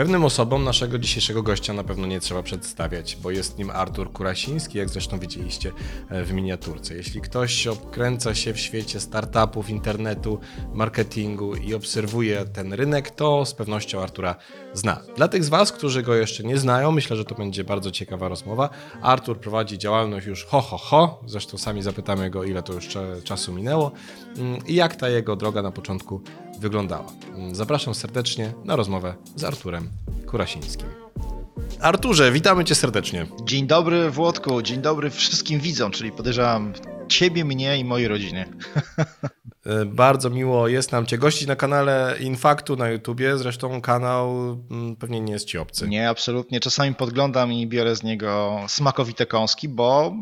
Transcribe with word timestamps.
Pewnym 0.00 0.24
osobom 0.24 0.64
naszego 0.64 0.98
dzisiejszego 0.98 1.42
gościa 1.42 1.72
na 1.72 1.84
pewno 1.84 2.06
nie 2.06 2.20
trzeba 2.20 2.42
przedstawiać, 2.42 3.16
bo 3.22 3.30
jest 3.30 3.58
nim 3.58 3.70
Artur 3.70 4.12
Kurasiński, 4.12 4.78
jak 4.78 4.88
zresztą 4.88 5.18
widzieliście 5.18 5.72
e, 6.08 6.24
w 6.24 6.32
miniaturce. 6.32 6.94
Jeśli 6.94 7.20
ktoś 7.20 7.66
obkręca 7.66 8.34
się 8.34 8.52
w 8.52 8.60
świecie 8.60 9.00
startupów, 9.00 9.70
internetu, 9.70 10.38
marketingu 10.74 11.54
i 11.54 11.74
obserwuje 11.74 12.44
ten 12.44 12.72
rynek, 12.72 13.10
to 13.10 13.46
z 13.46 13.54
pewnością 13.54 14.00
Artura 14.02 14.34
zna. 14.72 15.00
Dla 15.16 15.28
tych 15.28 15.44
z 15.44 15.48
Was, 15.48 15.72
którzy 15.72 16.02
go 16.02 16.14
jeszcze 16.14 16.42
nie 16.42 16.58
znają, 16.58 16.92
myślę, 16.92 17.16
że 17.16 17.24
to 17.24 17.34
będzie 17.34 17.64
bardzo 17.64 17.90
ciekawa 17.90 18.28
rozmowa. 18.28 18.70
Artur 19.02 19.40
prowadzi 19.40 19.78
działalność 19.78 20.26
już 20.26 20.44
ho, 20.44 20.60
ho, 20.60 20.78
ho. 20.78 21.22
Zresztą 21.26 21.58
sami 21.58 21.82
zapytamy 21.82 22.30
go, 22.30 22.44
ile 22.44 22.62
to 22.62 22.72
już 22.72 22.88
czasu 23.24 23.52
minęło 23.52 23.92
mm, 24.38 24.66
i 24.66 24.74
jak 24.74 24.96
ta 24.96 25.08
jego 25.08 25.36
droga 25.36 25.62
na 25.62 25.70
początku 25.70 26.22
wyglądała. 26.60 27.12
Zapraszam 27.52 27.94
serdecznie 27.94 28.52
na 28.64 28.76
rozmowę 28.76 29.14
z 29.36 29.44
Arturem 29.44 29.88
Kurasińskim. 30.26 30.86
Arturze, 31.80 32.32
witamy 32.32 32.64
cię 32.64 32.74
serdecznie. 32.74 33.26
Dzień 33.44 33.66
dobry 33.66 34.10
Włodku, 34.10 34.62
dzień 34.62 34.82
dobry 34.82 35.10
wszystkim 35.10 35.60
widzom, 35.60 35.92
czyli 35.92 36.12
podejrzewam 36.12 36.72
ciebie, 37.08 37.44
mnie 37.44 37.78
i 37.78 37.84
mojej 37.84 38.08
rodziny. 38.08 38.44
E, 39.66 39.84
bardzo 39.84 40.30
miło 40.30 40.68
jest 40.68 40.92
nam 40.92 41.06
Cię 41.06 41.18
gościć 41.18 41.48
na 41.48 41.56
kanale 41.56 42.16
Infaktu 42.20 42.76
na 42.76 42.88
YouTubie. 42.88 43.38
Zresztą 43.38 43.80
kanał 43.80 44.30
mm, 44.70 44.96
pewnie 44.96 45.20
nie 45.20 45.32
jest 45.32 45.46
Ci 45.46 45.58
obcy. 45.58 45.88
Nie, 45.88 46.08
absolutnie. 46.08 46.60
Czasami 46.60 46.94
podglądam 46.94 47.52
i 47.52 47.66
biorę 47.66 47.96
z 47.96 48.02
niego 48.02 48.60
smakowite 48.68 49.26
kąski, 49.26 49.68
bo 49.68 50.14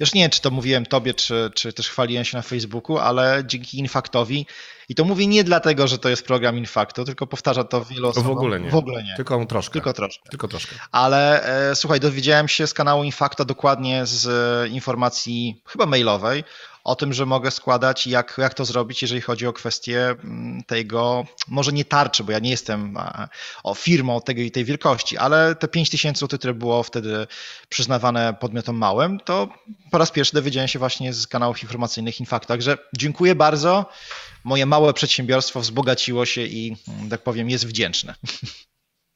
już 0.00 0.14
nie 0.14 0.22
wiem, 0.22 0.30
czy 0.30 0.40
to 0.40 0.50
mówiłem 0.50 0.86
Tobie, 0.86 1.14
czy, 1.14 1.50
czy 1.54 1.72
też 1.72 1.88
chwaliłem 1.88 2.24
się 2.24 2.36
na 2.36 2.42
Facebooku, 2.42 2.98
ale 2.98 3.42
dzięki 3.46 3.78
Infaktowi 3.78 4.46
i 4.90 4.94
to 4.94 5.04
mówię 5.04 5.26
nie 5.26 5.44
dlatego, 5.44 5.88
że 5.88 5.98
to 5.98 6.08
jest 6.08 6.26
program 6.26 6.58
Infaktu, 6.58 7.04
tylko 7.04 7.26
powtarza 7.26 7.64
to 7.64 7.84
wielu 7.84 8.08
osobom. 8.08 8.34
W 8.34 8.36
ogóle 8.36 8.60
nie. 8.60 8.70
W 8.70 8.74
ogóle 8.74 9.02
nie. 9.02 9.14
Tylko 9.16 9.46
troszkę. 9.46 9.72
Tylko 9.72 9.92
troszkę. 9.92 10.30
Tylko 10.30 10.48
troszkę. 10.48 10.76
Ale 10.92 11.44
e, 11.70 11.76
słuchaj, 11.76 12.00
dowiedziałem 12.00 12.48
się 12.48 12.66
z 12.66 12.74
kanału 12.74 13.04
Infakta 13.04 13.44
dokładnie 13.44 14.06
z 14.06 14.70
informacji 14.70 15.62
chyba 15.66 15.86
mailowej, 15.86 16.44
o 16.84 16.96
tym, 16.96 17.12
że 17.12 17.26
mogę 17.26 17.50
składać 17.50 18.06
i 18.06 18.10
jak, 18.10 18.34
jak 18.38 18.54
to 18.54 18.64
zrobić, 18.64 19.02
jeżeli 19.02 19.20
chodzi 19.20 19.46
o 19.46 19.52
kwestię 19.52 20.06
mm, 20.08 20.62
tego, 20.66 21.26
może 21.48 21.72
nie 21.72 21.84
tarczy, 21.84 22.24
bo 22.24 22.32
ja 22.32 22.38
nie 22.38 22.50
jestem 22.50 22.98
o 23.64 23.74
firmą 23.74 24.20
tego, 24.20 24.40
tej 24.52 24.64
wielkości, 24.64 25.18
ale 25.18 25.54
te 25.54 25.68
5 25.68 25.90
tysięcy 25.90 26.18
złotych, 26.18 26.38
które 26.38 26.54
było 26.54 26.82
wtedy 26.82 27.26
przyznawane 27.68 28.34
podmiotom 28.40 28.76
małym, 28.76 29.20
to 29.20 29.48
po 29.90 29.98
raz 29.98 30.10
pierwszy 30.10 30.32
dowiedziałem 30.32 30.68
się 30.68 30.78
właśnie 30.78 31.12
z 31.12 31.26
kanałów 31.26 31.62
informacyjnych 31.62 32.20
Infact. 32.20 32.48
Także 32.48 32.78
dziękuję 32.96 33.34
bardzo. 33.34 33.86
Moje 34.44 34.66
małe 34.66 34.94
przedsiębiorstwo 34.94 35.60
wzbogaciło 35.60 36.26
się 36.26 36.42
i, 36.42 36.76
mm, 36.88 37.10
tak 37.10 37.22
powiem, 37.22 37.50
jest 37.50 37.66
wdzięczne. 37.66 38.14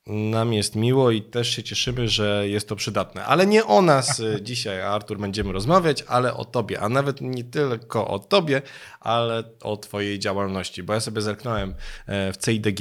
Nam 0.06 0.52
jest 0.52 0.76
miło 0.76 1.10
i 1.10 1.22
też 1.22 1.48
się 1.48 1.62
cieszymy, 1.62 2.08
że 2.08 2.48
jest 2.48 2.68
to 2.68 2.76
przydatne. 2.76 3.24
Ale 3.24 3.46
nie 3.46 3.64
o 3.64 3.82
nas 3.82 4.20
y, 4.20 4.38
dzisiaj, 4.42 4.82
Artur, 4.82 5.18
będziemy 5.18 5.52
rozmawiać, 5.52 6.04
ale 6.08 6.34
o 6.34 6.44
tobie. 6.44 6.80
A 6.80 6.88
nawet 6.88 7.20
nie 7.20 7.44
tylko 7.44 8.08
o 8.08 8.18
tobie, 8.18 8.62
ale 9.00 9.44
o 9.62 9.76
twojej 9.76 10.18
działalności. 10.18 10.82
Bo 10.82 10.92
ja 10.92 11.00
sobie 11.00 11.22
zerknąłem 11.22 11.74
e, 12.06 12.32
w 12.32 12.36
CIDG, 12.36 12.80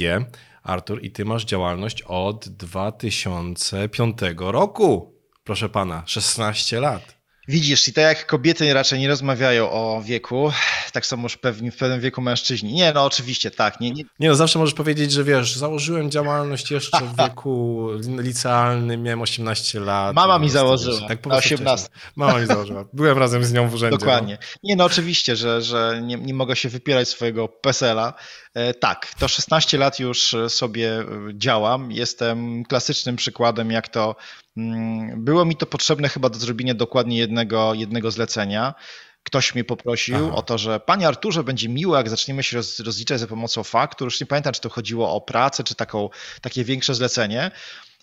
Artur, 0.62 1.04
i 1.04 1.10
ty 1.10 1.24
masz 1.24 1.44
działalność 1.44 2.02
od 2.02 2.48
2005 2.48 4.18
roku. 4.38 5.14
Proszę 5.44 5.68
pana, 5.68 6.02
16 6.06 6.80
lat. 6.80 7.23
Widzisz, 7.48 7.88
i 7.88 7.92
tak 7.92 8.04
jak 8.04 8.26
kobiety 8.26 8.74
raczej 8.74 9.00
nie 9.00 9.08
rozmawiają 9.08 9.70
o 9.70 10.02
wieku, 10.02 10.52
tak 10.92 11.06
samo 11.06 11.22
już 11.22 11.36
pewni, 11.36 11.70
w 11.70 11.76
pewnym 11.76 12.00
wieku 12.00 12.20
mężczyźni. 12.20 12.72
Nie, 12.72 12.92
no 12.92 13.04
oczywiście, 13.04 13.50
tak. 13.50 13.80
Nie, 13.80 13.90
nie. 13.90 14.02
nie 14.20 14.28
no, 14.28 14.34
zawsze 14.34 14.58
możesz 14.58 14.74
powiedzieć, 14.74 15.12
że 15.12 15.24
wiesz, 15.24 15.56
założyłem 15.56 16.10
działalność 16.10 16.70
jeszcze 16.70 16.98
w 17.00 17.16
wieku 17.16 17.88
licealnym, 18.18 19.02
miałem 19.02 19.22
18 19.22 19.80
lat. 19.80 20.14
Mama 20.14 20.38
mi 20.38 20.50
założyła, 20.50 21.08
tak 21.08 21.20
po 21.20 21.30
18. 21.30 21.88
Mama 22.16 22.40
mi 22.40 22.46
założyła. 22.46 22.84
Byłem 22.92 23.18
razem 23.18 23.44
z 23.44 23.52
nią 23.52 23.68
w 23.68 23.74
urzędzie. 23.74 23.98
Dokładnie. 23.98 24.38
No. 24.40 24.58
Nie, 24.62 24.76
no 24.76 24.84
oczywiście, 24.84 25.36
że, 25.36 25.62
że 25.62 26.00
nie, 26.02 26.16
nie 26.16 26.34
mogę 26.34 26.56
się 26.56 26.68
wypierać 26.68 27.08
swojego 27.08 27.48
PESEL-a. 27.48 28.14
E, 28.54 28.74
tak, 28.74 29.14
to 29.18 29.28
16 29.28 29.78
lat 29.78 30.00
już 30.00 30.36
sobie 30.48 30.90
e, 30.98 31.04
działam. 31.34 31.92
Jestem 31.92 32.64
klasycznym 32.64 33.16
przykładem, 33.16 33.70
jak 33.70 33.88
to 33.88 34.16
było 35.16 35.44
mi 35.44 35.56
to 35.56 35.66
potrzebne 35.66 36.08
chyba 36.08 36.28
do 36.28 36.38
zrobienia 36.38 36.74
dokładnie 36.74 37.18
jednego, 37.18 37.74
jednego 37.74 38.10
zlecenia. 38.10 38.74
Ktoś 39.22 39.54
mnie 39.54 39.64
poprosił 39.64 40.16
Aha. 40.16 40.34
o 40.34 40.42
to, 40.42 40.58
że 40.58 40.80
panie 40.80 41.08
Arturze, 41.08 41.44
będzie 41.44 41.68
miło, 41.68 41.96
jak 41.96 42.08
zaczniemy 42.08 42.42
się 42.42 42.56
roz, 42.56 42.80
rozliczać 42.80 43.20
za 43.20 43.26
pomocą 43.26 43.64
faktur. 43.64 44.06
Już 44.06 44.20
nie 44.20 44.26
pamiętam, 44.26 44.52
czy 44.52 44.60
to 44.60 44.68
chodziło 44.68 45.14
o 45.14 45.20
pracę, 45.20 45.64
czy 45.64 45.74
taką, 45.74 46.10
takie 46.40 46.64
większe 46.64 46.94
zlecenie. 46.94 47.50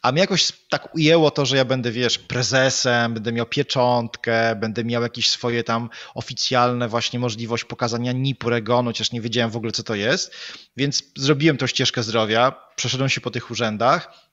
A 0.01 0.11
mnie 0.11 0.21
jakoś 0.21 0.51
tak 0.69 0.95
ujęło 0.95 1.31
to, 1.31 1.45
że 1.45 1.57
ja 1.57 1.65
będę, 1.65 1.91
wiesz, 1.91 2.19
prezesem, 2.19 3.13
będę 3.13 3.31
miał 3.31 3.45
pieczątkę, 3.45 4.55
będę 4.55 4.83
miał 4.83 5.03
jakieś 5.03 5.29
swoje 5.29 5.63
tam 5.63 5.89
oficjalne 6.13 6.87
właśnie 6.87 7.19
możliwość 7.19 7.63
pokazania 7.63 8.11
NIP-u, 8.11 8.49
regonu, 8.49 8.89
chociaż 8.89 9.11
nie 9.11 9.21
wiedziałem 9.21 9.51
w 9.51 9.55
ogóle, 9.55 9.71
co 9.71 9.83
to 9.83 9.95
jest. 9.95 10.35
Więc 10.77 11.03
zrobiłem 11.15 11.57
tą 11.57 11.67
ścieżkę 11.67 12.03
zdrowia, 12.03 12.55
przeszedłem 12.75 13.09
się 13.09 13.21
po 13.21 13.31
tych 13.31 13.51
urzędach 13.51 14.30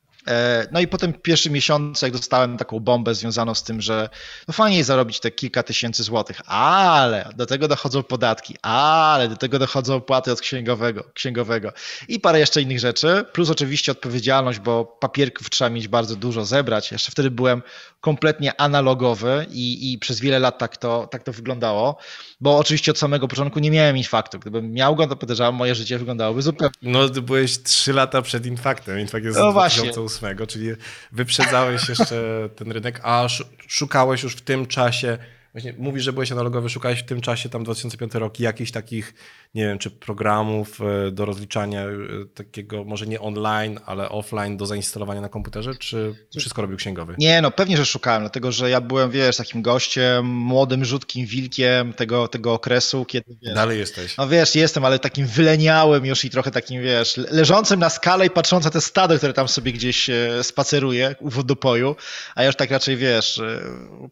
no 0.73 0.81
i 0.81 0.89
potem 0.89 1.13
pierwszy 1.13 1.51
miesiąc, 1.51 2.03
jak 2.03 2.13
dostałem 2.13 2.57
taką 2.57 2.81
bombę 2.81 3.15
związaną 3.15 3.55
z 3.55 3.63
tym, 3.63 3.81
że 3.81 4.09
no 4.49 4.55
fajnie 4.55 4.77
jest 4.77 4.89
zarobić 4.89 5.21
te 5.21 5.31
kilka 5.31 5.63
tysięcy 5.63 6.03
złotych, 6.03 6.41
ale 6.51 7.31
do 7.37 7.47
tego 7.47 7.69
dochodzą 7.69 8.03
podatki, 8.03 8.55
ale 8.63 9.29
do 9.29 9.37
tego 9.37 9.59
dochodzą 9.59 9.95
opłaty 9.95 10.33
od 10.33 10.41
księgowego, 10.41 11.05
księgowego 11.15 11.73
i 12.09 12.21
parę 12.21 12.39
jeszcze 12.39 12.63
innych 12.63 12.79
rzeczy, 12.79 13.25
plus 13.33 13.51
oczywiście 13.51 13.93
odpowiedzialność, 13.93 14.59
bo 14.59 14.85
papierków 14.85 15.51
trzeba 15.51 15.71
mieć 15.71 15.89
bardzo 15.89 16.17
dużo, 16.17 16.45
zebrać. 16.45 16.93
Jeszcze 16.93 17.13
wtedy 17.13 17.31
byłem 17.31 17.63
kompletnie 18.01 18.61
analogowy 18.61 19.47
i, 19.51 19.93
i 19.93 19.99
przez 19.99 20.21
wiele 20.21 20.39
lat 20.39 20.59
tak 20.59 20.77
to, 20.77 21.07
tak 21.11 21.23
to 21.23 21.33
wyglądało, 21.33 21.99
bo 22.41 22.59
oczywiście 22.59 22.91
od 22.91 22.99
samego 22.99 23.29
początku 23.29 23.59
nie 23.59 23.71
miałem 23.71 23.97
infaktu. 23.97 24.39
Gdybym 24.39 24.73
miał 24.73 24.97
go, 24.97 25.07
to 25.07 25.17
podejrzewam, 25.17 25.55
moje 25.55 25.75
życie 25.75 25.99
wyglądałoby 25.99 26.43
zupełnie. 26.43 26.75
No, 26.83 27.09
ty 27.09 27.23
byłeś 27.23 27.63
trzy 27.63 27.93
lata 27.93 28.23
przed 28.23 28.47
infaktem. 28.47 29.01
Infakt 29.01 29.25
jest 29.25 29.39
no 29.39 29.51
z 29.51 29.53
2008, 29.53 30.18
czyli 30.47 30.69
wyprzedzałeś 31.13 31.89
jeszcze 31.89 32.49
ten 32.57 32.73
rynek, 32.73 33.01
a 33.03 33.27
szukałeś 33.67 34.23
już 34.23 34.37
w 34.37 34.41
tym 34.41 34.67
czasie 34.67 35.19
Właśnie 35.53 35.75
mówisz, 35.79 36.05
że 36.05 36.13
byłeś 36.13 36.33
analogowy, 36.33 36.69
szukałeś 36.69 37.01
w 37.01 37.05
tym 37.05 37.21
czasie, 37.21 37.49
tam 37.49 37.65
2005 37.65 38.15
rok, 38.15 38.41
jakichś 38.41 38.71
takich, 38.71 39.15
nie 39.55 39.67
wiem, 39.67 39.79
czy 39.79 39.91
programów 39.91 40.81
e, 40.81 41.11
do 41.11 41.25
rozliczania 41.25 41.83
e, 41.83 41.91
takiego, 42.35 42.85
może 42.85 43.07
nie 43.07 43.21
online, 43.21 43.81
ale 43.87 44.09
offline 44.09 44.57
do 44.57 44.67
zainstalowania 44.67 45.21
na 45.21 45.29
komputerze, 45.29 45.75
czy 45.75 46.15
wszystko 46.39 46.63
robił 46.63 46.77
księgowy? 46.77 47.15
Nie, 47.19 47.43
no 47.43 47.51
pewnie, 47.51 47.77
że 47.77 47.87
szukałem, 47.87 48.23
dlatego 48.23 48.53
że 48.53 48.71
ja 48.71 48.81
byłem, 48.81 49.11
wiesz, 49.11 49.37
takim 49.37 49.63
gościem, 49.63 50.27
młodym, 50.27 50.85
rzutkim 50.85 51.27
wilkiem 51.27 51.93
tego, 51.93 52.29
tego 52.29 52.53
okresu, 52.53 53.05
kiedy, 53.05 53.37
wiesz, 53.43 53.55
Dalej 53.55 53.79
jesteś. 53.79 54.17
No 54.17 54.29
wiesz, 54.29 54.55
jestem, 54.55 54.85
ale 54.85 54.99
takim 54.99 55.27
wyleniałym 55.27 56.07
już 56.07 56.25
i 56.25 56.31
trochę 56.31 56.51
takim, 56.51 56.83
wiesz, 56.83 57.17
leżącym 57.17 57.81
na 57.81 57.91
skale 57.91 58.27
i 58.27 58.31
patrzącym 58.31 58.67
na 58.67 58.73
te 58.73 58.81
stado, 58.81 59.17
które 59.17 59.33
tam 59.33 59.49
sobie 59.49 59.73
gdzieś 59.73 60.11
e, 60.11 60.45
spaceruje 60.45 61.15
u 61.21 61.31
wodopoju, 61.31 61.97
a 62.35 62.43
ja 62.43 62.47
już 62.47 62.57
tak 62.57 62.71
raczej, 62.71 62.97
wiesz, 62.97 63.41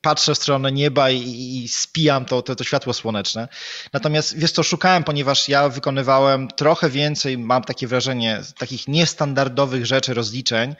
patrzę 0.02 0.34
w 0.34 0.38
stronę 0.38 0.72
nieba 0.72 1.10
i 1.10 1.36
i 1.46 1.68
spijam 1.68 2.24
to, 2.24 2.42
to, 2.42 2.56
to 2.56 2.64
światło 2.64 2.92
słoneczne. 2.92 3.48
Natomiast 3.92 4.38
wiesz 4.38 4.52
co, 4.52 4.62
szukałem, 4.62 5.04
ponieważ 5.04 5.25
ja 5.48 5.68
wykonywałem 5.68 6.48
trochę 6.48 6.90
więcej, 6.90 7.38
mam 7.38 7.64
takie 7.64 7.86
wrażenie, 7.86 8.42
takich 8.58 8.88
niestandardowych 8.88 9.86
rzeczy, 9.86 10.14
rozliczeń, 10.14 10.74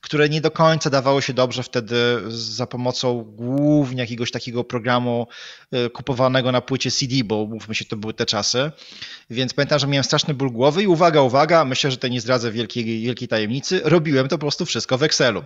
które 0.00 0.28
nie 0.28 0.40
do 0.40 0.50
końca 0.50 0.90
dawało 0.90 1.20
się 1.20 1.32
dobrze 1.32 1.62
wtedy 1.62 1.96
za 2.28 2.66
pomocą 2.66 3.24
głównie 3.36 4.00
jakiegoś 4.00 4.30
takiego 4.30 4.64
programu 4.64 5.26
y, 5.74 5.90
kupowanego 5.90 6.52
na 6.52 6.60
płycie 6.60 6.90
CD, 6.90 7.14
bo 7.24 7.46
mówmy 7.46 7.74
się, 7.74 7.84
to 7.84 7.96
były 7.96 8.14
te 8.14 8.26
czasy. 8.26 8.70
Więc 9.30 9.54
pamiętam, 9.54 9.78
że 9.78 9.86
miałem 9.86 10.04
straszny 10.04 10.34
ból 10.34 10.50
głowy 10.50 10.82
i 10.82 10.86
uwaga, 10.86 11.20
uwaga, 11.20 11.64
myślę, 11.64 11.90
że 11.90 11.96
tutaj 11.96 12.10
nie 12.10 12.20
zdradzę 12.20 12.52
wielkiej, 12.52 13.02
wielkiej 13.02 13.28
tajemnicy, 13.28 13.80
robiłem 13.84 14.28
to 14.28 14.38
po 14.38 14.40
prostu 14.40 14.66
wszystko 14.66 14.98
w 14.98 15.02
Excelu. 15.02 15.44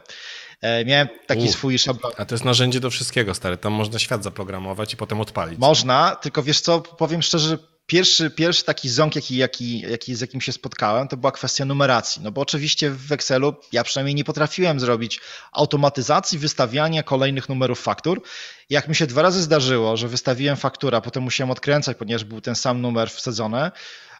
E, 0.60 0.84
miałem 0.84 1.08
taki 1.26 1.48
U, 1.48 1.52
swój 1.52 1.78
szablon. 1.78 2.12
A 2.16 2.24
to 2.24 2.34
jest 2.34 2.44
narzędzie 2.44 2.80
do 2.80 2.90
wszystkiego, 2.90 3.34
stary. 3.34 3.56
Tam 3.56 3.72
można 3.72 3.98
świat 3.98 4.24
zaprogramować 4.24 4.94
i 4.94 4.96
potem 4.96 5.20
odpalić. 5.20 5.58
Można, 5.58 6.16
tylko 6.16 6.42
wiesz 6.42 6.60
co, 6.60 6.80
powiem 6.80 7.22
szczerze, 7.22 7.58
pierwszy, 7.92 8.30
pierwszy 8.30 8.64
taki 8.64 8.88
ząg, 8.88 9.16
jaki, 9.16 9.36
jaki, 9.36 9.80
jaki, 9.80 10.14
z 10.14 10.20
jakim 10.20 10.40
się 10.40 10.52
spotkałem, 10.52 11.08
to 11.08 11.16
była 11.16 11.32
kwestia 11.32 11.64
numeracji. 11.64 12.22
No 12.22 12.30
bo 12.30 12.40
oczywiście 12.40 12.90
w 12.90 13.12
Excelu 13.12 13.54
ja 13.72 13.84
przynajmniej 13.84 14.14
nie 14.14 14.24
potrafiłem 14.24 14.80
zrobić 14.80 15.20
automatyzacji 15.52 16.38
wystawiania 16.38 17.02
kolejnych 17.02 17.48
numerów 17.48 17.80
faktur. 17.80 18.22
Jak 18.70 18.88
mi 18.88 18.94
się 18.94 19.06
dwa 19.06 19.22
razy 19.22 19.42
zdarzyło, 19.42 19.96
że 19.96 20.08
wystawiłem 20.08 20.56
fakturę, 20.56 20.98
a 20.98 21.00
potem 21.00 21.22
musiałem 21.22 21.50
odkręcać, 21.50 21.96
ponieważ 21.96 22.24
był 22.24 22.40
ten 22.40 22.54
sam 22.54 22.80
numer 22.80 23.10
wsadzony, 23.10 23.70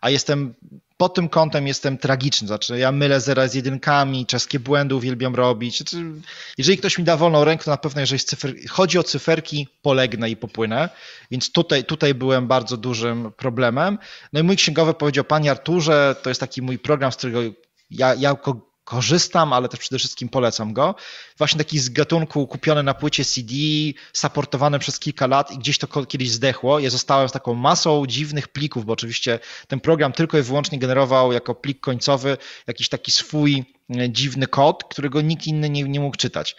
a 0.02 0.10
jestem 0.10 0.54
pod 0.96 1.14
tym 1.14 1.28
kątem 1.28 1.66
jestem 1.66 1.98
tragiczny. 1.98 2.48
Znaczy, 2.48 2.78
ja 2.78 2.92
mylę 2.92 3.20
zera 3.20 3.48
z 3.48 3.54
jedynkami, 3.54 4.26
czeskie 4.26 4.60
błędy 4.60 4.94
uwielbiam 4.94 5.34
robić. 5.34 5.76
Znaczy, 5.76 5.96
jeżeli 6.58 6.78
ktoś 6.78 6.98
mi 6.98 7.04
da 7.04 7.16
wolną 7.16 7.44
rękę, 7.44 7.64
to 7.64 7.70
na 7.70 7.76
pewno, 7.76 8.00
jeżeli 8.00 8.20
cyfer... 8.20 8.54
chodzi 8.68 8.98
o 8.98 9.02
cyferki, 9.02 9.68
polegnę 9.82 10.30
i 10.30 10.36
popłynę. 10.36 10.88
Więc 11.30 11.52
tutaj, 11.52 11.84
tutaj 11.84 12.14
byłem 12.14 12.46
bardzo 12.46 12.76
dużym 12.76 13.32
problemem. 13.36 13.98
No 14.32 14.40
i 14.40 14.42
mój 14.42 14.56
księgowy 14.56 14.94
powiedział, 14.94 15.24
panie 15.24 15.50
Arturze, 15.50 16.16
to 16.22 16.30
jest 16.30 16.40
taki 16.40 16.62
mój 16.62 16.78
program, 16.78 17.12
z 17.12 17.16
którego 17.16 17.40
ja, 17.90 18.14
ja 18.14 18.36
korzystam, 18.84 19.52
ale 19.52 19.68
też 19.68 19.80
przede 19.80 19.98
wszystkim 19.98 20.28
polecam 20.28 20.72
go. 20.72 20.94
Właśnie 21.38 21.58
taki 21.58 21.78
z 21.78 21.88
gatunku 21.88 22.46
kupiony 22.46 22.82
na 22.82 22.94
płycie 22.94 23.24
CD, 23.24 23.52
supportowany 24.12 24.78
przez 24.78 24.98
kilka 24.98 25.26
lat 25.26 25.50
i 25.50 25.58
gdzieś 25.58 25.78
to 25.78 26.06
kiedyś 26.06 26.30
zdechło. 26.30 26.78
Ja 26.78 26.90
zostałem 26.90 27.28
z 27.28 27.32
taką 27.32 27.54
masą 27.54 28.06
dziwnych 28.06 28.48
plików, 28.48 28.84
bo 28.84 28.92
oczywiście 28.92 29.38
ten 29.68 29.80
program 29.80 30.12
tylko 30.12 30.38
i 30.38 30.42
wyłącznie 30.42 30.78
generował 30.78 31.32
jako 31.32 31.54
plik 31.54 31.80
końcowy 31.80 32.36
jakiś 32.66 32.88
taki 32.88 33.12
swój 33.12 33.64
dziwny 34.08 34.46
kod, 34.46 34.84
którego 34.84 35.20
nikt 35.20 35.46
inny 35.46 35.70
nie, 35.70 35.82
nie 35.82 36.00
mógł 36.00 36.16
czytać. 36.16 36.56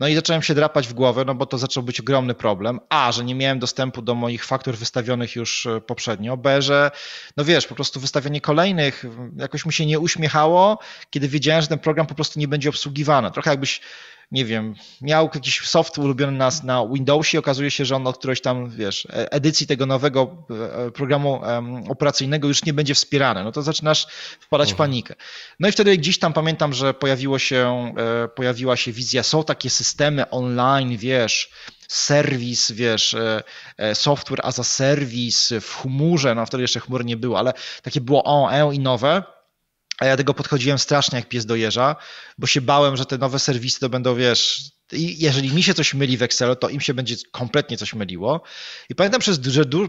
No 0.00 0.08
i 0.08 0.14
zacząłem 0.14 0.42
się 0.42 0.54
drapać 0.54 0.88
w 0.88 0.92
głowę, 0.92 1.24
no 1.26 1.34
bo 1.34 1.46
to 1.46 1.58
zaczął 1.58 1.82
być 1.82 2.00
ogromny 2.00 2.34
problem. 2.34 2.80
A, 2.88 3.12
że 3.12 3.24
nie 3.24 3.34
miałem 3.34 3.58
dostępu 3.58 4.02
do 4.02 4.14
moich 4.14 4.44
faktur 4.44 4.76
wystawionych 4.76 5.36
już 5.36 5.66
e, 5.66 5.80
poprzednio. 5.80 6.36
B, 6.36 6.62
że 6.62 6.90
no 7.36 7.44
wiesz, 7.44 7.66
po 7.66 7.74
prostu 7.74 8.00
wystawianie 8.00 8.40
kolejnych 8.40 9.04
jakoś 9.36 9.66
mi 9.66 9.72
się 9.72 9.86
nie 9.86 10.00
uśmiechało, 10.00 10.78
kiedy 11.10 11.28
wiedziałem, 11.28 11.62
że 11.62 11.68
ten 11.68 11.78
program 11.78 12.06
po 12.06 12.14
prostu 12.14 12.40
nie 12.40 12.48
będzie 12.48 12.68
obsługiwany. 12.68 13.30
Trochę 13.30 13.50
jakbyś 13.50 13.80
nie 14.32 14.44
wiem, 14.44 14.74
miał 15.00 15.30
jakiś 15.34 15.60
soft 15.60 15.98
ulubiony 15.98 16.32
nas 16.32 16.64
na 16.64 16.86
Windowsie, 16.86 17.38
okazuje 17.38 17.70
się, 17.70 17.84
że 17.84 17.96
on 17.96 18.06
od 18.06 18.18
którejś 18.18 18.40
tam, 18.40 18.70
wiesz, 18.70 19.06
e, 19.06 19.32
edycji 19.32 19.66
tego 19.66 19.86
nowego 19.86 20.46
e, 20.86 20.90
programu 20.90 21.40
operacyjnego 21.88 22.48
już 22.48 22.64
nie 22.64 22.72
będzie 22.72 22.94
wspierany, 22.94 23.44
no 23.44 23.52
to 23.52 23.62
zaczynasz 23.62 24.06
wpadać 24.40 24.68
w 24.68 24.72
mhm. 24.72 24.88
panikę. 24.90 25.14
No 25.60 25.68
i 25.68 25.72
wtedy 25.72 25.98
gdzieś 25.98 26.18
tam 26.18 26.32
pamiętam, 26.32 26.74
że 26.76 26.94
pojawiło 26.94 27.38
się, 27.38 27.92
e, 28.24 28.28
pojawiła 28.28 28.76
się 28.76 28.92
wizja, 28.92 29.22
są 29.22 29.44
takie 29.44 29.70
systemy 29.70 30.30
online, 30.30 30.96
wiesz, 30.96 31.50
serwis, 31.88 32.72
wiesz, 32.72 33.16
software 33.94 34.40
as 34.42 34.58
a 34.58 34.64
service 34.64 35.60
w 35.60 35.74
chmurze, 35.74 36.34
no 36.34 36.46
wtedy 36.46 36.62
jeszcze 36.62 36.80
chmur 36.80 37.04
nie 37.04 37.16
było, 37.16 37.38
ale 37.38 37.52
takie 37.82 38.00
było 38.00 38.22
o, 38.24 38.52
e 38.52 38.74
i 38.74 38.78
nowe, 38.78 39.22
a 39.98 40.06
ja 40.06 40.16
tego 40.16 40.34
podchodziłem 40.34 40.78
strasznie 40.78 41.18
jak 41.18 41.28
pies 41.28 41.46
do 41.46 41.54
jeża, 41.54 41.96
bo 42.38 42.46
się 42.46 42.60
bałem, 42.60 42.96
że 42.96 43.06
te 43.06 43.18
nowe 43.18 43.38
serwisy 43.38 43.80
to 43.80 43.88
będą, 43.88 44.14
wiesz, 44.14 44.70
i 44.92 45.22
jeżeli 45.22 45.52
mi 45.54 45.62
się 45.62 45.74
coś 45.74 45.94
myli 45.94 46.16
w 46.16 46.22
Excelu, 46.22 46.56
to 46.56 46.68
im 46.68 46.80
się 46.80 46.94
będzie 46.94 47.16
kompletnie 47.30 47.76
coś 47.76 47.94
myliło. 47.94 48.42
I 48.90 48.94
pamiętam, 48.94 49.20
że 49.22 49.32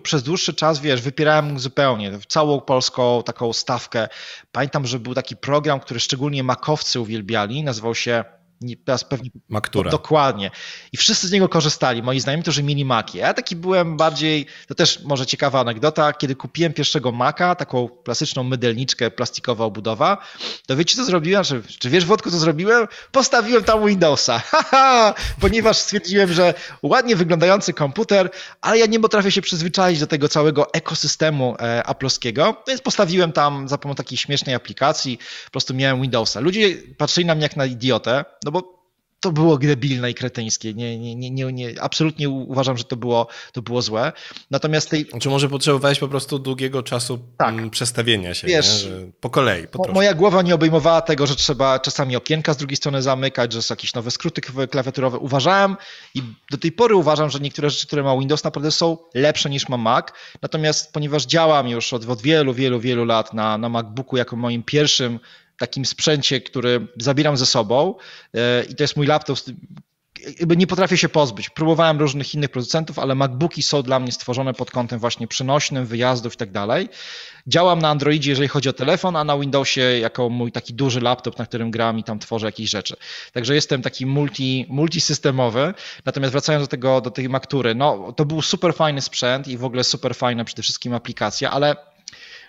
przez 0.03 0.23
dłuższy 0.23 0.53
czas, 0.53 0.79
wiesz, 0.79 1.01
wypierałem 1.01 1.59
zupełnie 1.59 2.19
całą 2.27 2.61
polską 2.61 3.23
taką 3.23 3.53
stawkę. 3.53 4.07
Pamiętam, 4.51 4.87
że 4.87 4.99
był 4.99 5.13
taki 5.13 5.35
program, 5.35 5.79
który 5.79 5.99
szczególnie 5.99 6.43
makowcy 6.43 6.99
uwielbiali, 6.99 7.63
nazywał 7.63 7.95
się 7.95 8.23
teraz 8.85 9.03
pewnie 9.03 9.29
Maktura. 9.49 9.91
Dokładnie. 9.91 10.51
I 10.91 10.97
wszyscy 10.97 11.27
z 11.27 11.31
niego 11.31 11.49
korzystali. 11.49 12.03
Moi 12.03 12.19
znajomi, 12.19 12.43
którzy 12.43 12.63
mieli 12.63 12.85
Maki. 12.85 13.17
Ja 13.17 13.33
taki 13.33 13.55
byłem 13.55 13.97
bardziej, 13.97 14.45
to 14.67 14.75
też 14.75 15.03
może 15.03 15.25
ciekawa 15.25 15.59
anegdota, 15.59 16.13
kiedy 16.13 16.35
kupiłem 16.35 16.73
pierwszego 16.73 17.11
Maka, 17.11 17.55
taką 17.55 17.89
klasyczną 17.89 18.43
mydelniczkę, 18.43 19.11
plastikowa 19.11 19.65
obudowa, 19.65 20.17
to 20.67 20.75
wiecie 20.75 20.95
co 20.95 21.05
zrobiłem? 21.05 21.43
Czy, 21.43 21.63
czy 21.79 21.89
wiesz 21.89 22.05
Wodku 22.05 22.31
co 22.31 22.37
zrobiłem? 22.37 22.87
Postawiłem 23.11 23.63
tam 23.63 23.85
Windowsa. 23.85 24.41
Ponieważ 25.41 25.77
stwierdziłem, 25.77 26.33
że 26.33 26.53
ładnie 26.81 27.15
wyglądający 27.15 27.73
komputer, 27.73 28.29
ale 28.61 28.77
ja 28.77 28.85
nie 28.85 28.99
potrafię 28.99 29.31
się 29.31 29.41
przyzwyczaić 29.41 29.99
do 29.99 30.07
tego 30.07 30.29
całego 30.29 30.73
ekosystemu 30.73 31.55
e, 31.59 31.83
aploskiego, 31.83 32.63
więc 32.67 32.81
postawiłem 32.81 33.31
tam 33.31 33.67
za 33.67 33.77
pomocą 33.77 33.97
takiej 33.97 34.17
śmiesznej 34.17 34.55
aplikacji, 34.55 35.17
po 35.45 35.51
prostu 35.51 35.73
miałem 35.73 36.01
Windowsa. 36.01 36.39
Ludzie 36.39 36.75
patrzyli 36.97 37.25
na 37.25 37.35
mnie 37.35 37.43
jak 37.43 37.55
na 37.55 37.65
idiotę, 37.65 38.25
no 38.47 38.51
bo 38.51 38.77
to 39.19 39.31
było 39.31 39.57
debilne 39.57 40.11
i 40.11 40.13
kretyńskie. 40.13 40.73
Nie, 40.73 40.99
nie, 40.99 41.15
nie, 41.15 41.31
nie, 41.31 41.53
nie, 41.53 41.81
absolutnie 41.81 42.29
uważam, 42.29 42.77
że 42.77 42.83
to 42.83 42.95
było, 42.95 43.27
to 43.51 43.61
było 43.61 43.81
złe. 43.81 44.11
Natomiast 44.51 44.89
tej... 44.89 45.05
Czy 45.21 45.29
może 45.29 45.49
potrzebowałeś 45.49 45.99
po 45.99 46.07
prostu 46.07 46.39
długiego 46.39 46.83
czasu 46.83 47.19
tak. 47.37 47.53
Mm, 47.53 47.69
przestawienia 47.69 48.33
się, 48.33 48.47
Wiesz, 48.47 48.87
po 49.19 49.29
kolei? 49.29 49.67
Po 49.67 49.91
moja 49.93 50.13
głowa 50.13 50.41
nie 50.41 50.55
obejmowała 50.55 51.01
tego, 51.01 51.27
że 51.27 51.35
trzeba 51.35 51.79
czasami 51.79 52.15
okienka 52.15 52.53
z 52.53 52.57
drugiej 52.57 52.77
strony 52.77 53.01
zamykać, 53.01 53.53
że 53.53 53.61
są 53.61 53.71
jakieś 53.71 53.93
nowe 53.93 54.11
skróty 54.11 54.41
klawiaturowe. 54.41 55.17
Uważałem 55.17 55.77
i 56.15 56.21
do 56.51 56.57
tej 56.57 56.71
pory 56.71 56.95
uważam, 56.95 57.29
że 57.29 57.39
niektóre 57.39 57.69
rzeczy, 57.69 57.87
które 57.87 58.03
ma 58.03 58.17
Windows 58.17 58.43
naprawdę 58.43 58.71
są 58.71 58.97
lepsze 59.13 59.49
niż 59.49 59.69
ma 59.69 59.77
Mac. 59.77 60.07
Natomiast 60.41 60.93
ponieważ 60.93 61.25
działam 61.25 61.67
już 61.67 61.93
od, 61.93 62.09
od 62.09 62.21
wielu, 62.21 62.53
wielu, 62.53 62.79
wielu 62.79 63.05
lat 63.05 63.33
na, 63.33 63.57
na 63.57 63.69
MacBooku 63.69 64.17
jako 64.17 64.35
moim 64.35 64.63
pierwszym 64.63 65.19
takim 65.59 65.85
sprzęcie, 65.85 66.41
który 66.41 66.87
zabieram 66.97 67.37
ze 67.37 67.45
sobą 67.45 67.95
e, 68.33 68.63
i 68.63 68.75
to 68.75 68.83
jest 68.83 68.97
mój 68.97 69.07
laptop, 69.07 69.37
nie 70.57 70.67
potrafię 70.67 70.97
się 70.97 71.09
pozbyć. 71.09 71.49
Próbowałem 71.49 71.99
różnych 71.99 72.33
innych 72.33 72.49
producentów, 72.49 72.99
ale 72.99 73.15
MacBooki 73.15 73.63
są 73.63 73.81
dla 73.83 73.99
mnie 73.99 74.11
stworzone 74.11 74.53
pod 74.53 74.71
kątem 74.71 74.99
właśnie 74.99 75.27
przenośnym, 75.27 75.85
wyjazdów 75.85 76.33
i 76.33 76.37
tak 76.37 76.51
dalej. 76.51 76.89
Działam 77.47 77.79
na 77.79 77.89
Androidzie, 77.89 78.31
jeżeli 78.31 78.47
chodzi 78.47 78.69
o 78.69 78.73
telefon, 78.73 79.15
a 79.15 79.23
na 79.23 79.37
Windowsie 79.37 79.81
jako 79.81 80.29
mój 80.29 80.51
taki 80.51 80.73
duży 80.73 81.01
laptop, 81.01 81.37
na 81.37 81.45
którym 81.45 81.71
gram 81.71 81.99
i 81.99 82.03
tam 82.03 82.19
tworzę 82.19 82.45
jakieś 82.45 82.69
rzeczy. 82.69 82.95
Także 83.33 83.55
jestem 83.55 83.81
taki 83.81 84.05
multi, 84.05 84.65
multisystemowy. 84.69 85.73
Natomiast 86.05 86.31
wracając 86.31 86.63
do 86.63 86.67
tego, 86.67 87.01
do 87.01 87.11
tej 87.11 87.29
Maktury, 87.29 87.75
no 87.75 88.13
to 88.13 88.25
był 88.25 88.41
super 88.41 88.73
fajny 88.73 89.01
sprzęt 89.01 89.47
i 89.47 89.57
w 89.57 89.63
ogóle 89.63 89.83
super 89.83 90.15
fajna 90.15 90.43
przede 90.43 90.63
wszystkim 90.63 90.93
aplikacja, 90.93 91.51
ale 91.51 91.75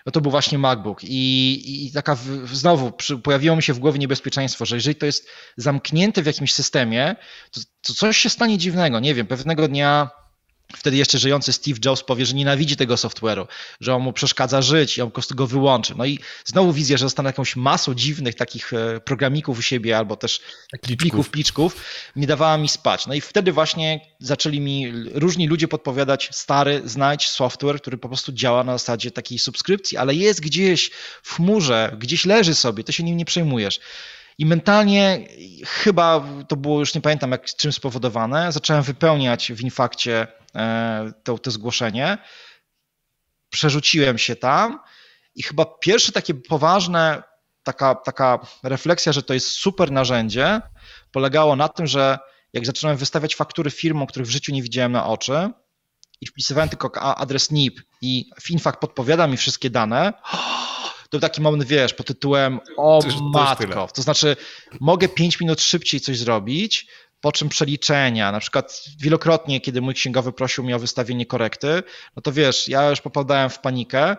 no 0.05 0.11
to 0.11 0.21
był 0.21 0.31
właśnie 0.31 0.57
MacBook. 0.57 1.03
I, 1.03 1.85
i 1.85 1.91
taka 1.91 2.15
w, 2.15 2.55
znowu 2.55 2.91
przy, 2.91 3.17
pojawiło 3.17 3.55
mi 3.55 3.63
się 3.63 3.73
w 3.73 3.79
głowie 3.79 3.99
niebezpieczeństwo, 3.99 4.65
że 4.65 4.75
jeżeli 4.75 4.95
to 4.95 5.05
jest 5.05 5.27
zamknięte 5.57 6.21
w 6.21 6.25
jakimś 6.25 6.53
systemie, 6.53 7.15
to, 7.51 7.61
to 7.81 7.93
coś 7.93 8.17
się 8.17 8.29
stanie 8.29 8.57
dziwnego. 8.57 8.99
Nie 8.99 9.15
wiem, 9.15 9.27
pewnego 9.27 9.67
dnia 9.67 10.09
Wtedy 10.75 10.97
jeszcze 10.97 11.17
żyjący 11.17 11.53
Steve 11.53 11.79
Jobs 11.85 12.03
powie, 12.03 12.25
że 12.25 12.33
nienawidzi 12.33 12.75
tego 12.75 12.95
software'u, 12.95 13.47
że 13.81 13.95
on 13.95 14.01
mu 14.01 14.13
przeszkadza 14.13 14.61
żyć 14.61 14.97
i 14.97 15.01
on 15.01 15.07
po 15.07 15.13
prostu 15.13 15.35
go 15.35 15.47
wyłączy. 15.47 15.93
No 15.97 16.05
i 16.05 16.19
znowu 16.45 16.73
wizja, 16.73 16.97
że 16.97 17.05
zostanę 17.05 17.29
jakąś 17.29 17.55
masą 17.55 17.93
dziwnych 17.93 18.35
takich 18.35 18.73
e, 18.73 18.99
programików 18.99 19.59
u 19.59 19.61
siebie 19.61 19.97
albo 19.97 20.15
też 20.15 20.41
pliczków. 20.81 20.97
plików, 20.97 21.29
pliczków, 21.29 21.75
nie 22.15 22.27
dawała 22.27 22.57
mi 22.57 22.69
spać. 22.69 23.07
No 23.07 23.13
i 23.13 23.21
wtedy 23.21 23.51
właśnie 23.51 23.99
zaczęli 24.19 24.59
mi 24.59 24.91
różni 25.13 25.47
ludzie 25.47 25.67
podpowiadać, 25.67 26.29
stary, 26.31 26.81
znajdź 26.85 27.29
software, 27.29 27.81
który 27.81 27.97
po 27.97 28.07
prostu 28.07 28.31
działa 28.31 28.63
na 28.63 28.77
zasadzie 28.77 29.11
takiej 29.11 29.39
subskrypcji, 29.39 29.97
ale 29.97 30.15
jest 30.15 30.41
gdzieś 30.41 30.91
w 31.23 31.35
chmurze, 31.35 31.95
gdzieś 31.99 32.25
leży 32.25 32.55
sobie, 32.55 32.83
to 32.83 32.91
się 32.91 33.03
nim 33.03 33.17
nie 33.17 33.25
przejmujesz. 33.25 33.79
I 34.39 34.45
mentalnie 34.45 35.27
chyba 35.65 36.23
to 36.47 36.55
było 36.55 36.79
już 36.79 36.95
nie 36.95 37.01
pamiętam 37.01 37.31
jak 37.31 37.45
czym 37.45 37.71
spowodowane. 37.71 38.51
Zacząłem 38.51 38.83
wypełniać 38.83 39.51
w 39.51 39.61
infakcie 39.61 40.27
e, 40.55 41.11
to, 41.23 41.37
to 41.37 41.51
zgłoszenie. 41.51 42.17
Przerzuciłem 43.49 44.17
się 44.17 44.35
tam 44.35 44.79
i 45.35 45.43
chyba 45.43 45.65
pierwsze 45.65 46.11
takie 46.11 46.33
poważne, 46.33 47.23
taka, 47.63 47.95
taka 47.95 48.39
refleksja, 48.63 49.13
że 49.13 49.23
to 49.23 49.33
jest 49.33 49.47
super 49.47 49.91
narzędzie, 49.91 50.61
polegało 51.11 51.55
na 51.55 51.67
tym, 51.67 51.87
że 51.87 52.19
jak 52.53 52.65
zacząłem 52.65 52.97
wystawiać 52.97 53.35
faktury 53.35 53.71
firmom, 53.71 54.07
których 54.07 54.27
w 54.27 54.31
życiu 54.31 54.51
nie 54.51 54.63
widziałem 54.63 54.91
na 54.91 55.07
oczy 55.07 55.49
i 56.21 56.27
wpisywałem 56.27 56.69
tylko 56.69 57.01
adres 57.01 57.51
NIP 57.51 57.81
i 58.01 58.29
Finfak 58.41 58.79
podpowiada 58.79 59.27
mi 59.27 59.37
wszystkie 59.37 59.69
dane, 59.69 60.13
to 61.09 61.19
taki 61.19 61.41
moment, 61.41 61.63
wiesz, 61.63 61.93
pod 61.93 62.07
tytułem 62.07 62.59
o 62.77 62.99
to 63.01 63.21
matko, 63.21 63.87
to 63.93 64.01
znaczy 64.01 64.35
mogę 64.79 65.07
5 65.07 65.39
minut 65.39 65.61
szybciej 65.61 66.01
coś 66.01 66.17
zrobić, 66.17 66.87
po 67.21 67.31
czym 67.31 67.49
przeliczenia, 67.49 68.31
na 68.31 68.39
przykład 68.39 68.83
wielokrotnie, 68.99 69.61
kiedy 69.61 69.81
mój 69.81 69.93
księgowy 69.93 70.31
prosił 70.31 70.63
mnie 70.63 70.75
o 70.75 70.79
wystawienie 70.79 71.25
korekty, 71.25 71.83
no 72.15 72.21
to 72.21 72.31
wiesz, 72.31 72.67
ja 72.67 72.89
już 72.89 73.01
popadałem 73.01 73.49
w 73.49 73.59
panikę, 73.59 74.17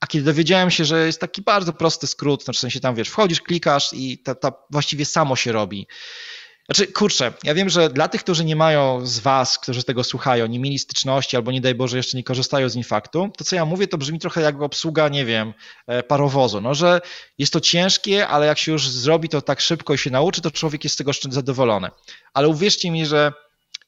a 0.00 0.06
kiedy 0.06 0.24
dowiedziałem 0.24 0.70
się, 0.70 0.84
że 0.84 1.06
jest 1.06 1.20
taki 1.20 1.42
bardzo 1.42 1.72
prosty 1.72 2.06
skrót, 2.06 2.44
znaczy 2.44 2.58
w 2.58 2.60
sensie 2.60 2.80
tam 2.80 2.94
wiesz, 2.94 3.08
wchodzisz, 3.08 3.40
klikasz 3.40 3.90
i 3.92 4.18
to, 4.18 4.34
to 4.34 4.66
właściwie 4.70 5.04
samo 5.04 5.36
się 5.36 5.52
robi. 5.52 5.86
Znaczy, 6.66 6.92
kurczę, 6.92 7.32
ja 7.42 7.54
wiem, 7.54 7.68
że 7.68 7.90
dla 7.90 8.08
tych, 8.08 8.20
którzy 8.20 8.44
nie 8.44 8.56
mają 8.56 9.06
z 9.06 9.18
Was, 9.18 9.58
którzy 9.58 9.84
tego 9.84 10.04
słuchają, 10.04 10.46
nie 10.46 10.58
mieli 10.58 10.78
styczności 10.78 11.36
albo 11.36 11.52
nie 11.52 11.60
daj 11.60 11.74
Boże 11.74 11.96
jeszcze 11.96 12.16
nie 12.16 12.24
korzystają 12.24 12.68
z 12.68 12.76
Infaktu, 12.76 13.30
to 13.36 13.44
co 13.44 13.56
ja 13.56 13.64
mówię, 13.64 13.88
to 13.88 13.98
brzmi 13.98 14.18
trochę 14.18 14.40
jak 14.40 14.62
obsługa, 14.62 15.08
nie 15.08 15.24
wiem, 15.24 15.54
e, 15.86 16.02
parowozu. 16.02 16.60
No, 16.60 16.74
że 16.74 17.00
jest 17.38 17.52
to 17.52 17.60
ciężkie, 17.60 18.28
ale 18.28 18.46
jak 18.46 18.58
się 18.58 18.72
już 18.72 18.88
zrobi 18.88 19.28
to 19.28 19.42
tak 19.42 19.60
szybko 19.60 19.94
i 19.94 19.98
się 19.98 20.10
nauczy, 20.10 20.40
to 20.40 20.50
człowiek 20.50 20.84
jest 20.84 20.94
z 20.94 20.96
tego 20.96 21.12
zadowolony. 21.30 21.90
Ale 22.34 22.48
uwierzcie 22.48 22.90
mi, 22.90 23.06
że 23.06 23.32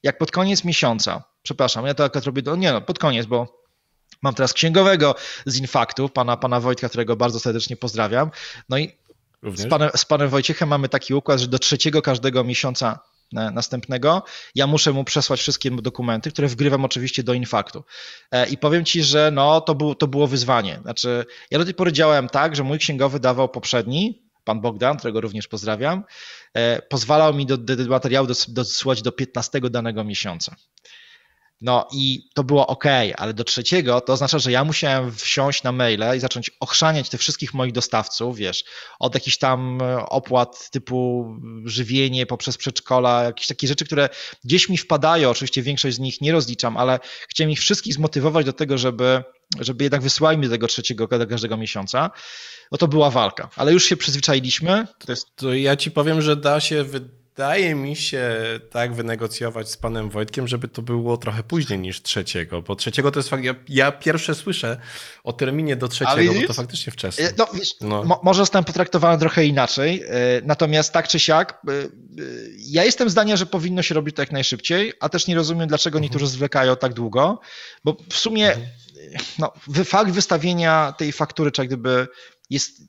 jak 0.03 0.17
pod 0.17 0.31
koniec 0.31 0.63
miesiąca, 0.63 1.23
przepraszam, 1.43 1.85
ja 1.85 1.93
to 1.93 2.03
akurat 2.03 2.25
robię, 2.25 2.41
no 2.45 2.55
nie 2.55 2.71
no, 2.71 2.81
pod 2.81 2.99
koniec, 2.99 3.25
bo 3.25 3.67
Mam 4.21 4.33
teraz 4.33 4.53
księgowego 4.53 5.15
z 5.45 5.57
Infaktu, 5.57 6.09
pana, 6.09 6.37
pana 6.37 6.59
Wojtka, 6.59 6.89
którego 6.89 7.15
bardzo 7.15 7.39
serdecznie 7.39 7.77
pozdrawiam. 7.77 8.31
No 8.69 8.77
i 8.77 8.91
z 9.43 9.69
panem, 9.69 9.89
z 9.95 10.05
panem 10.05 10.29
Wojciechem 10.29 10.69
mamy 10.69 10.89
taki 10.89 11.13
układ, 11.13 11.39
że 11.39 11.47
do 11.47 11.59
trzeciego 11.59 12.01
każdego 12.01 12.43
miesiąca 12.43 12.99
e, 13.37 13.51
następnego, 13.51 14.23
ja 14.55 14.67
muszę 14.67 14.93
mu 14.93 15.03
przesłać 15.03 15.39
wszystkie 15.39 15.71
dokumenty, 15.71 16.31
które 16.31 16.47
wgrywam 16.47 16.85
oczywiście 16.85 17.23
do 17.23 17.33
infaktu. 17.33 17.83
E, 18.31 18.47
I 18.49 18.57
powiem 18.57 18.85
ci, 18.85 19.03
że 19.03 19.31
no, 19.33 19.61
to, 19.61 19.75
był, 19.75 19.95
to 19.95 20.07
było 20.07 20.27
wyzwanie. 20.27 20.79
Znaczy, 20.81 21.25
ja 21.51 21.59
do 21.59 21.65
tej 21.65 21.73
pory 21.73 21.93
działałem 21.93 22.29
tak, 22.29 22.55
że 22.55 22.63
mój 22.63 22.79
księgowy 22.79 23.19
dawał 23.19 23.49
poprzedni, 23.49 24.27
pan 24.43 24.61
Bogdan, 24.61 24.97
którego 24.97 25.21
również 25.21 25.47
pozdrawiam, 25.47 26.03
e, 26.53 26.81
pozwalał 26.81 27.33
mi 27.33 27.45
do, 27.45 27.57
do, 27.57 27.75
do 27.75 27.85
materiału 27.85 28.27
dosłać 28.47 29.01
do 29.01 29.11
15 29.11 29.61
danego 29.61 30.03
miesiąca. 30.03 30.55
No 31.61 31.87
i 31.93 32.29
to 32.33 32.43
było 32.43 32.67
ok, 32.67 32.83
ale 33.17 33.33
do 33.33 33.43
trzeciego 33.43 34.01
to 34.01 34.13
oznacza, 34.13 34.39
że 34.39 34.51
ja 34.51 34.63
musiałem 34.63 35.11
wsiąść 35.11 35.63
na 35.63 35.71
maile 35.71 36.17
i 36.17 36.19
zacząć 36.19 36.51
ochrzaniać 36.59 37.09
tych 37.09 37.19
wszystkich 37.19 37.53
moich 37.53 37.73
dostawców, 37.73 38.37
wiesz, 38.37 38.63
od 38.99 39.13
jakichś 39.13 39.37
tam 39.37 39.81
e, 39.81 40.05
opłat 40.05 40.69
typu 40.69 41.27
żywienie 41.65 42.25
poprzez 42.25 42.57
przedszkola, 42.57 43.23
jakieś 43.23 43.47
takie 43.47 43.67
rzeczy, 43.67 43.85
które 43.85 44.09
gdzieś 44.43 44.69
mi 44.69 44.77
wpadają, 44.77 45.29
oczywiście 45.29 45.61
większość 45.61 45.95
z 45.95 45.99
nich 45.99 46.21
nie 46.21 46.31
rozliczam, 46.31 46.77
ale 46.77 46.99
chciałem 47.29 47.51
ich 47.51 47.59
wszystkich 47.59 47.93
zmotywować 47.93 48.45
do 48.45 48.53
tego, 48.53 48.77
żeby, 48.77 49.23
żeby 49.59 49.83
jednak 49.83 50.01
wysyłali 50.01 50.37
mi 50.37 50.49
tego 50.49 50.67
trzeciego 50.67 51.07
każdego 51.07 51.57
miesiąca. 51.57 52.11
No 52.71 52.77
to 52.77 52.87
była 52.87 53.09
walka, 53.09 53.49
ale 53.55 53.73
już 53.73 53.85
się 53.85 53.97
przyzwyczailiśmy. 53.97 54.87
To, 55.05 55.11
jest... 55.11 55.35
to 55.35 55.53
ja 55.53 55.75
ci 55.75 55.91
powiem, 55.91 56.21
że 56.21 56.35
da 56.35 56.59
się 56.59 56.85
wydaje 57.37 57.75
mi 57.75 57.95
się 57.95 58.35
tak 58.71 58.93
wynegocjować 58.93 59.71
z 59.71 59.77
panem 59.77 60.09
Wojtkiem, 60.09 60.47
żeby 60.47 60.67
to 60.67 60.81
było 60.81 61.17
trochę 61.17 61.43
później 61.43 61.79
niż 61.79 62.01
trzeciego, 62.01 62.61
bo 62.61 62.75
trzeciego 62.75 63.11
to 63.11 63.19
jest 63.19 63.29
fakt, 63.29 63.43
ja, 63.43 63.55
ja 63.69 63.91
pierwsze 63.91 64.35
słyszę 64.35 64.77
o 65.23 65.33
terminie 65.33 65.75
do 65.75 65.87
trzeciego, 65.87 66.33
bo 66.33 66.47
to 66.47 66.53
faktycznie 66.53 66.93
wcześniej. 66.93 67.27
E, 67.27 67.31
no, 67.37 67.47
wiesz, 67.53 67.75
no. 67.81 68.03
Mo 68.03 68.19
może 68.23 68.41
zostałem 68.41 68.65
potraktowany 68.65 69.19
trochę 69.19 69.45
inaczej, 69.45 70.03
e, 70.03 70.11
natomiast 70.43 70.93
tak 70.93 71.07
czy 71.07 71.19
siak, 71.19 71.61
e, 71.67 71.71
ja 72.57 72.83
jestem 72.83 73.09
zdania, 73.09 73.37
że 73.37 73.45
powinno 73.45 73.81
się 73.81 73.95
robić 73.95 74.15
to 74.15 74.21
jak 74.21 74.31
najszybciej, 74.31 74.93
a 74.99 75.09
też 75.09 75.27
nie 75.27 75.35
rozumiem, 75.35 75.67
dlaczego 75.67 75.97
mhm. 75.97 76.03
niektórzy 76.03 76.27
zwlekają 76.27 76.75
tak 76.75 76.93
długo, 76.93 77.39
bo 77.83 77.97
w 78.09 78.17
sumie 78.17 78.47
mhm. 78.47 78.67
no, 79.39 79.53
fakt 79.85 80.11
wystawienia 80.11 80.93
tej 80.97 81.11
faktury, 81.11 81.51
czy 81.51 81.61
jak 81.61 81.67
gdyby 81.67 82.07
jest, 82.49 82.81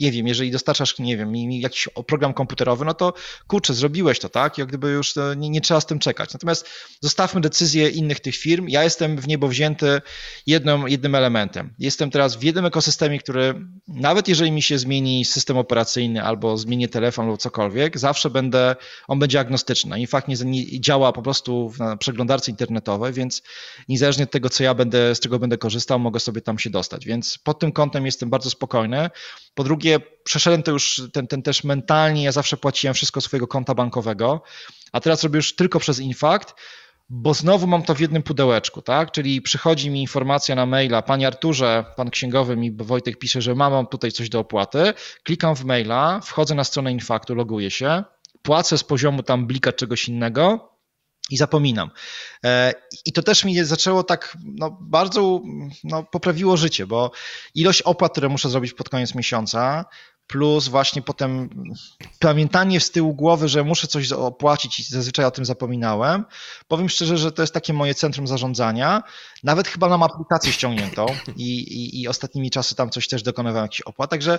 nie 0.00 0.12
wiem, 0.12 0.26
jeżeli 0.26 0.50
dostarczasz, 0.50 0.98
nie 0.98 1.16
wiem, 1.16 1.34
jakiś 1.50 1.88
program 2.06 2.34
komputerowy, 2.34 2.84
no 2.84 2.94
to 2.94 3.12
kurczę, 3.46 3.74
zrobiłeś 3.74 4.18
to, 4.18 4.28
tak? 4.28 4.58
Jak 4.58 4.68
gdyby 4.68 4.88
już 4.88 5.14
nie, 5.36 5.50
nie, 5.50 5.60
trzeba 5.60 5.80
z 5.80 5.86
tym 5.86 5.98
czekać. 5.98 6.32
Natomiast 6.32 6.68
zostawmy 7.00 7.40
decyzje 7.40 7.88
innych 7.88 8.20
tych 8.20 8.36
firm. 8.36 8.68
Ja 8.68 8.84
jestem 8.84 9.16
w 9.16 9.28
niebo 9.28 9.48
wzięty 9.48 10.00
jedną, 10.46 10.86
jednym 10.86 11.14
elementem. 11.14 11.74
Jestem 11.78 12.10
teraz 12.10 12.36
w 12.36 12.42
jednym 12.42 12.66
ekosystemie, 12.66 13.18
który 13.18 13.54
nawet 13.88 14.28
jeżeli 14.28 14.52
mi 14.52 14.62
się 14.62 14.78
zmieni 14.78 15.24
system 15.24 15.56
operacyjny 15.56 16.22
albo 16.22 16.58
zmieni 16.58 16.88
telefon 16.88 17.26
lub 17.26 17.40
cokolwiek, 17.40 17.98
zawsze 17.98 18.30
będę, 18.30 18.76
on 19.08 19.18
będzie 19.18 19.40
agnostyczny. 19.40 20.00
I 20.00 20.06
fakt 20.06 20.28
nie, 20.28 20.36
nie 20.44 20.80
działa 20.80 21.12
po 21.12 21.22
prostu 21.22 21.72
na 21.78 21.96
przeglądarce 21.96 22.50
internetowej, 22.50 23.12
więc 23.12 23.42
niezależnie 23.88 24.24
od 24.24 24.30
tego, 24.30 24.50
co 24.50 24.64
ja 24.64 24.74
będę, 24.74 25.14
z 25.14 25.20
czego 25.20 25.38
będę 25.38 25.58
korzystał, 25.58 25.98
mogę 25.98 26.20
sobie 26.20 26.40
tam 26.40 26.58
się 26.58 26.70
dostać. 26.70 27.06
Więc 27.06 27.38
pod 27.38 27.58
tym 27.58 27.72
kątem 27.72 28.06
jestem 28.06 28.30
bardzo 28.30 28.50
spokojny. 28.50 29.10
Po 29.58 29.64
drugie, 29.64 30.00
przeszedłem 30.24 30.62
to 30.62 30.70
już 30.70 31.02
ten, 31.12 31.26
ten 31.26 31.42
też 31.42 31.64
mentalnie, 31.64 32.24
ja 32.24 32.32
zawsze 32.32 32.56
płaciłem 32.56 32.94
wszystko 32.94 33.20
swojego 33.20 33.46
konta 33.46 33.74
bankowego, 33.74 34.42
a 34.92 35.00
teraz 35.00 35.22
robię 35.22 35.36
już 35.36 35.56
tylko 35.56 35.78
przez 35.80 36.00
Infact, 36.00 36.54
bo 37.08 37.34
znowu 37.34 37.66
mam 37.66 37.82
to 37.82 37.94
w 37.94 38.00
jednym 38.00 38.22
pudełeczku, 38.22 38.82
tak? 38.82 39.12
Czyli 39.12 39.42
przychodzi 39.42 39.90
mi 39.90 40.00
informacja 40.00 40.54
na 40.54 40.66
maila, 40.66 41.02
panie 41.02 41.26
Arturze, 41.26 41.84
pan 41.96 42.10
księgowy 42.10 42.56
mi, 42.56 42.72
Wojtek 42.72 43.18
pisze, 43.18 43.42
że 43.42 43.54
mam 43.54 43.86
tutaj 43.86 44.12
coś 44.12 44.28
do 44.28 44.40
opłaty, 44.40 44.94
klikam 45.22 45.56
w 45.56 45.64
maila, 45.64 46.20
wchodzę 46.20 46.54
na 46.54 46.64
stronę 46.64 46.92
Infaktu, 46.92 47.34
loguję 47.34 47.70
się, 47.70 48.04
płacę 48.42 48.78
z 48.78 48.84
poziomu 48.84 49.22
tam 49.22 49.46
blika 49.46 49.72
czegoś 49.72 50.08
innego, 50.08 50.72
i 51.30 51.36
zapominam. 51.36 51.90
E, 52.44 52.74
I 53.06 53.12
to 53.12 53.22
też 53.22 53.44
mi 53.44 53.64
zaczęło 53.64 54.02
tak 54.02 54.36
no, 54.44 54.78
bardzo 54.80 55.40
no, 55.84 56.02
poprawiło 56.02 56.56
życie, 56.56 56.86
bo 56.86 57.10
ilość 57.54 57.82
opłat, 57.82 58.12
które 58.12 58.28
muszę 58.28 58.48
zrobić 58.48 58.72
pod 58.72 58.88
koniec 58.88 59.14
miesiąca, 59.14 59.84
plus 60.28 60.68
właśnie 60.68 61.02
potem 61.02 61.48
pamiętanie 62.18 62.80
z 62.80 62.90
tyłu 62.90 63.14
głowy, 63.14 63.48
że 63.48 63.64
muszę 63.64 63.86
coś 63.86 64.12
opłacić 64.12 64.80
i 64.80 64.82
zazwyczaj 64.82 65.24
o 65.24 65.30
tym 65.30 65.44
zapominałem. 65.44 66.24
Powiem 66.68 66.88
szczerze, 66.88 67.18
że 67.18 67.32
to 67.32 67.42
jest 67.42 67.54
takie 67.54 67.72
moje 67.72 67.94
centrum 67.94 68.26
zarządzania. 68.26 69.02
Nawet 69.42 69.68
chyba 69.68 69.88
mam 69.88 70.02
aplikację 70.02 70.52
ściągniętą 70.52 71.06
i, 71.36 71.58
i, 71.58 72.02
i 72.02 72.08
ostatnimi 72.08 72.50
czasy 72.50 72.74
tam 72.74 72.90
coś 72.90 73.08
też 73.08 73.22
dokonywałem 73.22 73.64
jakiś 73.64 73.80
opłat, 73.80 74.10
także 74.10 74.38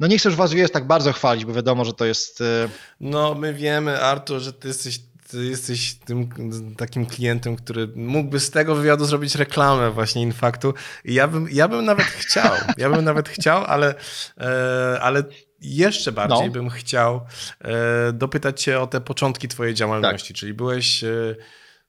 no 0.00 0.06
nie 0.06 0.18
chcę 0.18 0.28
już 0.28 0.36
was 0.36 0.52
wiesz, 0.52 0.70
tak 0.70 0.86
bardzo 0.86 1.12
chwalić, 1.12 1.44
bo 1.44 1.52
wiadomo, 1.52 1.84
że 1.84 1.92
to 1.92 2.04
jest... 2.04 2.40
E, 2.40 2.68
no 3.00 3.34
my 3.34 3.54
wiemy 3.54 4.02
Artur, 4.02 4.40
że 4.40 4.52
ty 4.52 4.68
jesteś 4.68 5.00
ty 5.30 5.44
jesteś 5.44 5.94
tym 5.94 6.28
takim 6.76 7.06
klientem, 7.06 7.56
który 7.56 7.88
mógłby 7.94 8.40
z 8.40 8.50
tego 8.50 8.74
wywiadu 8.74 9.04
zrobić 9.04 9.34
reklamę 9.34 9.90
właśnie 9.90 10.22
Infaktu. 10.22 10.74
I 11.04 11.14
ja 11.14 11.28
bym, 11.28 11.48
ja 11.50 11.68
bym 11.68 11.84
nawet 11.84 12.06
chciał, 12.06 12.52
ja 12.78 12.90
bym 12.90 13.04
nawet 13.04 13.28
chciał, 13.28 13.64
ale, 13.64 13.94
e, 14.40 15.00
ale 15.00 15.22
jeszcze 15.60 16.12
bardziej 16.12 16.46
no. 16.46 16.52
bym 16.52 16.70
chciał 16.70 17.20
e, 17.60 18.12
dopytać 18.12 18.62
cię 18.62 18.80
o 18.80 18.86
te 18.86 19.00
początki 19.00 19.48
twojej 19.48 19.74
działalności, 19.74 20.34
tak. 20.34 20.38
czyli 20.38 20.54
byłeś 20.54 21.04
e, 21.04 21.36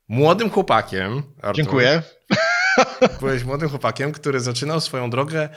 młodym 0.08 0.50
chłopakiem. 0.50 1.24
Artur, 1.41 1.56
Dziękuję. 1.56 2.01
Byłeś 3.20 3.44
młodym 3.44 3.70
chłopakiem, 3.70 4.12
który 4.12 4.40
zaczynał 4.40 4.82
swoją 4.82 5.10
drogę 5.10 5.50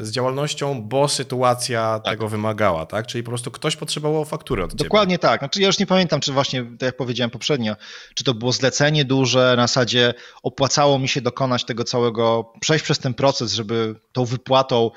z 0.00 0.10
działalnością, 0.10 0.82
bo 0.82 1.08
sytuacja 1.08 2.00
tak. 2.04 2.14
tego 2.14 2.28
wymagała, 2.28 2.86
tak? 2.86 3.06
Czyli 3.06 3.24
po 3.24 3.30
prostu 3.30 3.50
ktoś 3.50 3.76
potrzebował 3.76 4.24
faktury 4.24 4.64
od 4.64 4.74
Dokładnie 4.74 5.14
ciebie. 5.14 5.22
tak. 5.22 5.40
Znaczy 5.40 5.60
ja 5.60 5.66
już 5.66 5.78
nie 5.78 5.86
pamiętam, 5.86 6.20
czy 6.20 6.32
właśnie, 6.32 6.62
tak 6.62 6.82
jak 6.82 6.96
powiedziałem 6.96 7.30
poprzednio, 7.30 7.76
czy 8.14 8.24
to 8.24 8.34
było 8.34 8.52
zlecenie 8.52 9.04
duże, 9.04 9.54
na 9.56 9.62
zasadzie 9.62 10.14
opłacało 10.42 10.98
mi 10.98 11.08
się 11.08 11.20
dokonać 11.20 11.64
tego 11.64 11.84
całego, 11.84 12.52
przejść 12.60 12.84
przez 12.84 12.98
ten 12.98 13.14
proces, 13.14 13.52
żeby 13.52 13.94
tą 14.12 14.24
wypłatą 14.24 14.90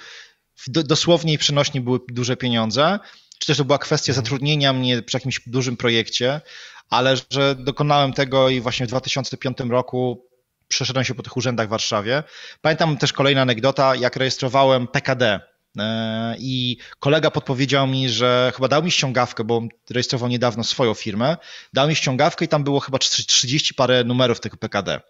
dosłownie 0.67 1.33
i 1.33 1.37
przenośnie 1.37 1.81
były 1.81 1.99
duże 2.07 2.37
pieniądze, 2.37 2.99
czy 3.39 3.47
też 3.47 3.57
to 3.57 3.65
była 3.65 3.77
kwestia 3.77 4.11
mhm. 4.11 4.25
zatrudnienia 4.25 4.73
mnie 4.73 5.01
przy 5.01 5.17
jakimś 5.17 5.41
dużym 5.47 5.77
projekcie, 5.77 6.41
ale 6.89 7.15
że 7.29 7.55
dokonałem 7.55 8.13
tego 8.13 8.49
i 8.49 8.61
właśnie 8.61 8.85
w 8.85 8.89
2005 8.89 9.57
roku 9.69 10.25
przeszedłem 10.67 11.05
się 11.05 11.15
po 11.15 11.23
tych 11.23 11.37
urzędach 11.37 11.67
w 11.67 11.69
Warszawie. 11.69 12.23
Pamiętam 12.61 12.97
też 12.97 13.13
kolejna 13.13 13.41
anegdota, 13.41 13.95
jak 13.95 14.15
rejestrowałem 14.15 14.87
PKD. 14.87 15.39
E, 15.79 16.35
I 16.39 16.77
kolega 16.99 17.31
podpowiedział 17.31 17.87
mi, 17.87 18.09
że 18.09 18.51
chyba 18.55 18.67
dał 18.67 18.83
mi 18.83 18.91
ściągawkę, 18.91 19.43
bo 19.43 19.61
rejestrował 19.89 20.29
niedawno 20.29 20.63
swoją 20.63 20.93
firmę. 20.93 21.37
Dał 21.73 21.87
mi 21.87 21.95
ściągawkę 21.95 22.45
i 22.45 22.47
tam 22.47 22.63
było 22.63 22.79
chyba 22.79 22.97
30 22.97 23.73
parę 23.73 24.03
numerów 24.03 24.39
tego 24.39 24.57
PKD. 24.57 25.01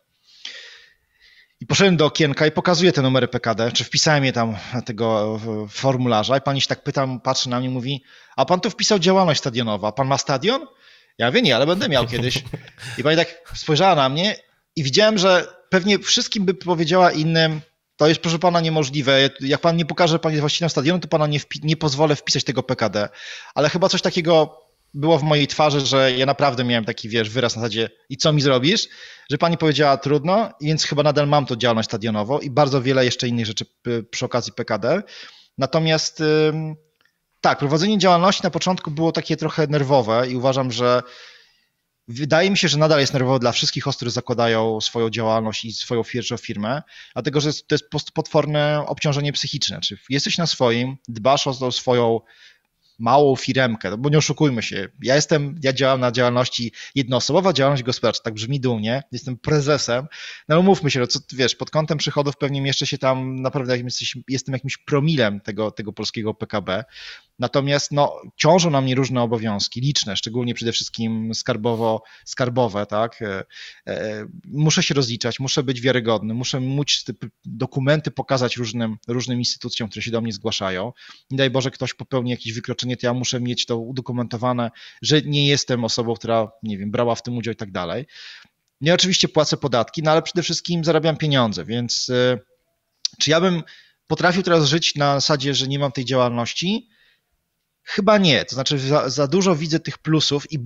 I 1.61 1.65
poszedłem 1.65 1.97
do 1.97 2.05
okienka 2.05 2.47
i 2.47 2.51
pokazuję 2.51 2.91
te 2.91 3.01
numery 3.01 3.27
PKD, 3.27 3.71
czy 3.71 3.83
wpisałem 3.83 4.25
je 4.25 4.33
tam 4.33 4.55
tego 4.85 5.39
formularza 5.69 6.37
i 6.37 6.41
pani 6.41 6.61
się 6.61 6.67
tak 6.67 6.83
pyta, 6.83 7.07
patrzy 7.23 7.49
na 7.49 7.59
mnie 7.59 7.69
mówi, 7.69 8.03
a 8.35 8.45
pan 8.45 8.59
tu 8.59 8.69
wpisał 8.69 8.99
działalność 8.99 9.39
stadionowa, 9.39 9.91
pan 9.91 10.07
ma 10.07 10.17
stadion? 10.17 10.67
Ja 11.17 11.27
mówię, 11.27 11.41
nie, 11.41 11.55
ale 11.55 11.65
będę 11.65 11.89
miał 11.89 12.07
kiedyś. 12.07 12.43
I 12.97 13.03
pani 13.03 13.17
tak 13.17 13.51
spojrzała 13.55 13.95
na 13.95 14.09
mnie 14.09 14.35
i 14.75 14.83
widziałem, 14.83 15.17
że 15.17 15.47
pewnie 15.69 15.99
wszystkim 15.99 16.45
by 16.45 16.53
powiedziała 16.53 17.11
innym, 17.11 17.61
to 17.97 18.07
jest 18.07 18.21
proszę 18.21 18.39
pana 18.39 18.61
niemożliwe. 18.61 19.29
Jak 19.39 19.61
pan 19.61 19.77
nie 19.77 19.85
pokaże, 19.85 20.11
że 20.11 20.19
pan 20.19 20.31
jest 20.31 20.39
właścicielem 20.39 20.69
stadionu, 20.69 20.99
to 20.99 21.07
pana 21.07 21.27
nie, 21.27 21.39
nie 21.63 21.77
pozwolę 21.77 22.15
wpisać 22.15 22.43
tego 22.43 22.63
PKD. 22.63 23.09
Ale 23.55 23.69
chyba 23.69 23.89
coś 23.89 24.01
takiego 24.01 24.61
było 24.93 25.17
w 25.17 25.23
mojej 25.23 25.47
twarzy, 25.47 25.81
że 25.81 26.11
ja 26.11 26.25
naprawdę 26.25 26.63
miałem 26.63 26.85
taki, 26.85 27.09
wiesz, 27.09 27.29
wyraz 27.29 27.55
na 27.55 27.61
zasadzie 27.61 27.89
i 28.09 28.17
co 28.17 28.33
mi 28.33 28.41
zrobisz? 28.41 28.87
Że 29.31 29.37
pani 29.37 29.57
powiedziała 29.57 29.97
trudno, 29.97 30.49
więc 30.61 30.83
chyba 30.83 31.03
nadal 31.03 31.27
mam 31.27 31.45
to 31.45 31.55
działalność 31.55 31.89
stadionową 31.89 32.39
i 32.39 32.49
bardzo 32.49 32.81
wiele 32.81 33.05
jeszcze 33.05 33.27
innych 33.27 33.45
rzeczy 33.45 33.65
przy 34.11 34.25
okazji 34.25 34.53
PKD. 34.53 35.03
Natomiast 35.57 36.23
tak, 37.41 37.59
prowadzenie 37.59 37.97
działalności 37.97 38.43
na 38.43 38.49
początku 38.49 38.91
było 38.91 39.11
takie 39.11 39.37
trochę 39.37 39.67
nerwowe 39.67 40.27
i 40.29 40.35
uważam, 40.35 40.71
że 40.71 41.03
Wydaje 42.07 42.51
mi 42.51 42.57
się, 42.57 42.67
że 42.67 42.77
nadal 42.77 42.99
jest 42.99 43.13
nerwowo 43.13 43.39
dla 43.39 43.51
wszystkich 43.51 43.87
którzy 43.95 44.11
zakładają 44.11 44.81
swoją 44.81 45.09
działalność 45.09 45.65
i 45.65 45.73
swoją 45.73 46.03
firmę, 46.37 46.81
dlatego 47.13 47.41
że 47.41 47.53
to 47.53 47.75
jest 47.75 48.11
potworne 48.13 48.83
obciążenie 48.87 49.33
psychiczne. 49.33 49.79
Czy 49.81 49.97
jesteś 50.09 50.37
na 50.37 50.47
swoim, 50.47 50.97
dbasz 51.07 51.47
o 51.47 51.71
swoją 51.71 52.19
małą 52.99 53.35
firemkę, 53.35 53.89
no 53.89 53.97
bo 53.97 54.09
nie 54.09 54.17
oszukujmy 54.17 54.63
się, 54.63 54.87
ja 55.03 55.15
jestem, 55.15 55.59
ja 55.63 55.73
działam 55.73 55.99
na 55.99 56.11
działalności 56.11 56.71
jednoosobowa 56.95 57.53
działalność 57.53 57.83
gospodarcza, 57.83 58.21
tak 58.23 58.33
brzmi 58.33 58.59
dumnie, 58.59 59.03
jestem 59.11 59.37
prezesem, 59.37 60.07
no 60.49 60.59
umówmy 60.59 60.91
się, 60.91 60.99
no 60.99 61.07
co, 61.07 61.19
wiesz, 61.33 61.55
pod 61.55 61.69
kątem 61.69 61.97
przychodów 61.97 62.37
pewnie 62.37 62.61
mieszczę 62.61 62.87
się 62.87 62.97
tam 62.97 63.35
naprawdę 63.35 63.77
jakimś, 63.77 64.17
jestem 64.27 64.53
jakimś 64.53 64.77
promilem 64.77 65.41
tego, 65.41 65.71
tego 65.71 65.93
polskiego 65.93 66.33
PKB, 66.33 66.83
natomiast 67.39 67.91
no 67.91 68.21
ciążą 68.35 68.69
na 68.69 68.81
mnie 68.81 68.95
różne 68.95 69.21
obowiązki, 69.21 69.81
liczne, 69.81 70.17
szczególnie 70.17 70.53
przede 70.53 70.71
wszystkim 70.71 71.35
skarbowo, 71.35 72.03
skarbowe, 72.25 72.85
tak, 72.85 73.21
e, 73.21 73.43
e, 73.87 74.25
muszę 74.45 74.83
się 74.83 74.93
rozliczać, 74.93 75.39
muszę 75.39 75.63
być 75.63 75.81
wiarygodny, 75.81 76.33
muszę 76.33 76.59
móc 76.59 77.03
te 77.03 77.13
dokumenty 77.45 78.11
pokazać 78.11 78.57
różnym, 78.57 78.97
różnym 79.07 79.39
instytucjom, 79.39 79.89
które 79.89 80.03
się 80.03 80.11
do 80.11 80.21
mnie 80.21 80.33
zgłaszają, 80.33 80.93
nie 81.31 81.37
daj 81.37 81.49
Boże 81.49 81.71
ktoś 81.71 81.93
popełni 81.93 82.31
jakieś 82.31 82.53
wykroczenie 82.53 82.84
czy 82.85 82.89
nie, 82.89 82.97
to 82.97 83.07
ja 83.07 83.13
muszę 83.13 83.39
mieć 83.39 83.65
to 83.65 83.77
udokumentowane, 83.77 84.71
że 85.01 85.21
nie 85.21 85.47
jestem 85.47 85.83
osobą, 85.83 86.13
która, 86.13 86.51
nie 86.63 86.77
wiem, 86.77 86.91
brała 86.91 87.15
w 87.15 87.23
tym 87.23 87.37
udział 87.37 87.53
i 87.53 87.57
tak 87.57 87.71
dalej. 87.71 88.05
Ja 88.81 88.93
oczywiście 88.93 89.27
płacę 89.27 89.57
podatki, 89.57 90.03
no 90.03 90.11
ale 90.11 90.21
przede 90.21 90.43
wszystkim 90.43 90.83
zarabiam 90.83 91.17
pieniądze, 91.17 91.65
więc 91.65 92.09
y, 92.09 92.39
czy 93.19 93.31
ja 93.31 93.41
bym 93.41 93.63
potrafił 94.07 94.43
teraz 94.43 94.65
żyć 94.65 94.95
na 94.95 95.13
zasadzie, 95.13 95.53
że 95.53 95.67
nie 95.67 95.79
mam 95.79 95.91
tej 95.91 96.05
działalności? 96.05 96.89
Chyba 97.83 98.17
nie. 98.17 98.45
To 98.45 98.55
znaczy, 98.55 98.79
za, 98.79 99.09
za, 99.09 99.27
dużo 99.27 99.55
widzę 99.55 99.79
tych 99.79 99.97
plusów 99.97 100.51
i 100.51 100.59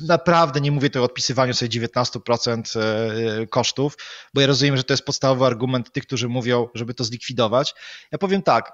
naprawdę 0.00 0.60
nie 0.60 0.72
mówię 0.72 0.90
to 0.90 1.00
o 1.00 1.04
odpisywaniu 1.04 1.54
sobie 1.54 1.86
19% 1.86 2.80
e, 2.80 3.46
kosztów, 3.46 3.96
bo 4.34 4.40
ja 4.40 4.46
rozumiem, 4.46 4.76
że 4.76 4.84
to 4.84 4.92
jest 4.92 5.04
podstawowy 5.04 5.46
argument 5.46 5.92
tych, 5.92 6.06
którzy 6.06 6.28
mówią, 6.28 6.68
żeby 6.74 6.94
to 6.94 7.04
zlikwidować. 7.04 7.74
Ja 8.12 8.18
powiem 8.18 8.42
tak. 8.42 8.72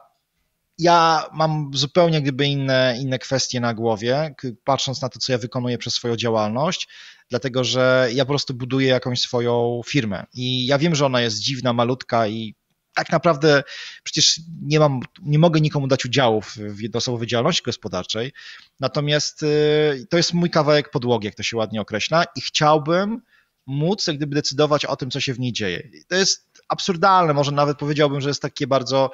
Ja 0.78 1.26
mam 1.32 1.70
zupełnie 1.74 2.22
gdyby 2.22 2.46
inne, 2.46 2.96
inne 3.00 3.18
kwestie 3.18 3.60
na 3.60 3.74
głowie, 3.74 4.34
patrząc 4.64 5.02
na 5.02 5.08
to, 5.08 5.18
co 5.18 5.32
ja 5.32 5.38
wykonuję 5.38 5.78
przez 5.78 5.94
swoją 5.94 6.16
działalność, 6.16 6.88
dlatego 7.30 7.64
że 7.64 8.08
ja 8.12 8.24
po 8.24 8.28
prostu 8.28 8.54
buduję 8.54 8.88
jakąś 8.88 9.20
swoją 9.20 9.80
firmę. 9.86 10.26
I 10.34 10.66
ja 10.66 10.78
wiem, 10.78 10.94
że 10.94 11.06
ona 11.06 11.20
jest 11.20 11.38
dziwna, 11.38 11.72
malutka 11.72 12.26
i 12.28 12.54
tak 12.94 13.12
naprawdę 13.12 13.62
przecież 14.02 14.40
nie 14.62 14.80
mam, 14.80 15.00
nie 15.22 15.38
mogę 15.38 15.60
nikomu 15.60 15.88
dać 15.88 16.04
udziałów 16.04 16.54
w 16.56 16.80
jednoosobowej 16.80 17.28
działalności 17.28 17.62
gospodarczej. 17.62 18.32
Natomiast 18.80 19.42
y, 19.42 20.06
to 20.10 20.16
jest 20.16 20.34
mój 20.34 20.50
kawałek 20.50 20.90
podłogi, 20.90 21.26
jak 21.26 21.34
to 21.34 21.42
się 21.42 21.56
ładnie 21.56 21.80
określa, 21.80 22.24
i 22.36 22.40
chciałbym 22.40 23.22
móc 23.66 24.06
jak 24.06 24.16
gdyby 24.16 24.34
decydować 24.34 24.84
o 24.84 24.96
tym, 24.96 25.10
co 25.10 25.20
się 25.20 25.34
w 25.34 25.40
niej 25.40 25.52
dzieje. 25.52 25.88
To 26.08 26.16
jest 26.16 26.62
absurdalne, 26.68 27.34
może 27.34 27.52
nawet 27.52 27.78
powiedziałbym, 27.78 28.20
że 28.20 28.28
jest 28.30 28.42
takie 28.42 28.66
bardzo 28.66 29.10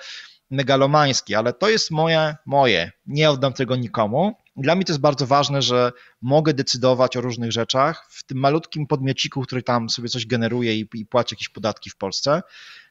megalomańskie, 0.54 1.38
ale 1.38 1.52
to 1.52 1.68
jest 1.68 1.90
moje, 1.90 2.37
moje. 2.46 2.92
Nie 3.06 3.30
oddam 3.30 3.52
tego 3.52 3.76
nikomu. 3.76 4.34
Dla 4.56 4.75
mnie 4.75 4.84
to 4.84 4.92
jest 4.92 5.00
bardzo 5.00 5.26
ważne, 5.26 5.62
że 5.62 5.92
mogę 6.23 6.54
decydować 6.54 7.16
o 7.16 7.20
różnych 7.20 7.52
rzeczach 7.52 8.06
w 8.11 8.25
tym 8.25 8.38
malutkim 8.38 8.87
podmiociku, 8.87 9.42
który 9.42 9.62
tam 9.62 9.90
sobie 9.90 10.08
coś 10.08 10.26
generuje 10.26 10.76
i, 10.76 10.88
i 10.94 11.06
płaci 11.06 11.34
jakieś 11.34 11.49
podatki 11.49 11.90
w 11.90 11.96
Polsce. 11.96 12.42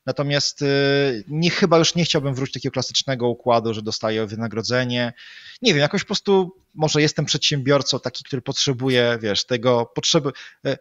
Natomiast 0.05 0.61
y, 0.61 1.23
nie, 1.27 1.49
chyba 1.49 1.77
już 1.77 1.95
nie 1.95 2.03
chciałbym 2.03 2.33
wrócić 2.33 2.53
do 2.53 2.59
takiego 2.59 2.73
klasycznego 2.73 3.29
układu, 3.29 3.73
że 3.73 3.81
dostaję 3.81 4.25
wynagrodzenie. 4.25 5.13
Nie 5.61 5.73
wiem, 5.73 5.81
jakoś 5.81 6.01
po 6.01 6.07
prostu 6.07 6.51
może 6.73 7.01
jestem 7.01 7.25
przedsiębiorcą 7.25 7.99
taki, 7.99 8.23
który 8.23 8.41
potrzebuje, 8.41 9.17
wiesz, 9.21 9.45
tego, 9.45 9.91
potrzeby, 9.95 10.31
e, 10.65 10.77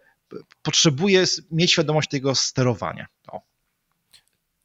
potrzebuje 0.63 1.25
mieć 1.51 1.73
świadomość 1.73 2.09
tego 2.09 2.35
sterowania. 2.35 3.07
O. 3.29 3.52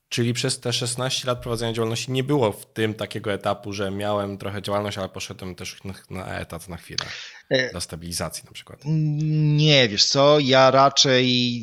Czyli 0.10 0.34
przez 0.34 0.60
te 0.60 0.74
16 0.74 1.28
lat 1.28 1.42
prowadzenia 1.42 1.74
działalności 1.74 2.12
nie 2.12 2.24
było 2.24 2.52
w 2.52 2.74
tym 2.74 2.94
takiego 2.94 3.34
etapu, 3.34 3.74
że 3.74 3.92
miałem 3.92 4.38
trochę 4.38 4.62
działalność, 4.62 4.98
ale 4.98 5.10
poszedłem 5.10 5.56
też 5.56 5.78
na 6.10 6.26
etat 6.40 6.70
na 6.70 6.78
chwilę. 6.78 7.06
E, 7.50 7.72
dla 7.72 7.82
stabilizacji 7.82 8.44
na 8.46 8.52
przykład. 8.52 8.82
Nie, 8.86 9.90
wiesz 9.90 10.06
co, 10.06 10.40
ja 10.40 10.72
raczej 10.72 11.62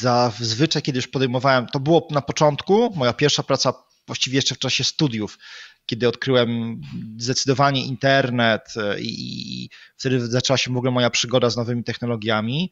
zazwyczaj, 0.00 0.82
kiedy 0.82 0.98
już 0.98 1.08
podejmowałem, 1.08 1.66
to 1.66 1.80
było 1.80 2.08
na 2.10 2.20
początku, 2.20 2.92
moja 2.94 3.12
pierwsza 3.12 3.42
praca 3.42 3.72
właściwie 4.06 4.36
jeszcze 4.36 4.54
w 4.54 4.58
czasie 4.58 4.84
studiów, 4.84 5.38
kiedy 5.86 6.08
odkryłem 6.08 6.80
zdecydowanie 7.18 7.86
internet 7.86 8.74
e, 8.76 9.00
i 9.00 9.70
wtedy 9.96 10.26
zaczęła 10.26 10.56
się 10.56 10.72
w 10.72 10.76
ogóle 10.76 10.92
moja 10.92 11.10
przygoda 11.10 11.50
z 11.50 11.56
nowymi 11.56 11.84
technologiami 11.84 12.70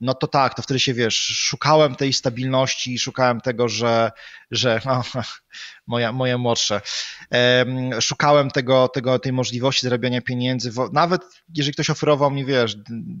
no 0.00 0.14
to 0.14 0.26
tak, 0.26 0.54
to 0.54 0.62
wtedy 0.62 0.80
się 0.80 0.94
wiesz, 0.94 1.16
szukałem 1.16 1.94
tej 1.94 2.12
stabilności, 2.12 2.98
szukałem 2.98 3.40
tego, 3.40 3.68
że, 3.68 4.12
że 4.50 4.80
no, 4.86 5.02
moja, 5.86 6.12
moje 6.12 6.38
młodsze, 6.38 6.80
szukałem 8.00 8.50
tego, 8.50 8.88
tego, 8.88 9.18
tej 9.18 9.32
możliwości 9.32 9.86
zarabiania 9.86 10.20
pieniędzy, 10.20 10.70
nawet 10.92 11.22
jeżeli 11.54 11.72
ktoś 11.72 11.90
oferował 11.90 12.30
mi, 12.30 12.44
wiesz, 12.44 12.76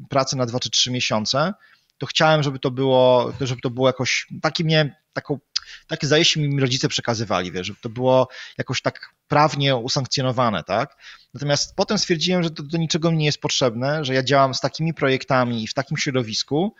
pracę 0.08 0.36
na 0.36 0.46
dwa 0.46 0.60
czy 0.60 0.70
trzy 0.70 0.90
miesiące, 0.90 1.52
to 1.98 2.06
chciałem, 2.06 2.42
żeby 2.42 2.58
to 2.58 2.70
było, 2.70 3.32
żeby 3.40 3.60
to 3.60 3.70
było 3.70 3.88
jakoś, 3.88 4.26
taki 4.42 4.64
mnie, 4.64 4.96
taką 5.12 5.38
tak 5.86 6.04
zdaje 6.04 6.24
się 6.24 6.40
mi 6.40 6.60
rodzice 6.60 6.88
przekazywali, 6.88 7.52
wiesz, 7.52 7.66
żeby 7.66 7.78
to 7.82 7.88
było 7.88 8.28
jakoś 8.58 8.82
tak 8.82 9.14
prawnie 9.28 9.76
usankcjonowane, 9.76 10.64
tak? 10.64 10.96
Natomiast 11.34 11.76
potem 11.76 11.98
stwierdziłem, 11.98 12.42
że 12.42 12.50
to 12.50 12.62
do 12.62 12.78
niczego 12.78 13.10
mi 13.10 13.18
nie 13.18 13.26
jest 13.26 13.40
potrzebne, 13.40 14.04
że 14.04 14.14
ja 14.14 14.22
działam 14.22 14.54
z 14.54 14.60
takimi 14.60 14.94
projektami 14.94 15.64
i 15.64 15.66
w 15.66 15.74
takim 15.74 15.96
środowisku, 15.96 16.74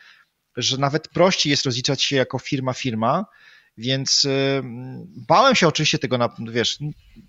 że 0.56 0.76
nawet 0.76 1.08
prościej 1.08 1.50
jest 1.50 1.64
rozliczać 1.64 2.02
się 2.02 2.16
jako 2.16 2.38
firma 2.38 2.72
firma, 2.72 3.26
więc 3.76 4.26
bałem 5.28 5.54
się 5.54 5.68
oczywiście 5.68 5.98
tego, 5.98 6.34
wiesz, 6.38 6.78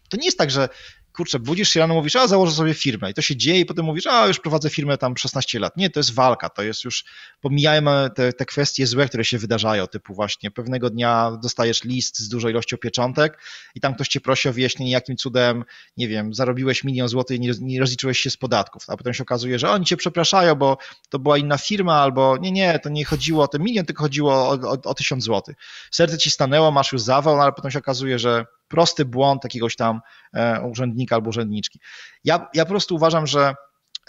to 0.10 0.18
nie 0.18 0.26
jest 0.26 0.38
tak, 0.38 0.52
że 0.52 0.70
kurczę, 1.14 1.40
budzisz 1.40 1.70
się 1.70 1.80
rano, 1.80 1.94
mówisz, 1.94 2.16
a 2.16 2.28
założę 2.28 2.52
sobie 2.52 2.74
firmę 2.74 3.12
i 3.12 3.14
to 3.14 3.22
się 3.22 3.36
dzieje 3.36 3.60
i 3.60 3.66
potem 3.66 3.86
mówisz, 3.86 4.08
a 4.08 4.28
już 4.28 4.40
prowadzę 4.40 4.70
firmę 4.70 4.98
tam 4.98 5.18
16 5.18 5.60
lat. 5.60 5.78
Nie, 5.78 5.90
to 5.90 6.00
jest 6.00 6.14
walka, 6.14 6.50
to 6.50 6.64
jest 6.64 6.84
już, 6.84 7.06
pomijajmy 7.42 8.10
te, 8.16 8.34
te 8.34 8.46
kwestie 8.46 8.88
złe, 8.88 9.08
które 9.08 9.26
się 9.26 9.38
wydarzają, 9.38 9.88
typu 9.88 10.14
właśnie 10.14 10.52
pewnego 10.52 10.90
dnia 10.90 11.32
dostajesz 11.44 11.84
list 11.84 12.20
z 12.20 12.30
dużą 12.30 12.50
ilością 12.50 12.78
pieczątek 12.78 13.42
i 13.76 13.80
tam 13.80 13.96
ktoś 13.96 14.08
cię 14.08 14.22
prosi 14.22 14.50
o 14.50 14.54
wyjaśnienie, 14.54 14.92
jakim 14.92 15.18
cudem, 15.18 15.64
nie 15.98 16.08
wiem, 16.08 16.34
zarobiłeś 16.34 16.84
milion 16.84 17.08
złotych 17.08 17.38
i 17.38 17.40
nie, 17.40 17.80
rozliczyłeś 17.80 18.20
się 18.20 18.30
z 18.30 18.38
podatków, 18.38 18.84
a 18.88 18.98
potem 18.98 19.14
się 19.14 19.24
okazuje, 19.24 19.60
że 19.60 19.72
oni 19.72 19.86
cię 19.86 19.98
przepraszają, 19.98 20.56
bo 20.56 20.78
to 21.10 21.20
była 21.20 21.38
inna 21.38 21.58
firma, 21.58 21.94
albo 21.94 22.38
nie, 22.38 22.52
nie, 22.52 22.80
to 22.80 22.90
nie 22.90 23.06
chodziło 23.06 23.44
o 23.44 23.48
ten 23.48 23.62
milion, 23.62 23.86
tylko 23.86 24.04
chodziło 24.04 24.50
o 24.86 24.94
tysiąc 24.94 25.24
złotych. 25.24 25.56
Serce 25.92 26.18
ci 26.18 26.32
stanęło, 26.32 26.72
masz 26.72 26.92
już 26.92 27.02
zawał, 27.02 27.38
no 27.38 27.44
ale 27.44 27.52
potem 27.52 27.72
się 27.72 27.80
okazuje, 27.80 28.20
że 28.20 28.46
prosty 28.70 29.06
błąd 29.06 29.44
jakiegoś 29.44 29.76
tam 29.76 30.02
e, 30.34 30.62
urzędnika 30.62 31.16
albo 31.16 31.30
urzędniczki. 31.30 31.80
Ja, 32.24 32.50
ja 32.54 32.66
po 32.66 32.70
prostu 32.70 32.96
uważam, 32.96 33.28
że 33.28 33.56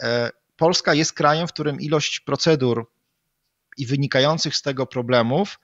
e, 0.02 0.30
Polska 0.56 0.94
jest 0.94 1.12
krajem, 1.12 1.48
w 1.48 1.52
którym 1.52 1.80
ilość 1.80 2.20
procedur 2.20 2.90
i 3.76 3.86
wynikających 3.86 4.56
z 4.56 4.62
tego 4.62 4.86
problemów 4.86 5.58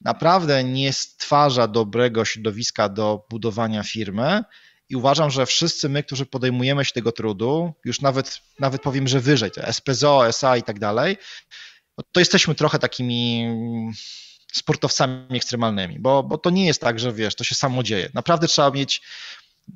naprawdę 0.00 0.64
nie 0.64 0.92
stwarza 0.92 1.68
dobrego 1.68 2.24
środowiska 2.24 2.88
do 2.88 3.26
budowania 3.30 3.82
firmy. 3.82 4.42
I 4.88 4.96
uważam, 4.96 5.30
że 5.30 5.46
wszyscy 5.46 5.88
my, 5.88 6.02
którzy 6.02 6.26
podejmujemy 6.26 6.84
się 6.84 6.92
tego 6.92 7.12
trudu, 7.12 7.72
już 7.84 8.00
nawet, 8.00 8.40
nawet 8.58 8.82
powiem, 8.82 9.08
że 9.08 9.20
wyżej, 9.20 9.50
SPZO, 9.72 10.26
SA 10.26 10.56
i 10.56 10.62
tak 10.62 10.78
dalej, 10.78 11.16
no 11.98 12.04
to 12.12 12.20
jesteśmy 12.20 12.54
trochę 12.54 12.78
takimi 12.78 13.48
sportowcami 14.52 15.36
ekstremalnymi, 15.36 15.98
bo, 15.98 16.22
bo 16.22 16.38
to 16.38 16.50
nie 16.50 16.66
jest 16.66 16.80
tak, 16.80 17.00
że 17.00 17.12
wiesz, 17.12 17.34
to 17.34 17.44
się 17.44 17.54
samo 17.54 17.82
dzieje. 17.82 18.08
Naprawdę 18.14 18.46
trzeba 18.46 18.70
mieć. 18.70 19.02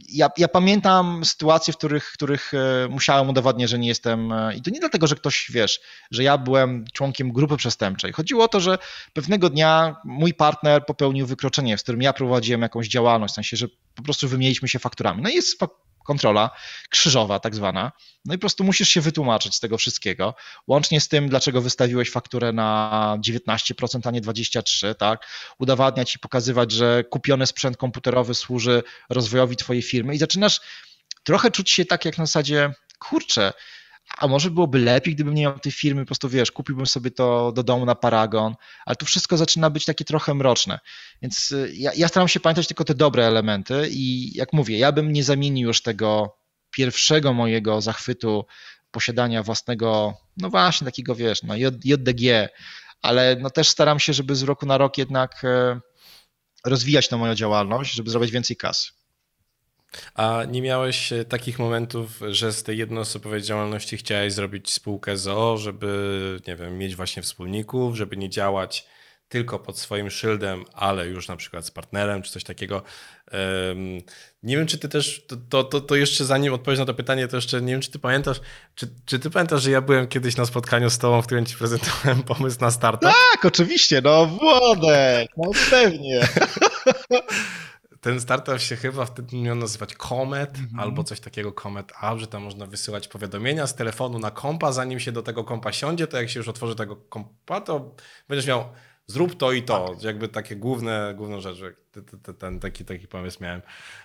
Ja, 0.09 0.31
ja 0.39 0.49
pamiętam 0.49 1.25
sytuacje, 1.25 1.75
w 1.75 1.77
których, 1.77 2.13
których 2.13 2.53
e, 2.55 2.89
musiałem 2.89 3.29
udowadniać, 3.29 3.71
że 3.71 3.79
nie 3.79 3.89
jestem. 3.89 4.33
E, 4.33 4.57
I 4.57 4.63
to 4.63 4.71
nie 4.71 4.81
dlatego, 4.81 5.07
że 5.07 5.15
ktoś 5.15 5.51
wiesz, 5.51 5.81
że 6.11 6.23
ja 6.23 6.39
byłem 6.39 6.85
członkiem 6.93 7.33
grupy 7.33 7.57
przestępczej. 7.57 8.13
Chodziło 8.13 8.45
o 8.45 8.49
to, 8.49 8.61
że 8.61 8.79
pewnego 9.13 9.51
dnia 9.51 9.97
mój 10.05 10.35
partner 10.35 10.87
popełnił 10.87 11.27
wykroczenie, 11.27 11.79
z 11.79 11.83
którym 11.83 12.03
ja 12.03 12.13
prowadziłem 12.13 12.63
jakąś 12.63 12.89
działalność, 12.89 13.33
w 13.33 13.35
sensie, 13.35 13.57
że 13.57 13.67
po 13.95 14.03
prostu 14.03 14.29
wymieniliśmy 14.29 14.69
się 14.69 14.79
fakturami. 14.79 15.23
No 15.23 15.31
i 15.31 15.35
jest 15.35 15.59
kontrola 16.03 16.51
krzyżowa, 16.91 17.39
tak 17.39 17.55
zwana. 17.55 17.93
No 18.25 18.35
i 18.35 18.37
po 18.37 18.41
prostu 18.41 18.65
musisz 18.65 18.89
się 18.89 19.01
wytłumaczyć 19.01 19.55
z 19.55 19.61
tego 19.61 19.79
wszystkiego, 19.79 20.35
łącznie 20.67 21.01
z 21.01 21.09
tym, 21.09 21.29
dlaczego 21.29 21.61
wystawiłeś 21.61 22.11
fakturę 22.11 22.53
na 22.53 23.17
19%, 23.27 24.01
a 24.05 24.11
nie 24.11 24.23
23%, 24.23 24.95
tak? 24.95 25.27
Udowadniać 25.59 26.15
i 26.15 26.19
pokazywać, 26.19 26.73
że 26.73 27.05
kupiony 27.05 27.47
sprzęt 27.47 27.77
komputerowy 27.77 28.35
służy 28.35 28.83
rozwojowi 29.11 29.57
twojej 29.57 29.83
firmy 29.83 30.15
i 30.15 30.19
zaczynasz 30.19 30.61
trochę 31.23 31.51
czuć 31.51 31.71
się 31.71 31.85
tak 31.85 32.05
jak 32.05 32.19
na 32.19 32.27
zasadzie, 32.27 32.75
kurczę, 32.99 33.53
a 34.19 34.29
może 34.29 34.51
byłoby 34.51 34.79
lepiej, 34.79 35.15
gdybym 35.15 35.35
nie 35.35 35.43
miał 35.43 35.59
tej 35.59 35.73
firmy, 35.73 36.03
po 36.03 36.07
prostu 36.07 36.29
wiesz, 36.29 36.53
kupiłbym 36.53 36.87
sobie 36.87 37.11
to 37.11 37.53
do 37.53 37.63
domu 37.63 37.85
na 37.85 37.95
paragon, 37.95 38.55
ale 38.87 38.97
tu 38.97 39.07
wszystko 39.07 39.37
zaczyna 39.37 39.71
być 39.71 39.85
takie 39.85 40.05
trochę 40.05 40.35
mroczne. 40.35 40.79
Więc 41.23 41.53
y, 41.53 41.73
ja, 41.75 41.91
ja 41.97 42.09
staram 42.09 42.29
się 42.29 42.41
pamiętać 42.41 42.67
tylko 42.67 42.85
te 42.85 42.95
dobre 42.95 43.27
elementy 43.27 43.89
i 43.91 44.33
jak 44.37 44.53
mówię, 44.53 44.79
ja 44.79 44.93
bym 44.93 45.13
nie 45.13 45.25
zamienił 45.25 45.69
już 45.69 45.83
tego 45.83 46.37
pierwszego 46.71 47.33
mojego 47.33 47.81
zachwytu 47.81 48.47
posiadania 48.91 49.43
własnego, 49.43 50.15
no 50.37 50.51
właśnie 50.51 50.85
takiego 50.85 51.15
wiesz, 51.15 51.43
no 51.43 51.57
JDG, 51.85 52.49
ale 53.03 53.37
no 53.41 53.51
też 53.51 53.69
staram 53.69 54.01
się, 54.01 54.13
żeby 54.13 54.37
z 54.37 54.43
roku 54.43 54.67
na 54.67 54.79
rok 54.79 54.99
jednak 54.99 55.45
e, 55.45 55.81
rozwijać 56.67 57.09
tę 57.09 57.17
moją 57.17 57.35
działalność, 57.35 57.95
żeby 57.95 58.11
zrobić 58.11 58.31
więcej 58.31 58.57
kasy. 58.57 59.02
A 60.15 60.45
nie 60.51 60.63
miałeś 60.63 61.13
e, 61.13 61.25
takich 61.25 61.59
momentów, 61.59 62.21
że 62.29 62.53
z 62.53 62.63
tej 62.63 62.79
jednoosobowej 62.79 63.43
działalności 63.43 63.97
chciałeś 63.97 64.33
zrobić 64.33 64.73
spółkę 64.73 65.17
ZOO, 65.17 65.59
żeby, 65.59 66.41
nie 66.47 66.57
wiem, 66.57 66.79
mieć 66.79 66.97
właśnie 66.97 67.23
wspólników, 67.23 67.97
żeby 67.97 68.17
nie 68.17 68.31
działać 68.31 68.87
tylko 69.33 69.59
pod 69.59 69.79
swoim 69.79 70.11
szyldem, 70.11 70.65
ale 70.73 71.07
już 71.07 71.29
na 71.29 71.37
przykład 71.37 71.67
z 71.67 71.71
partnerem 71.71 72.23
czy 72.23 72.33
coś 72.33 72.45
takiego. 72.45 72.83
Nie 74.43 74.57
wiem, 74.57 74.67
czy 74.67 74.79
ty 74.79 74.89
też, 74.89 75.27
to, 75.49 75.65
to, 75.65 75.81
to 75.81 75.97
jeszcze 75.97 76.25
zanim 76.25 76.55
odpowiesz 76.55 76.79
na 76.79 76.87
to 76.87 76.95
pytanie, 76.95 77.29
to 77.29 77.37
jeszcze 77.37 77.63
nie 77.63 77.73
wiem, 77.73 77.81
czy 77.81 77.91
ty 77.91 77.99
pamiętasz, 77.99 78.41
czy, 78.75 78.89
czy 79.05 79.19
ty 79.19 79.31
pamiętasz, 79.31 79.63
że 79.63 79.71
ja 79.71 79.81
byłem 79.81 80.09
kiedyś 80.09 80.37
na 80.37 80.47
spotkaniu 80.47 80.91
z 80.91 80.99
tobą, 80.99 81.23
w 81.23 81.27
którym 81.27 81.47
ci 81.47 81.57
prezentowałem 81.57 82.23
pomysł 82.33 82.61
na 82.61 82.71
startup? 82.71 83.11
Tak, 83.33 83.45
oczywiście, 83.45 84.01
no 84.05 84.27
Włodek, 84.27 85.29
no 85.37 85.51
pewnie. 85.71 86.21
ten 88.03 88.21
startup 88.21 88.59
się 88.59 88.77
chyba 88.77 89.05
wtedy 89.05 89.37
miał 89.37 89.57
nazywać 89.57 89.95
Comet 89.95 90.59
mm 90.59 90.71
-hmm. 90.71 90.81
albo 90.81 91.05
coś 91.05 91.21
takiego 91.21 91.53
Comet 91.53 91.93
App, 92.03 92.19
że 92.19 92.27
tam 92.27 92.43
można 92.43 92.67
wysyłać 92.67 93.09
powiadomienia 93.09 93.67
z 93.67 93.75
telefonu 93.75 94.19
na 94.19 94.31
kompa, 94.31 94.73
zanim 94.73 95.01
się 95.01 95.13
do 95.13 95.23
tego 95.23 95.45
kompa 95.45 95.73
siądzie, 95.73 96.07
to 96.07 96.17
jak 96.17 96.31
się 96.31 96.41
już 96.41 96.49
otworzy 96.49 96.75
tego 96.75 96.97
kompa, 96.97 97.61
to 97.61 97.95
będziesz 98.29 98.47
miał 98.47 98.65
zrób 99.07 99.37
to 99.37 99.53
i 99.53 99.63
to, 99.63 99.97
jakby 100.03 100.29
takie 100.29 100.57
główne, 100.57 101.15
główną 101.17 101.41
rzecz, 101.41 101.61
jak 101.61 101.75
te- 101.93 102.03
te- 102.03 102.19
te- 102.19 102.35
ten 102.35 102.61
taki, 102.61 102.85
taki 102.85 103.09
pomysł 103.09 103.43
miałem. 103.43 103.63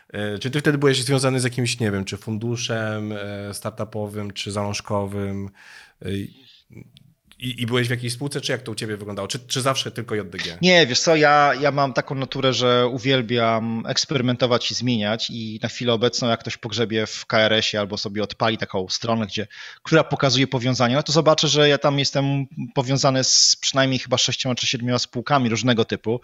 E, 0.09 0.39
Czy 0.39 0.51
ty 0.51 0.59
wtedy 0.59 0.77
byłeś 0.77 1.03
związany 1.03 1.39
z 1.39 1.43
jakimś, 1.43 1.79
nie 1.79 1.91
wiem, 1.91 2.05
czy 2.05 2.17
funduszem 2.17 3.11
e, 3.11 3.53
startupowym, 3.53 4.31
czy 4.31 4.51
zalążkowym 4.51 5.49
e, 6.01 6.09
i, 7.39 7.61
i 7.61 7.65
byłeś 7.65 7.87
w 7.87 7.91
jakiejś 7.91 8.13
spółce, 8.13 8.41
czy 8.41 8.51
jak 8.51 8.61
to 8.61 8.71
u 8.71 8.75
ciebie 8.75 8.97
wyglądało? 8.97 9.27
Czy, 9.27 9.39
czy 9.39 9.61
zawsze 9.61 9.91
tylko 9.91 10.15
JDG? 10.15 10.57
Nie, 10.61 10.87
wiesz 10.87 10.99
co, 10.99 11.15
ja, 11.15 11.53
ja 11.61 11.71
mam 11.71 11.93
taką 11.93 12.15
naturę, 12.15 12.53
że 12.53 12.87
uwielbiam 12.87 13.83
eksperymentować 13.87 14.71
i 14.71 14.75
zmieniać 14.75 15.29
i 15.29 15.59
na 15.63 15.69
chwilę 15.69 15.93
obecną 15.93 16.29
jak 16.29 16.39
ktoś 16.39 16.57
pogrzebie 16.57 17.05
w 17.05 17.25
KRS-ie 17.25 17.79
albo 17.81 17.97
sobie 17.97 18.23
odpali 18.23 18.57
taką 18.57 18.89
stronę, 18.89 19.27
gdzie, 19.27 19.47
która 19.83 20.03
pokazuje 20.03 20.47
powiązania, 20.47 20.95
no 20.95 21.03
to 21.03 21.11
zobaczę, 21.11 21.47
że 21.47 21.69
ja 21.69 21.77
tam 21.77 21.99
jestem 21.99 22.45
powiązany 22.73 23.23
z 23.23 23.57
przynajmniej 23.61 23.99
chyba 23.99 24.17
sześcioma 24.17 24.55
czy 24.55 24.67
siedmioma 24.67 24.99
spółkami 24.99 25.49
różnego 25.49 25.85
typu, 25.85 26.21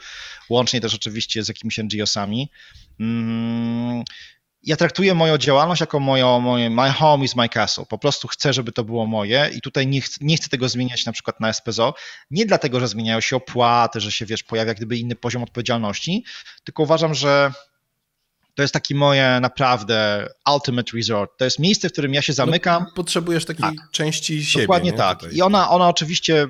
łącznie 0.49 0.81
też 0.81 0.95
oczywiście 0.95 1.43
z 1.43 1.47
jakimiś 1.47 1.77
NGO-sami. 1.77 2.49
Mm, 2.99 4.03
ja 4.63 4.75
traktuję 4.75 5.13
moją 5.13 5.37
działalność 5.37 5.81
jako 5.81 5.99
moją, 5.99 6.39
moje 6.39 6.69
my 6.69 6.91
home 6.91 7.25
is 7.25 7.35
my 7.35 7.49
castle. 7.49 7.85
Po 7.85 7.97
prostu 7.97 8.27
chcę, 8.27 8.53
żeby 8.53 8.71
to 8.71 8.83
było 8.83 9.05
moje 9.05 9.49
i 9.55 9.61
tutaj 9.61 9.87
nie 9.87 10.01
chcę, 10.01 10.17
nie 10.21 10.37
chcę 10.37 10.49
tego 10.49 10.69
zmieniać 10.69 11.05
na 11.05 11.11
przykład 11.11 11.39
na 11.39 11.53
SPZO. 11.53 11.93
Nie 12.31 12.45
dlatego, 12.45 12.79
że 12.79 12.87
zmieniają 12.87 13.21
się 13.21 13.35
opłaty, 13.35 13.99
że 13.99 14.11
się 14.11 14.25
wiesz, 14.25 14.43
pojawia 14.43 14.73
gdyby 14.73 14.97
inny 14.97 15.15
poziom 15.15 15.43
odpowiedzialności, 15.43 16.25
tylko 16.63 16.83
uważam, 16.83 17.13
że 17.13 17.51
to 18.55 18.61
jest 18.61 18.73
taki 18.73 18.95
moje 18.95 19.39
naprawdę 19.41 20.27
ultimate 20.53 20.97
resort. 20.97 21.31
To 21.37 21.45
jest 21.45 21.59
miejsce, 21.59 21.89
w 21.89 21.91
którym 21.91 22.13
ja 22.13 22.21
się 22.21 22.33
zamykam. 22.33 22.83
No, 22.83 22.91
potrzebujesz 22.95 23.45
takiej 23.45 23.65
Tak. 23.65 23.91
części 23.91 24.45
siebie. 24.45 24.63
Dokładnie 24.63 24.91
nie? 24.91 24.97
tak. 24.97 25.19
Tutaj. 25.19 25.35
I 25.35 25.41
ona, 25.41 25.69
ona 25.69 25.89
oczywiście 25.89 26.47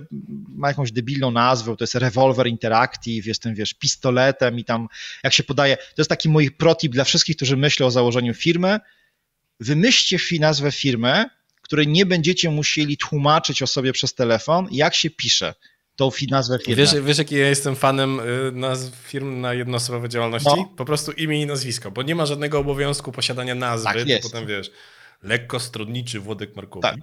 ma 0.49 0.67
jakąś 0.67 0.91
debilną 0.91 1.31
nazwę, 1.31 1.75
to 1.77 1.83
jest 1.83 1.95
Revolver 1.95 2.47
Interactive, 2.47 3.25
jestem, 3.25 3.55
wiesz, 3.55 3.73
pistoletem 3.73 4.59
i 4.59 4.65
tam, 4.65 4.87
jak 5.23 5.33
się 5.33 5.43
podaje, 5.43 5.77
to 5.77 5.83
jest 5.97 6.09
taki 6.09 6.29
mój 6.29 6.51
protip 6.51 6.91
dla 6.91 7.03
wszystkich, 7.03 7.35
którzy 7.35 7.57
myślą 7.57 7.87
o 7.87 7.91
założeniu 7.91 8.33
firmy. 8.33 8.79
Wymyślcie 9.59 10.17
nazwę 10.39 10.71
firmy, 10.71 11.25
której 11.61 11.87
nie 11.87 12.05
będziecie 12.05 12.49
musieli 12.49 12.97
tłumaczyć 12.97 13.61
o 13.61 13.67
sobie 13.67 13.93
przez 13.93 14.13
telefon, 14.13 14.67
jak 14.71 14.95
się 14.95 15.09
pisze 15.09 15.53
tą 15.95 16.09
nazwę 16.29 16.59
firmy. 16.59 16.75
wiesz, 16.75 16.95
wiesz, 17.01 17.17
jaki 17.17 17.35
ja 17.35 17.49
jestem 17.49 17.75
fanem 17.75 18.19
y, 18.19 18.51
nazw 18.51 18.95
firm 18.95 19.41
na 19.41 19.53
jednoosobowe 19.53 20.09
działalności? 20.09 20.49
No. 20.57 20.69
Po 20.77 20.85
prostu 20.85 21.11
imię 21.11 21.41
i 21.41 21.45
nazwisko, 21.45 21.91
bo 21.91 22.01
nie 22.01 22.15
ma 22.15 22.25
żadnego 22.25 22.59
obowiązku 22.59 23.11
posiadania 23.11 23.55
nazwy, 23.55 23.93
Tak 23.93 24.07
jest. 24.07 24.31
potem 24.31 24.47
wiesz, 24.47 24.71
lekko 25.23 25.59
stronniczy 25.59 26.19
Włodek 26.19 26.55
Markowicz. 26.55 26.91
Tak. 26.91 26.99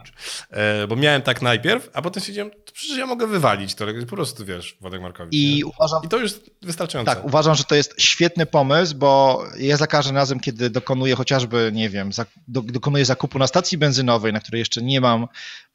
E, 0.50 0.86
bo 0.86 0.96
miałem 0.96 1.22
tak 1.22 1.42
najpierw, 1.42 1.90
a 1.92 2.02
potem 2.02 2.20
stwierdziłem, 2.20 2.50
to 2.50 2.72
przecież 2.72 2.98
ja 2.98 3.06
mogę 3.06 3.26
wywalić 3.26 3.74
to, 3.74 3.86
po 4.08 4.16
prostu 4.16 4.44
wiesz, 4.44 4.76
Włodek 4.80 5.02
Markowicz. 5.02 5.34
I 5.34 5.56
nie? 5.56 5.66
uważam, 5.66 6.02
I 6.04 6.08
to 6.08 6.18
już 6.18 6.32
wystarczające. 6.62 7.14
Tak, 7.14 7.24
uważam, 7.24 7.54
że 7.54 7.64
to 7.64 7.74
jest 7.74 7.94
świetny 7.98 8.46
pomysł, 8.46 8.94
bo 8.96 9.42
ja 9.58 9.76
za 9.76 9.86
każdym 9.86 10.16
razem, 10.16 10.40
kiedy 10.40 10.70
dokonuję 10.70 11.14
chociażby, 11.14 11.70
nie 11.74 11.90
wiem, 11.90 12.10
dokonuję 12.48 13.04
zakupu 13.04 13.38
na 13.38 13.46
stacji 13.46 13.78
benzynowej, 13.78 14.32
na 14.32 14.40
której 14.40 14.58
jeszcze 14.58 14.82
nie 14.82 15.00
mam, 15.00 15.26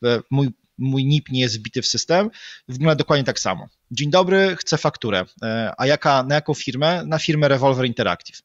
e, 0.06 0.19
mój, 0.30 0.49
mój 0.77 1.05
NIP 1.05 1.29
nie 1.29 1.39
jest 1.41 1.59
wbity 1.59 1.81
w 1.81 1.88
system, 1.88 2.29
wygląda 2.67 2.95
dokładnie 2.95 3.23
tak 3.23 3.39
samo. 3.39 3.67
Dzień 3.91 4.09
dobry, 4.09 4.55
chcę 4.55 4.77
fakturę. 4.77 5.25
E, 5.43 5.73
A 5.77 5.88
jaka, 5.88 6.23
na 6.23 6.35
jaką 6.35 6.53
firmę? 6.53 7.03
Na 7.05 7.19
firmę 7.19 7.47
Revolver 7.47 7.85
Interactive. 7.85 8.41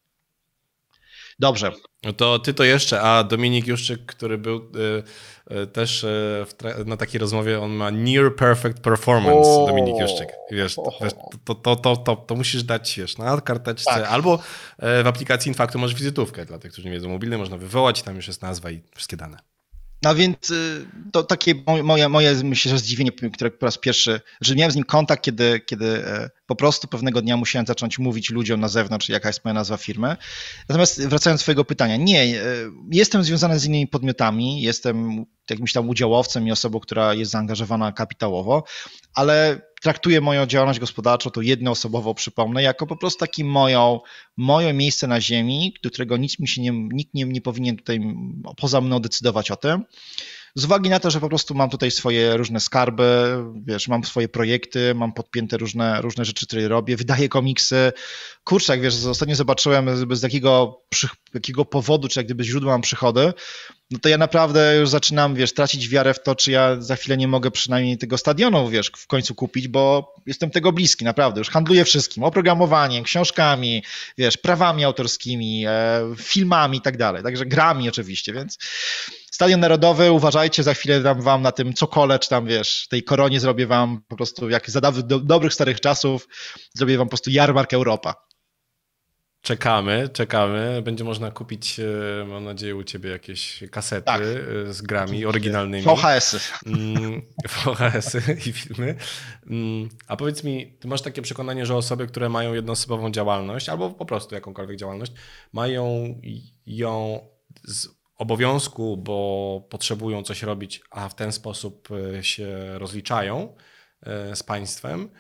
Dobrze, 1.38 1.72
No 2.04 2.12
to 2.12 2.38
ty 2.38 2.54
to 2.54 2.64
jeszcze, 2.64 3.00
a 3.00 3.24
Dominik 3.24 3.66
Juszczyk, 3.66 4.06
który 4.06 4.38
był 4.38 4.56
y, 4.56 5.54
y, 5.56 5.66
też 5.66 6.04
y, 6.04 6.46
na 6.86 6.96
takiej 6.96 7.20
rozmowie, 7.20 7.60
on 7.60 7.70
ma 7.70 7.90
near 7.90 8.36
perfect 8.36 8.80
performance, 8.80 9.48
O. 9.48 9.66
Dominik 9.66 10.00
Juszczyk. 10.00 10.28
Wiesz, 10.50 10.74
to, 10.74 10.92
wiesz, 11.02 11.12
to, 11.44 11.54
to, 11.54 11.76
to, 11.76 11.96
to, 11.96 12.16
to 12.16 12.34
musisz 12.34 12.62
dać, 12.62 12.96
wiesz, 12.98 13.18
na 13.18 13.40
karteczce, 13.40 13.90
Tak. 13.90 14.04
albo 14.04 14.38
w 14.78 15.06
aplikacji 15.06 15.48
Infacto 15.48 15.78
masz 15.78 15.94
wizytówkę, 15.94 16.46
dla 16.46 16.58
tych, 16.58 16.72
którzy 16.72 16.88
nie 16.88 16.94
wiedzą, 16.94 17.08
mobilny 17.08 17.38
można 17.38 17.58
wywołać, 17.58 18.02
tam 18.02 18.16
już 18.16 18.26
jest 18.26 18.42
nazwa 18.42 18.70
i 18.70 18.80
wszystkie 18.94 19.16
dane. 19.16 19.38
No 20.02 20.14
więc 20.14 20.50
y, 20.50 20.86
to 21.12 21.22
takie 21.22 21.54
moje- 21.54 22.08
moje, 22.08 22.34
myślę, 22.44 22.70
że 22.70 22.78
zdziwienie, 22.78 23.12
które 23.12 23.50
po 23.50 23.66
raz 23.66 23.78
pierwszy, 23.78 24.20
że 24.40 24.54
miałem 24.54 24.72
z 24.72 24.76
nim 24.76 24.84
kontakt, 24.84 25.22
kiedy, 25.24 25.60
kiedy 25.60 26.06
e, 26.06 26.30
po 26.46 26.56
prostu 26.56 26.88
pewnego 26.88 27.22
dnia 27.22 27.36
musiałem 27.36 27.66
zacząć 27.66 27.98
mówić 27.98 28.30
ludziom 28.30 28.60
na 28.60 28.68
zewnątrz, 28.68 29.08
jaka 29.08 29.28
jest 29.28 29.44
moja 29.44 29.54
nazwa 29.54 29.76
firmy. 29.76 30.16
Natomiast 30.68 31.06
wracając 31.06 31.40
do 31.40 31.42
twojego 31.42 31.64
pytania, 31.64 31.96
nie, 31.96 32.22
e, 32.22 32.44
jestem 32.90 33.24
związany 33.24 33.58
z 33.58 33.64
innymi 33.64 33.86
podmiotami, 33.86 34.62
jestem 34.62 35.26
jakimś 35.50 35.72
tam 35.72 35.88
udziałowcem 35.88 36.48
i 36.48 36.52
osobą, 36.52 36.80
która 36.80 37.14
jest 37.14 37.30
zaangażowana 37.30 37.92
kapitałowo, 37.92 38.64
ale 39.14 39.60
traktuję 39.80 40.20
moją 40.20 40.46
działalność 40.46 40.80
gospodarczą, 40.80 41.30
to 41.30 41.42
jednoosobową 41.42 42.14
przypomnę, 42.14 42.62
jako 42.62 42.86
po 42.86 42.96
prostu 42.96 43.18
taki 43.18 43.44
moją, 43.44 44.00
moje 44.36 44.72
miejsce 44.72 45.06
na 45.06 45.20
ziemi, 45.20 45.74
do 45.82 45.90
którego 45.90 46.16
nikt 46.16 46.38
mi 46.38 46.48
się 46.48 46.62
nie, 46.62 46.72
nikt 46.72 47.14
nie, 47.14 47.24
nie 47.24 47.40
powinien 47.40 47.76
tutaj 47.76 48.00
poza 48.56 48.80
mną 48.80 49.00
decydować 49.00 49.50
o 49.50 49.56
tym. 49.56 49.84
Z 50.54 50.64
uwagi 50.64 50.90
na 50.90 51.00
to, 51.00 51.10
że 51.10 51.20
po 51.20 51.28
prostu 51.28 51.54
mam 51.54 51.70
tutaj 51.70 51.90
swoje 51.90 52.36
różne 52.36 52.60
skarby, 52.60 53.36
wiesz, 53.66 53.88
mam 53.88 54.04
swoje 54.04 54.28
projekty, 54.28 54.94
mam 54.94 55.12
podpięte 55.12 55.56
różne, 55.56 56.00
różne 56.00 56.24
rzeczy, 56.24 56.46
które 56.46 56.68
robię, 56.68 56.96
wydaję 56.96 57.28
komiksy. 57.28 57.92
Kurczę, 58.44 58.72
jak 58.72 58.80
wiesz, 58.80 59.04
ostatnio 59.04 59.34
zobaczyłem 59.34 60.16
z 60.16 60.22
jakiego, 60.22 60.82
przy, 60.88 61.08
jakiego 61.34 61.64
powodu, 61.64 62.08
czy 62.08 62.18
jak 62.20 62.26
gdyby 62.26 62.44
źródła 62.44 62.72
mam 62.72 62.80
przychody, 62.80 63.32
no 63.90 63.98
to 63.98 64.08
ja 64.08 64.18
naprawdę 64.18 64.76
już 64.76 64.88
zaczynam, 64.88 65.34
wiesz, 65.34 65.54
tracić 65.54 65.88
wiarę 65.88 66.14
w 66.14 66.22
to, 66.22 66.34
czy 66.34 66.50
ja 66.50 66.80
za 66.80 66.96
chwilę 66.96 67.16
nie 67.16 67.28
mogę 67.28 67.50
przynajmniej 67.50 67.98
tego 67.98 68.18
stadionu, 68.18 68.68
wiesz, 68.68 68.92
w 68.96 69.06
końcu 69.06 69.34
kupić, 69.34 69.68
bo 69.68 70.14
jestem 70.26 70.50
tego 70.50 70.72
bliski, 70.72 71.04
naprawdę. 71.04 71.40
Już 71.40 71.50
handluję 71.50 71.84
wszystkim, 71.84 72.24
oprogramowaniem, 72.24 73.04
książkami, 73.04 73.84
wiesz, 74.18 74.36
prawami 74.36 74.84
autorskimi, 74.84 75.64
e, 75.66 76.00
filmami 76.18 76.78
i 76.78 76.80
tak 76.80 76.96
dalej, 76.96 77.22
także 77.22 77.46
grami 77.46 77.88
oczywiście, 77.88 78.32
więc 78.32 78.58
Stadion 79.40 79.61
Narodowy, 79.61 80.12
uważajcie, 80.12 80.62
za 80.62 80.74
chwilę 80.74 81.00
dam 81.00 81.22
wam 81.22 81.42
na 81.42 81.53
tym 81.53 81.72
cokole, 81.72 82.18
czy 82.18 82.29
tam, 82.29 82.46
wiesz, 82.46 82.88
tej 82.88 83.03
koronie 83.03 83.40
zrobię 83.40 83.66
wam 83.66 84.03
po 84.09 84.16
prostu, 84.16 84.50
jak 84.50 84.70
za 84.70 84.81
do, 84.81 85.18
dobrych 85.18 85.55
starych 85.55 85.81
czasów, 85.81 86.29
zrobię 86.74 86.98
wam 86.98 87.07
po 87.07 87.11
prostu 87.11 87.31
jarmark 87.31 87.72
Europa. 87.72 88.14
Czekamy, 89.42 90.09
czekamy. 90.12 90.83
Będzie 90.83 91.05
można 91.05 91.31
kupić, 91.31 91.81
e, 91.81 92.24
mam 92.26 92.44
nadzieję, 92.44 92.76
u 92.76 92.85
ciebie 92.85 93.11
jakieś 93.11 93.64
kasety 93.70 94.07
Tak. 94.07 94.22
e, 94.22 94.72
z 94.72 94.83
grami 94.83 95.24
oryginalnymi. 95.24 95.85
VHS-y. 95.85 96.38
Mm, 96.66 97.22
VHS-y 97.48 98.38
i 98.46 98.53
filmy. 98.53 98.94
Mm, 99.46 99.88
A 100.09 100.16
powiedz 100.16 100.44
mi, 100.44 100.76
ty 100.81 100.88
masz 100.88 101.03
takie 101.03 101.22
przekonanie, 101.22 101.66
że 101.66 101.76
osoby, 101.76 102.07
które 102.07 102.29
mają 102.29 102.55
jednoosobową 102.55 103.11
działalność, 103.11 103.68
albo 103.68 103.90
po 103.90 104.07
prostu 104.07 104.35
jakąkolwiek 104.35 104.76
działalność, 104.76 105.12
mają 105.53 106.14
ją 106.66 107.20
z 107.64 107.99
obowiązku, 108.20 108.96
bo 108.96 109.66
potrzebują 109.70 110.22
coś 110.22 110.42
robić, 110.42 110.80
a 110.90 111.09
w 111.09 111.14
ten 111.14 111.33
sposób 111.33 111.88
e, 112.18 112.24
się 112.24 112.78
rozliczają 112.78 113.56
e, 114.02 114.37
z 114.37 114.42
państwem, 114.42 115.11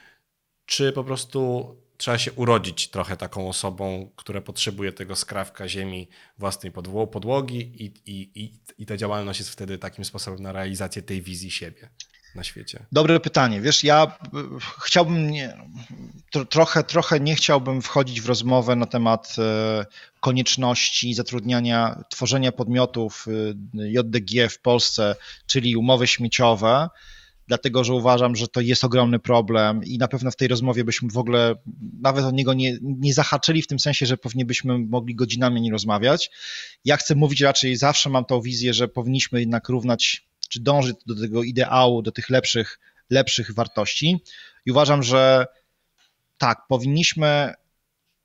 czy 0.66 0.92
po 0.92 1.04
prostu 1.04 1.76
trzeba 1.96 2.18
się 2.18 2.32
urodzić 2.32 2.90
trochę 2.90 3.16
taką 3.16 3.48
osobą, 3.48 4.12
która 4.16 4.40
potrzebuje 4.40 4.92
tego 4.92 5.16
skrawka 5.16 5.68
ziemi 5.68 6.08
własnej 6.38 6.72
podło- 6.72 7.06
podłogi 7.06 7.84
i, 7.84 7.84
i, 7.84 8.42
i, 8.44 8.60
i 8.78 8.86
ta 8.86 8.96
działalność 8.96 9.40
jest 9.40 9.50
wtedy 9.50 9.78
takim 9.78 10.04
sposobem 10.04 10.42
na 10.42 10.52
realizację 10.52 11.02
tej 11.02 11.22
wizji 11.22 11.50
siebie 11.50 11.90
na 12.34 12.44
świecie. 12.44 12.86
Dobre 12.92 13.20
pytanie. 13.20 13.60
Wiesz, 13.60 13.84
ja 13.84 14.06
y, 14.06 14.38
chciałbym, 14.84 15.30
nie, 15.30 15.56
tro, 16.32 16.44
trochę, 16.44 16.84
trochę 16.84 17.20
nie 17.20 17.34
chciałbym 17.34 17.82
wchodzić 17.82 18.20
w 18.20 18.26
rozmowę 18.26 18.76
na 18.76 18.86
temat 18.86 19.36
e, 19.38 19.86
konieczności 20.20 21.14
zatrudniania, 21.14 22.04
tworzenia 22.08 22.52
podmiotów 22.52 23.26
y, 23.28 23.54
JDG 23.74 24.48
w 24.48 24.60
Polsce, 24.60 25.16
czyli 25.46 25.76
umowy 25.76 26.06
śmieciowe, 26.06 26.88
dlatego 27.48 27.84
że 27.84 27.94
uważam, 27.94 28.36
że 28.36 28.48
to 28.48 28.60
jest 28.60 28.84
ogromny 28.84 29.18
problem 29.18 29.84
i 29.84 29.98
na 29.98 30.08
pewno 30.08 30.30
w 30.30 30.36
tej 30.36 30.48
rozmowie 30.48 30.84
byśmy 30.84 31.08
w 31.10 31.18
ogóle 31.18 31.54
nawet 32.00 32.24
o 32.24 32.30
niego 32.30 32.54
nie, 32.54 32.78
nie 32.82 33.14
zahaczyli 33.14 33.62
w 33.62 33.66
tym 33.66 33.78
sensie, 33.78 34.06
że 34.06 34.16
pewnie 34.16 34.44
byśmy 34.44 34.78
mogli 34.78 35.14
godzinami 35.14 35.60
nie 35.60 35.70
rozmawiać. 35.70 36.30
Ja 36.84 36.96
chcę 36.96 37.14
mówić 37.14 37.40
raczej, 37.40 37.76
zawsze 37.76 38.10
mam 38.10 38.24
tą 38.24 38.40
wizję, 38.40 38.74
że 38.74 38.88
powinniśmy 38.88 39.40
jednak 39.40 39.68
równać, 39.68 40.29
czy 40.50 40.60
dążyć 40.60 40.96
do 41.06 41.14
tego 41.20 41.42
ideału, 41.42 42.02
do 42.02 42.12
tych 42.12 42.30
lepszych, 42.30 42.78
lepszych 43.10 43.54
wartości 43.54 44.18
i 44.66 44.70
uważam, 44.70 45.02
że 45.02 45.46
tak, 46.38 46.66
powinniśmy 46.68 47.54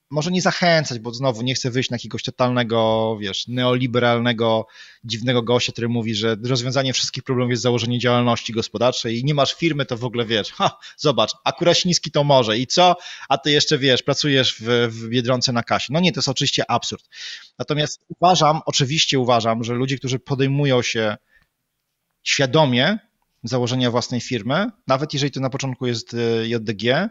może 0.10 0.32
nie 0.32 0.42
zachęcać, 0.42 1.00
bo 1.00 1.14
znowu 1.14 1.42
nie 1.42 1.56
chcę 1.56 1.72
wyjść 1.72 1.90
na 1.90 1.96
jakiegoś 1.96 2.24
totalnego, 2.24 3.18
wiesz, 3.22 3.48
neoliberalnego, 3.48 4.68
dziwnego 5.04 5.44
gościa, 5.44 5.72
który 5.72 5.90
mówi, 5.90 6.16
że 6.16 6.36
rozwiązanie 6.44 6.94
wszystkich 6.94 7.24
problemów 7.24 7.52
jest 7.52 7.64
założenie 7.64 8.00
działalności 8.00 8.54
gospodarczej 8.54 9.20
i 9.20 9.26
nie 9.26 9.34
masz 9.34 9.54
firmy, 9.54 9.86
to 9.86 9.98
w 9.98 10.06
ogóle 10.06 10.26
wiesz, 10.26 10.52
ha, 10.52 10.78
zobacz, 10.98 11.32
a 11.44 11.52
Kurasiński 11.52 12.12
to 12.12 12.24
może 12.24 12.58
i 12.58 12.68
co? 12.68 12.96
A 13.30 13.38
ty 13.38 13.52
jeszcze 13.52 13.78
wiesz, 13.78 14.04
pracujesz 14.04 14.56
w, 14.60 14.88
w 14.90 15.10
Biedronce 15.10 15.54
na 15.54 15.64
kasie. 15.64 15.94
No 15.94 16.00
nie, 16.00 16.12
to 16.12 16.20
jest 16.20 16.30
oczywiście 16.30 16.72
absurd. 16.72 17.10
Natomiast 17.60 18.02
uważam, 18.20 18.62
oczywiście 18.66 19.20
uważam, 19.20 19.64
że 19.64 19.74
ludzie, 19.74 19.98
którzy 19.98 20.20
podejmują 20.20 20.82
się 20.82 21.18
świadomie 22.28 23.00
założenia 23.44 23.92
własnej 23.92 24.22
firmy, 24.22 24.70
nawet 24.88 25.14
jeżeli 25.14 25.32
to 25.32 25.40
na 25.40 25.50
początku 25.50 25.88
jest 25.88 26.16
JDG, 26.44 27.10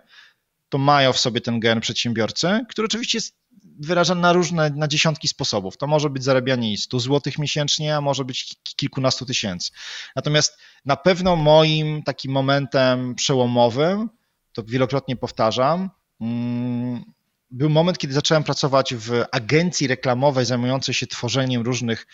to 0.68 0.78
mają 0.78 1.12
w 1.12 1.18
sobie 1.18 1.40
ten 1.40 1.60
gen 1.60 1.80
przedsiębiorcy, 1.80 2.60
który 2.68 2.86
oczywiście 2.86 3.18
jest 3.18 3.36
wyrażany 3.80 4.20
na 4.20 4.32
różne, 4.32 4.70
na 4.70 4.88
dziesiątki 4.88 5.28
sposobów. 5.28 5.76
To 5.76 5.86
może 5.86 6.10
być 6.10 6.24
zarabianie 6.24 6.78
100 6.78 7.00
zł 7.00 7.32
miesięcznie, 7.38 7.96
a 7.96 8.00
może 8.00 8.24
być 8.24 8.56
kilkunastu 8.76 9.26
tysięcy. 9.26 9.72
Natomiast 10.16 10.58
na 10.84 10.96
pewno 10.96 11.36
moim 11.36 12.02
takim 12.02 12.32
momentem 12.32 13.14
przełomowym, 13.14 14.08
to 14.52 14.62
wielokrotnie 14.64 15.16
powtarzam, 15.16 15.90
mm, 16.20 17.04
był 17.50 17.70
moment, 17.70 17.98
kiedy 17.98 18.14
zacząłem 18.14 18.44
pracować 18.44 18.94
w 18.94 19.24
agencji 19.32 19.86
reklamowej 19.86 20.44
zajmującej 20.44 20.94
się 20.94 21.06
tworzeniem 21.06 21.62
różnych 21.62 22.06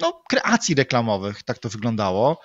no, 0.00 0.22
kreacji 0.28 0.74
reklamowych, 0.74 1.42
tak 1.42 1.58
to 1.58 1.68
wyglądało. 1.68 2.40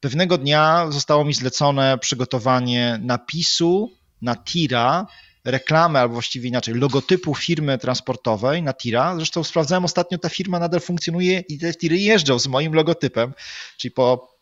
Pewnego 0.00 0.38
dnia 0.38 0.86
zostało 0.90 1.24
mi 1.24 1.34
zlecone 1.34 1.98
przygotowanie 1.98 2.98
napisu 3.02 3.92
na 4.22 4.36
tira 4.36 5.06
reklamy, 5.44 5.98
albo 5.98 6.12
właściwie 6.12 6.48
inaczej, 6.48 6.74
logotypu 6.74 7.34
firmy 7.34 7.78
transportowej 7.78 8.62
na 8.62 8.72
tira. 8.72 9.16
Zresztą 9.16 9.44
sprawdzałem 9.44 9.84
ostatnio, 9.84 10.18
ta 10.18 10.28
firma 10.28 10.58
nadal 10.58 10.80
funkcjonuje 10.80 11.40
i 11.48 11.58
te 11.58 11.74
tiry 11.74 11.98
jeżdżą 11.98 12.38
z 12.38 12.46
moim 12.46 12.74
logotypem, 12.74 13.34
czyli 13.76 13.92
po 13.92 14.32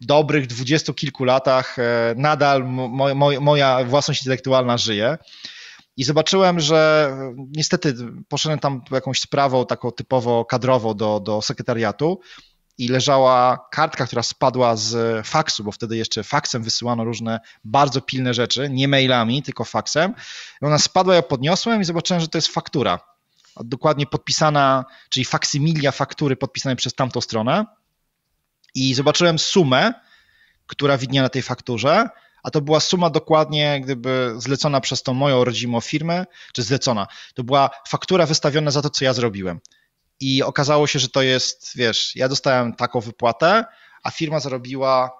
dobrych 0.00 0.46
dwudziestu 0.46 0.94
kilku 0.94 1.24
latach 1.24 1.78
e, 1.78 2.14
nadal 2.16 2.64
mo, 2.64 3.14
mo, 3.14 3.40
moja 3.40 3.84
własność 3.84 4.20
intelektualna 4.20 4.78
żyje. 4.78 5.18
I 5.96 6.04
zobaczyłem, 6.04 6.60
że 6.60 7.10
niestety 7.36 7.94
poszedłem 8.28 8.58
tam 8.58 8.82
jakąś 8.90 9.20
sprawą 9.20 9.66
taką 9.66 9.92
typowo 9.92 10.44
kadrową 10.44 10.94
do, 10.94 11.20
do 11.20 11.42
sekretariatu 11.42 12.20
i 12.78 12.88
leżała 12.88 13.68
kartka, 13.70 14.06
która 14.06 14.22
spadła 14.22 14.76
z 14.76 15.26
faksu, 15.26 15.64
bo 15.64 15.72
wtedy 15.72 15.96
jeszcze 15.96 16.24
faksem 16.24 16.62
wysyłano 16.62 17.04
różne 17.04 17.40
bardzo 17.64 18.00
pilne 18.00 18.34
rzeczy, 18.34 18.70
nie 18.70 18.88
mailami, 18.88 19.42
tylko 19.42 19.64
faksem. 19.64 20.14
I 20.62 20.66
ona 20.66 20.78
spadła, 20.78 21.14
ja 21.14 21.22
podniosłem 21.22 21.80
i 21.80 21.84
zobaczyłem, 21.84 22.20
że 22.20 22.28
to 22.28 22.38
jest 22.38 22.48
faktura. 22.48 22.98
Dokładnie 23.64 24.06
podpisana, 24.06 24.84
czyli 25.08 25.24
faksymilia 25.24 25.92
faktury 25.92 26.36
podpisanej 26.36 26.76
przez 26.76 26.94
tamtą 26.94 27.20
stronę. 27.20 27.64
I 28.74 28.94
zobaczyłem 28.94 29.38
sumę, 29.38 29.94
która 30.66 30.98
widniała 30.98 31.22
na 31.22 31.28
tej 31.28 31.42
fakturze, 31.42 32.08
a 32.42 32.50
to 32.50 32.60
była 32.60 32.80
suma 32.80 33.10
dokładnie, 33.10 33.80
gdyby 33.84 34.34
zlecona 34.36 34.80
przez 34.80 35.02
tą 35.02 35.14
moją 35.14 35.44
rodzimą 35.44 35.80
firmę, 35.80 36.26
czy 36.52 36.62
zlecona. 36.62 37.06
To 37.34 37.44
była 37.44 37.70
faktura 37.88 38.26
wystawiona 38.26 38.70
za 38.70 38.82
to, 38.82 38.90
co 38.90 39.04
ja 39.04 39.12
zrobiłem. 39.12 39.60
I 40.20 40.42
okazało 40.42 40.86
się, 40.86 40.98
że 40.98 41.08
to 41.08 41.22
jest, 41.22 41.72
wiesz, 41.76 42.16
ja 42.16 42.28
dostałem 42.28 42.74
taką 42.74 43.00
wypłatę, 43.00 43.64
a 44.02 44.10
firma 44.10 44.40
zarobiła, 44.40 45.10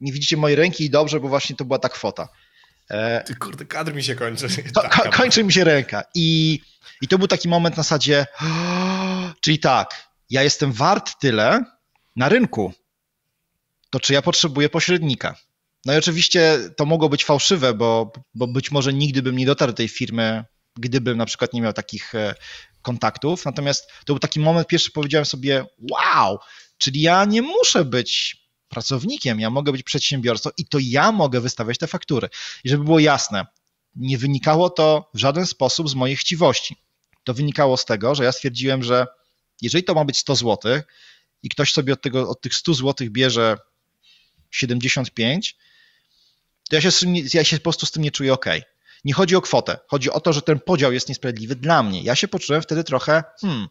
nie 0.00 0.12
widzicie 0.12 0.36
mojej 0.36 0.56
ręki 0.56 0.84
i 0.84 0.90
dobrze, 0.90 1.20
bo 1.20 1.28
właśnie 1.28 1.56
to 1.56 1.64
była 1.64 1.78
ta 1.78 1.88
kwota. 1.88 2.28
E, 2.90 3.22
Ty 3.22 3.36
kurde, 3.36 3.64
kadr 3.64 3.94
mi 3.94 4.04
się 4.04 4.14
kończy. 4.14 4.48
To, 4.74 4.82
ko 5.02 5.10
kończy 5.10 5.44
mi 5.44 5.52
się 5.52 5.64
ręka. 5.64 6.02
I, 6.14 6.60
I 7.02 7.08
to 7.08 7.18
był 7.18 7.28
taki 7.28 7.48
moment 7.48 7.76
na 7.76 7.82
zasadzie, 7.82 8.26
czyli 9.40 9.58
tak, 9.58 10.08
ja 10.30 10.42
jestem 10.42 10.72
wart 10.72 11.20
tyle 11.20 11.64
na 12.16 12.28
rynku, 12.28 12.72
to 13.90 14.00
czy 14.00 14.12
ja 14.12 14.22
potrzebuję 14.22 14.68
pośrednika? 14.68 15.34
No 15.86 15.94
i 15.94 15.96
oczywiście 15.96 16.58
to 16.76 16.86
mogło 16.86 17.08
być 17.08 17.24
fałszywe, 17.24 17.74
bo, 17.74 18.12
bo 18.34 18.46
być 18.46 18.70
może 18.70 18.92
nigdy 18.92 19.22
bym 19.22 19.36
nie 19.36 19.46
dotarł 19.46 19.72
do 19.72 19.76
tej 19.76 19.88
firmy, 19.88 20.44
gdybym 20.76 21.18
na 21.18 21.26
przykład 21.26 21.52
nie 21.52 21.62
miał 21.62 21.72
takich 21.72 22.14
e, 22.14 22.34
kontaktów. 22.82 23.44
Natomiast 23.44 23.90
to 23.90 24.12
był 24.12 24.18
taki 24.18 24.40
moment, 24.40 24.68
pierwszy 24.68 24.90
powiedziałem 24.90 25.26
sobie, 25.26 25.66
wow, 25.90 26.38
czyli 26.78 27.00
ja 27.00 27.24
nie 27.24 27.42
muszę 27.42 27.84
być 27.84 28.36
pracownikiem, 28.68 29.40
ja 29.40 29.50
mogę 29.50 29.72
być 29.72 29.82
przedsiębiorcą 29.82 30.50
i 30.58 30.66
to 30.66 30.78
ja 30.80 31.12
mogę 31.12 31.40
wystawiać 31.40 31.78
te 31.78 31.86
faktury. 31.86 32.28
I 32.64 32.68
żeby 32.68 32.84
było 32.84 32.98
jasne, 32.98 33.46
nie 33.96 34.18
wynikało 34.18 34.70
to 34.70 35.10
w 35.14 35.18
żaden 35.18 35.46
sposób 35.46 35.88
z 35.88 35.94
mojej 35.94 36.16
chciwości. 36.16 36.76
To 37.24 37.34
wynikało 37.34 37.76
z 37.76 37.84
tego, 37.84 38.14
że 38.14 38.24
ja 38.24 38.32
stwierdziłem, 38.32 38.82
że 38.82 39.06
jeżeli 39.62 39.84
to 39.84 39.94
ma 39.94 40.04
być 40.04 40.18
100 40.18 40.36
zł 40.36 40.80
i 41.42 41.48
ktoś 41.48 41.72
sobie 41.72 41.92
od, 41.92 42.02
tego, 42.02 42.28
od 42.28 42.40
tych 42.40 42.54
100 42.54 42.74
zł 42.74 43.06
bierze 43.10 43.56
75, 44.50 45.56
to 46.70 46.76
ja 46.76 46.82
się, 46.82 46.90
ja 47.34 47.44
się 47.44 47.56
po 47.56 47.62
prostu 47.62 47.86
z 47.86 47.90
tym 47.90 48.02
nie 48.02 48.10
czuję 48.10 48.32
ok. 48.32 48.46
Nie 49.04 49.14
chodzi 49.14 49.36
o 49.36 49.40
kwotę, 49.40 49.78
chodzi 49.86 50.10
o 50.10 50.20
to, 50.20 50.32
że 50.32 50.42
ten 50.42 50.60
podział 50.60 50.92
jest 50.92 51.08
niesprawiedliwy 51.08 51.56
dla 51.56 51.82
mnie. 51.82 52.02
Ja 52.02 52.14
się 52.14 52.28
poczułem 52.28 52.62
wtedy 52.62 52.84
trochę, 52.84 53.24
hmm, 53.40 53.68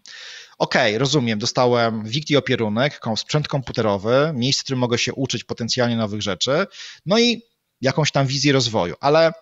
okej, 0.58 0.92
okay, 0.92 1.00
rozumiem, 1.00 1.40
dostałem 1.40 2.04
WIGT 2.06 2.30
i 2.30 2.38
opierunek, 2.38 3.00
sprzęt 3.16 3.48
komputerowy, 3.48 4.32
miejsce, 4.36 4.62
w 4.62 4.64
którym 4.64 4.80
mogę 4.80 4.98
się 4.98 5.14
uczyć 5.14 5.44
potencjalnie 5.44 5.98
nowych 5.98 6.22
rzeczy, 6.22 6.68
no 7.06 7.20
i 7.20 7.42
jakąś 7.82 8.12
tam 8.12 8.28
wizję 8.28 8.54
rozwoju, 8.54 8.96
ale 9.00 9.34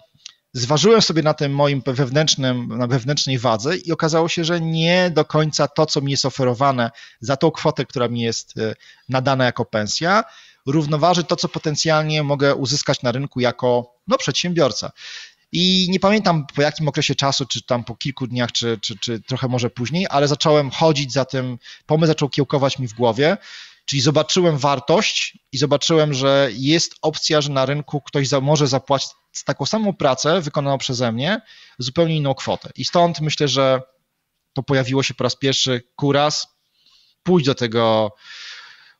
zważyłem 0.53 1.01
sobie 1.01 1.23
na 1.23 1.33
tym 1.33 1.55
moim 1.55 1.81
wewnętrznym, 1.85 2.67
na 2.67 2.87
wewnętrznej 2.87 3.39
wadze 3.39 3.77
i 3.77 3.91
okazało 3.91 4.29
się, 4.29 4.45
że 4.45 4.61
nie 4.61 5.11
do 5.13 5.25
końca 5.25 5.67
to, 5.67 5.85
co 5.85 6.01
mi 6.01 6.11
jest 6.11 6.25
oferowane 6.25 6.91
za 7.21 7.37
tą 7.37 7.51
kwotę, 7.51 7.85
która 7.85 8.07
mi 8.07 8.21
jest 8.21 8.57
y, 8.57 8.75
nadana 9.09 9.45
jako 9.45 9.65
pensja, 9.65 10.23
równoważy 10.65 11.23
to, 11.23 11.35
co 11.35 11.49
potencjalnie 11.49 12.23
mogę 12.23 12.55
uzyskać 12.55 13.01
na 13.01 13.11
rynku 13.11 13.39
jako 13.39 13.95
no, 14.07 14.17
przedsiębiorca. 14.17 14.91
I 15.51 15.87
nie 15.89 15.99
pamiętam 15.99 16.45
po 16.55 16.61
jakim 16.61 16.87
okresie 16.87 17.15
czasu, 17.15 17.45
czy 17.45 17.61
tam 17.65 17.83
po 17.83 17.95
kilku 17.95 18.27
dniach, 18.27 18.51
czy, 18.51 18.79
czy, 18.81 18.97
czy 18.99 19.21
trochę 19.21 19.47
może 19.47 19.69
później, 19.69 20.07
ale 20.09 20.27
zacząłem 20.27 20.71
chodzić 20.71 21.13
za 21.13 21.25
tym, 21.25 21.57
pomysł 21.85 22.07
zaczął 22.07 22.29
kiełkować 22.29 22.79
mi 22.79 22.87
w 22.87 22.93
głowie, 22.93 23.37
czyli 23.85 24.01
zobaczyłem 24.01 24.57
wartość 24.57 25.37
i 25.51 25.57
zobaczyłem, 25.57 26.13
że 26.13 26.49
jest 26.53 26.95
opcja, 27.01 27.41
że 27.41 27.51
na 27.51 27.65
rynku 27.65 28.01
ktoś 28.01 28.27
za, 28.27 28.41
może 28.41 28.67
zapłacić 28.67 29.09
taką 29.45 29.65
samą 29.65 29.93
pracę 29.93 30.41
wykonaną 30.41 30.77
przeze 30.77 31.11
mnie 31.11 31.41
zupełnie 31.79 32.15
inną 32.15 32.33
kwotę. 32.33 32.69
I 32.75 32.85
stąd 32.85 33.21
myślę, 33.21 33.47
że 33.47 33.81
to 34.53 34.63
pojawiło 34.63 35.03
się 35.03 35.13
po 35.13 35.23
raz 35.23 35.35
pierwszy 35.35 35.83
kuras, 35.95 36.47
pójść 37.23 37.45
do 37.45 37.55
tego 37.55 38.11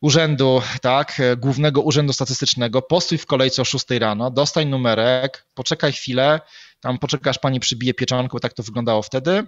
urzędu, 0.03 0.61
tak, 0.81 1.21
Głównego 1.37 1.81
Urzędu 1.81 2.13
Statystycznego, 2.13 2.81
postój 2.81 3.17
w 3.17 3.25
kolejce 3.25 3.61
o 3.61 3.65
6 3.65 3.85
rano, 3.89 4.31
dostań 4.31 4.67
numerek, 4.67 5.47
poczekaj 5.53 5.91
chwilę, 5.91 6.39
tam 6.79 6.99
poczekasz, 6.99 7.39
pani 7.39 7.59
przybije 7.59 7.93
pieczonkę, 7.93 8.39
tak 8.39 8.53
to 8.53 8.63
wyglądało 8.63 9.01
wtedy, 9.01 9.47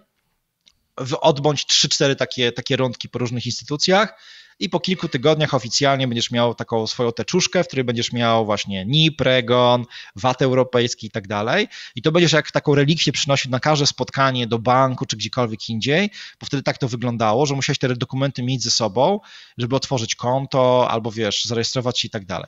odbądź 1.22 1.66
3-4 1.66 2.16
takie, 2.16 2.52
takie 2.52 2.76
rundki 2.76 3.10
po 3.10 3.20
różnych 3.20 3.46
instytucjach 3.46 4.20
i 4.60 4.70
po 4.70 4.80
kilku 4.80 5.08
tygodniach 5.08 5.54
oficjalnie 5.54 6.08
będziesz 6.08 6.32
miał 6.32 6.56
taką 6.56 6.88
swoją 6.88 7.12
teczuszkę, 7.12 7.64
w 7.64 7.68
której 7.68 7.84
będziesz 7.84 8.12
miał 8.12 8.46
właśnie 8.46 8.86
NIP, 8.86 9.22
REGON, 9.22 9.86
VAT 10.16 10.42
europejski 10.42 11.08
i 11.08 11.12
tak 11.12 11.28
dalej. 11.28 11.68
I 11.96 12.02
to 12.02 12.12
będziesz 12.12 12.32
jak 12.32 12.52
taką 12.52 12.76
relikwię 12.76 13.12
przynosił 13.12 13.52
na 13.52 13.60
każde 13.60 13.88
spotkanie 13.88 14.48
do 14.48 14.60
banku 14.60 15.06
czy 15.06 15.18
gdziekolwiek 15.18 15.70
indziej, 15.70 16.10
bo 16.40 16.46
wtedy 16.46 16.64
tak 16.64 16.78
to 16.78 16.88
wyglądało, 16.88 17.46
że 17.46 17.56
musiałeś 17.56 17.80
te 17.80 17.96
dokumenty 17.96 18.44
mieć 18.44 18.64
ze 18.64 18.72
sobą, 18.72 19.20
żeby 19.58 19.76
otworzyć 19.76 20.16
konto 20.16 20.88
albo 20.90 21.12
wiesz, 21.12 21.46
zarejestrować 21.46 22.00
się 22.00 22.08
i 22.08 22.12
tak 22.12 22.26
dalej. 22.26 22.48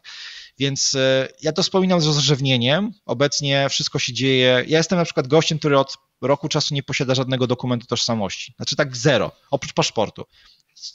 Więc 0.59 0.95
e, 0.95 1.27
ja 1.41 1.51
to 1.51 1.63
wspominam 1.63 2.01
z 2.01 2.05
rozrzewnieniem. 2.05 2.91
Obecnie 3.05 3.67
wszystko 3.69 3.99
się 3.99 4.13
dzieje. 4.13 4.63
Ja 4.67 4.77
jestem 4.77 4.97
na 4.99 5.05
przykład 5.05 5.27
gościem, 5.27 5.59
który 5.59 5.79
od 5.79 5.97
roku 6.21 6.49
czasu 6.49 6.73
nie 6.73 6.83
posiada 6.83 7.15
żadnego 7.15 7.47
dokumentu 7.47 7.87
tożsamości. 7.87 8.53
Znaczy 8.57 8.75
tak 8.75 8.97
zero, 8.97 9.31
oprócz 9.51 9.73
paszportu. 9.73 10.25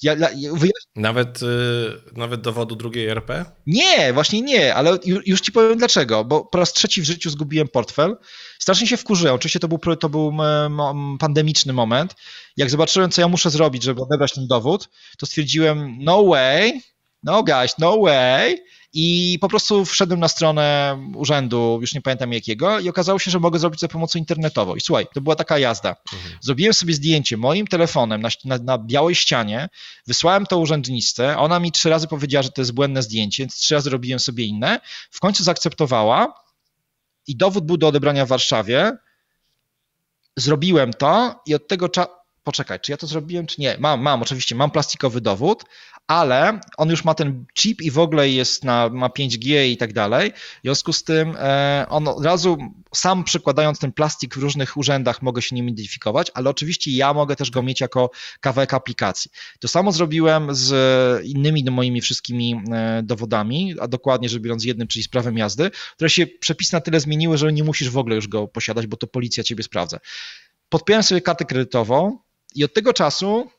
Ja, 0.03 0.14
ja, 0.14 0.29
nawet, 0.97 1.42
y, 1.42 1.47
nawet 2.16 2.40
dowodu 2.40 2.77
drugiej 2.77 3.09
RP? 3.09 3.45
Nie, 3.66 4.12
właśnie 4.12 4.42
nie, 4.42 4.75
ale 4.75 4.99
już 5.05 5.40
ci 5.40 5.53
powiem 5.53 5.79
dlaczego, 5.79 6.25
bo 6.25 6.45
po 6.45 6.59
raz 6.59 6.73
trzeci 6.73 7.03
w 7.03 7.05
życiu 7.05 7.31
zgubiłem 7.31 7.68
portfel. 7.68 8.16
Strasznie 8.59 8.87
się 8.87 8.97
wkurzyłem. 8.97 9.35
Oczywiście 9.35 9.61
to 9.61 9.68
był, 9.68 9.79
to 9.97 10.09
był 10.09 10.33
pandemiczny 11.18 11.73
moment. 11.73 12.14
Jak 12.57 12.71
zobaczyłem, 12.71 13.11
co 13.11 13.21
ja 13.21 13.29
muszę 13.29 13.51
zrobić, 13.51 13.83
żeby 13.83 14.03
odebrać 14.03 14.33
ten 14.33 14.47
dowód, 14.47 14.88
to 15.18 15.27
stwierdziłem, 15.27 15.97
no 16.01 16.25
way, 16.25 16.81
no 17.23 17.42
guys, 17.42 17.79
no 17.79 17.99
way. 18.01 18.62
I 18.95 19.39
po 19.41 19.49
prostu 19.49 19.85
wszedłem 19.85 20.21
na 20.21 20.29
stronę 20.29 20.99
urzędu, 21.15 21.79
już 21.81 21.95
nie 21.95 22.03
pamiętam 22.03 22.33
jakiego, 22.33 22.81
i 22.81 22.89
okazało 22.89 23.19
się, 23.19 23.31
że 23.31 23.41
mogę 23.41 23.59
zrobić 23.59 23.81
za 23.81 23.89
pomocą 23.89 24.19
internetową. 24.19 24.75
I 24.75 24.81
słuchaj, 24.81 25.07
to 25.15 25.21
była 25.21 25.37
taka 25.37 25.59
jazda. 25.59 25.97
Mhm. 26.13 26.39
Zrobiłem 26.41 26.75
sobie 26.75 26.95
zdjęcie 26.95 27.37
moim 27.37 27.67
telefonem 27.67 28.21
na, 28.21 28.29
na, 28.45 28.59
na, 28.59 28.79
białej 28.79 29.15
ścianie, 29.15 29.69
wysłałem 30.07 30.47
to 30.47 30.59
urzędniczce, 30.59 31.39
ona 31.39 31.61
mi 31.61 31.73
trzy 31.73 31.91
razy 31.91 32.09
powiedziała, 32.09 32.43
że 32.43 32.51
to 32.51 32.61
jest 32.61 32.73
błędne 32.73 33.03
zdjęcie, 33.03 33.43
więc 33.43 33.57
trzy 33.57 33.75
razy 33.75 33.91
robiłem 33.91 34.21
sobie 34.21 34.45
inne. 34.45 34.81
W 35.11 35.21
końcu 35.21 35.45
zaakceptowała 35.45 36.43
i 37.27 37.37
dowód 37.37 37.67
był 37.67 37.77
do 37.77 37.89
odebrania 37.89 38.27
w 38.27 38.29
Warszawie. 38.29 38.93
Zrobiłem 40.37 40.93
to 40.93 41.43
i 41.47 41.55
od 41.55 41.69
tego 41.69 41.89
czasu. 41.89 42.11
Poczekaj, 42.45 42.81
czy 42.81 42.91
ja 42.93 42.97
to 42.97 43.07
zrobiłem, 43.07 43.47
czy 43.47 43.61
nie? 43.61 43.77
Mam, 43.79 44.01
mam, 44.01 44.23
oczywiście, 44.23 44.55
mam 44.55 44.71
plastikowy 44.71 45.21
dowód, 45.21 45.65
ale 46.12 46.61
on 46.77 46.90
już 46.90 47.05
ma 47.05 47.14
ten 47.14 47.44
chip 47.55 47.83
i 47.83 47.90
w 47.90 47.98
ogóle 47.98 48.29
jest 48.29 48.64
na, 48.64 48.88
ma 48.88 49.09
5G 49.09 49.66
i 49.66 49.77
tak 49.77 49.92
dalej. 49.92 50.33
W 50.33 50.61
związku 50.62 50.92
z 50.92 51.05
tym 51.05 51.37
e, 51.38 51.87
on 51.88 52.09
od 52.09 52.25
razu 52.25 52.59
sam 52.94 53.25
przykładając 53.25 53.79
ten 53.79 53.92
plastik 53.92 54.35
w 54.35 54.42
różnych 54.42 54.77
urzędach 54.77 55.22
mogę 55.22 55.42
się 55.42 55.57
nim 55.57 55.68
identyfikować, 55.68 56.31
ale 56.35 56.51
oczywiście 56.51 56.90
ja 56.90 57.14
mogę 57.14 57.37
też 57.37 57.51
go 57.51 57.62
mieć 57.62 57.81
jako 57.81 58.11
kawałek 58.40 58.75
aplikacji. 58.75 59.31
To 59.61 59.68
samo 59.68 59.92
zrobiłem 59.92 60.55
z 60.55 61.27
innymi 61.27 61.64
moimi 61.70 62.01
wszystkimi 62.01 62.62
e, 62.72 63.03
dowodami, 63.03 63.75
a 63.81 63.88
dokładnie 63.88 64.29
rzecz 64.29 64.42
biorąc 64.42 64.64
jednym, 64.64 64.88
czyli 64.88 65.03
z 65.03 65.09
prawem 65.09 65.38
jazdy, 65.38 65.70
które 65.94 66.11
się 66.11 66.27
przepisy 66.27 66.72
na 66.75 66.81
tyle 66.81 67.01
zmieniły, 67.01 67.38
że 67.38 67.53
nie 67.53 67.64
musisz 67.64 67.90
w 67.90 67.98
ogóle 67.98 68.16
już 68.16 68.29
go 68.29 68.48
posiadać, 68.48 68.87
bo 68.87 68.96
to 68.96 69.07
policja 69.07 69.44
ciebie 69.44 69.62
sprawdza. 69.62 69.98
Podpiąłem 70.68 71.03
sobie 71.03 71.20
kartę 71.20 71.44
kredytową 71.44 72.18
i 72.55 72.64
od 72.64 72.75
tego 72.75 72.92
czasu 72.92 73.51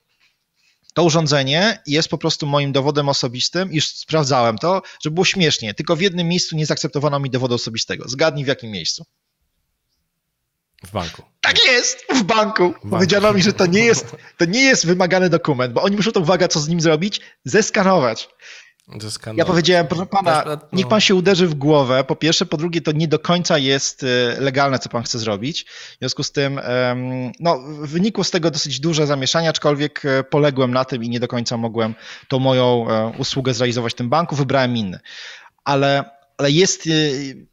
to 0.93 1.03
urządzenie 1.03 1.82
jest 1.88 2.10
po 2.10 2.17
prostu 2.17 2.47
moim 2.47 2.71
dowodem 2.71 3.10
osobistym. 3.10 3.73
Już 3.73 3.88
sprawdzałem 3.88 4.58
to, 4.58 4.82
żeby 5.03 5.13
było 5.13 5.25
śmiesznie. 5.25 5.73
Tylko 5.73 5.95
w 5.95 6.01
jednym 6.01 6.27
miejscu 6.27 6.56
nie 6.56 6.65
zaakceptowano 6.65 7.19
mi 7.19 7.29
dowodu 7.29 7.56
osobistego. 7.56 8.10
Zgadnij 8.10 8.45
w 8.45 8.47
jakim 8.47 8.71
miejscu. 8.71 9.06
W 10.84 10.91
banku. 10.91 11.23
Tak 11.41 11.65
jest! 11.67 12.06
W 12.13 12.23
banku. 12.23 12.73
W 12.84 12.89
Powiedziano 12.89 13.34
mi, 13.34 13.43
że 13.43 13.53
to 13.53 13.65
nie, 13.65 13.86
jest, 13.86 14.15
to 14.38 14.45
nie 14.45 14.62
jest 14.62 14.86
wymagany 14.86 15.29
dokument, 15.29 15.73
bo 15.73 15.82
oni 15.82 15.95
muszą 15.95 16.12
to, 16.12 16.19
uwaga, 16.19 16.47
co 16.47 16.60
z 16.60 16.67
nim 16.67 16.82
zrobić? 16.82 17.21
Zeskanować. 17.45 18.29
Ja 19.36 19.46
powiedziałem, 19.46 19.88
proszę 19.88 20.06
pana, 20.06 20.43
no. 20.46 20.58
niech 20.74 20.88
pan 20.88 21.02
się 21.02 21.15
uderzy 21.15 21.48
w 21.48 21.54
głowę. 21.54 22.04
Po 22.04 22.15
pierwsze, 22.15 22.46
po 22.46 22.58
drugie, 22.58 22.82
to 22.82 22.91
nie 22.91 23.08
do 23.08 23.19
końca 23.19 23.58
jest 23.58 24.04
e, 24.04 24.41
legalne, 24.41 24.80
co 24.80 24.89
pan 24.89 25.04
chce 25.04 25.19
zrobić. 25.19 25.65
W 25.65 25.98
związku 26.00 26.24
z 26.24 26.32
tym, 26.32 26.62
no, 27.39 27.60
wynikło 27.82 28.24
z 28.24 28.32
tego 28.32 28.52
dosyć 28.52 28.80
duże 28.80 29.08
zamieszanie, 29.08 29.50
aczkolwiek 29.50 30.06
e, 30.06 30.24
poległem 30.24 30.74
na 30.74 30.86
tym 30.86 31.04
i 31.04 31.10
nie 31.10 31.19
do 31.19 31.28
końca 31.28 31.58
mogłem 31.58 31.96
tą 32.28 32.39
moją 32.39 32.89
e, 32.89 33.17
usługę 33.17 33.54
zrealizować 33.54 33.93
w 33.93 33.96
tym 33.96 34.10
banku, 34.10 34.36
wybrałem 34.36 34.78
inny. 34.78 35.00
Ale, 35.63 36.04
ale 36.38 36.52
jest, 36.52 36.89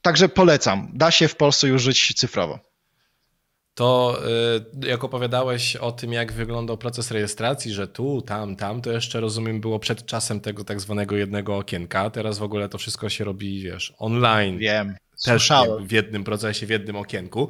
także 0.03 0.29
polecam. 0.29 0.90
Da 0.95 1.11
się 1.11 1.29
w 1.29 1.37
Polsce 1.37 1.69
już 1.69 1.83
żyć 1.83 2.14
cyfrowo 2.14 2.69
to 3.81 4.19
y, 4.83 4.88
jak 4.88 5.05
opowiadałeś 5.05 5.77
o 5.77 5.93
tym, 5.93 6.12
jak 6.12 6.33
wyglądał 6.33 6.79
proces 6.79 7.11
rejestracji, 7.11 7.73
że 7.73 7.88
tu, 7.88 8.23
tam, 8.23 8.57
tam, 8.57 8.83
to 8.83 8.93
jeszcze 8.93 9.21
rozumiem 9.21 9.61
było 9.61 9.79
przed 9.79 10.07
czasem 10.07 10.40
tego 10.40 10.64
tak 10.64 10.81
zwanego 10.81 11.16
jednego 11.16 11.57
okienka. 11.57 12.11
Teraz 12.11 12.38
w 12.38 12.43
ogóle 12.43 12.69
to 12.69 12.79
wszystko 12.79 13.09
się 13.09 13.25
robi, 13.25 13.62
wiesz, 13.62 13.95
online. 13.99 14.59
Wiem, 14.59 14.95
też 15.25 15.53
w 15.81 15.93
jednym 15.93 16.25
procesie, 16.25 16.66
w 16.66 16.71
jednym 16.71 16.97
okienku. 16.97 17.49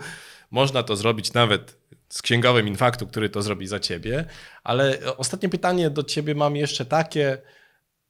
Można 0.50 0.82
to 0.82 0.96
zrobić 0.96 1.32
nawet 1.32 1.76
z 2.08 2.22
księgowym 2.22 2.68
infaktu, 2.68 3.06
który 3.06 3.28
to 3.28 3.42
zrobi 3.42 3.66
za 3.66 3.80
ciebie. 3.80 4.24
Ale 4.64 4.98
ostatnie 5.16 5.48
pytanie 5.48 5.90
do 5.90 6.02
ciebie 6.02 6.34
mam 6.34 6.56
jeszcze 6.56 6.84
takie. 6.84 7.38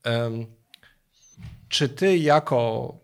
Um, 0.05 0.47
czy 1.69 1.89
ty 1.89 2.19
jako 2.19 2.95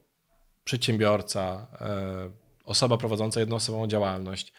przedsiębiorca, 0.64 1.66
e, 1.80 2.30
osoba 2.64 2.96
prowadząca 2.96 3.40
jednoosobową 3.40 3.86
działalność, 3.86 4.52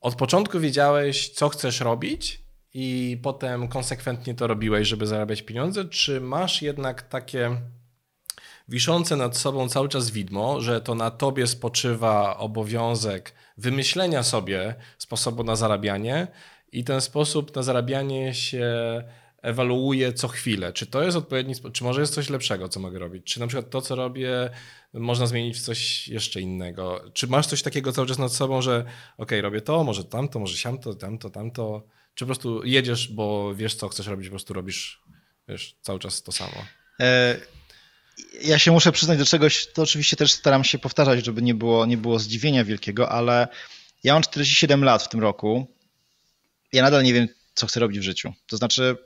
od 0.00 0.14
początku 0.14 0.60
wiedziałeś, 0.60 1.28
co 1.28 1.48
chcesz 1.48 1.80
robić 1.80 2.42
i 2.74 3.18
potem 3.22 3.68
konsekwentnie 3.68 4.34
to 4.34 4.46
robiłeś, 4.46 4.88
żeby 4.88 5.06
zarabiać 5.06 5.42
pieniądze, 5.42 5.84
czy 5.84 6.20
masz 6.20 6.62
jednak 6.62 7.02
takie 7.02 7.60
wiszące 8.68 9.16
nad 9.16 9.36
sobą 9.36 9.68
cały 9.68 9.88
czas 9.88 10.10
widmo, 10.10 10.60
że 10.60 10.80
to 10.80 10.94
na 10.94 11.10
tobie 11.10 11.46
spoczywa 11.46 12.36
obowiązek 12.36 13.34
wymyślenia 13.58 14.22
sobie 14.22 14.74
sposobu 14.98 15.44
na 15.44 15.56
zarabianie 15.56 16.26
i 16.72 16.84
ten 16.84 17.00
sposób 17.00 17.56
na 17.56 17.62
zarabianie 17.62 18.34
się 18.34 18.68
ewaluuje 19.42 20.12
co 20.12 20.28
chwilę. 20.28 20.72
Czy 20.72 20.86
to 20.86 21.02
jest 21.02 21.16
odpowiedni 21.16 21.54
czy 21.72 21.84
może 21.84 22.00
jest 22.00 22.14
coś 22.14 22.30
lepszego, 22.30 22.68
co 22.68 22.80
mogę 22.80 22.98
robić? 22.98 23.24
Czy 23.24 23.40
na 23.40 23.46
przykład 23.46 23.70
to, 23.70 23.80
co 23.80 23.94
robię, 23.94 24.50
można 24.92 25.26
zmienić 25.26 25.56
w 25.56 25.60
coś 25.60 26.08
jeszcze 26.08 26.40
innego? 26.40 27.04
Czy 27.12 27.26
masz 27.26 27.46
coś 27.46 27.62
takiego 27.62 27.92
cały 27.92 28.06
czas 28.06 28.18
nad 28.18 28.32
sobą, 28.32 28.62
że 28.62 28.84
ok, 29.18 29.30
robię 29.40 29.60
to, 29.60 29.84
może 29.84 30.04
tamto, 30.04 30.38
może 30.38 30.56
siamto, 30.56 30.94
tamto, 30.94 31.30
tamto? 31.30 31.86
Czy 32.14 32.24
po 32.24 32.26
prostu 32.26 32.64
jedziesz, 32.64 33.08
bo 33.08 33.54
wiesz, 33.54 33.74
co 33.74 33.88
chcesz 33.88 34.06
robić, 34.06 34.26
po 34.26 34.32
prostu 34.32 34.54
robisz 34.54 35.02
wiesz, 35.48 35.76
cały 35.82 35.98
czas 35.98 36.22
to 36.22 36.32
samo? 36.32 36.64
E, 37.00 37.36
ja 38.42 38.58
się 38.58 38.72
muszę 38.72 38.92
przyznać 38.92 39.18
do 39.18 39.24
czegoś, 39.24 39.66
to 39.66 39.82
oczywiście 39.82 40.16
też 40.16 40.32
staram 40.32 40.64
się 40.64 40.78
powtarzać, 40.78 41.24
żeby 41.24 41.42
nie 41.42 41.54
było, 41.54 41.86
nie 41.86 41.96
było 41.96 42.18
zdziwienia 42.18 42.64
wielkiego, 42.64 43.08
ale 43.10 43.48
ja 44.04 44.12
mam 44.12 44.22
47 44.22 44.84
lat 44.84 45.02
w 45.02 45.08
tym 45.08 45.20
roku. 45.20 45.66
Ja 46.72 46.82
nadal 46.82 47.04
nie 47.04 47.14
wiem, 47.14 47.28
co 47.54 47.66
chcę 47.66 47.80
robić 47.80 47.98
w 47.98 48.02
życiu. 48.02 48.32
To 48.46 48.56
znaczy, 48.56 48.96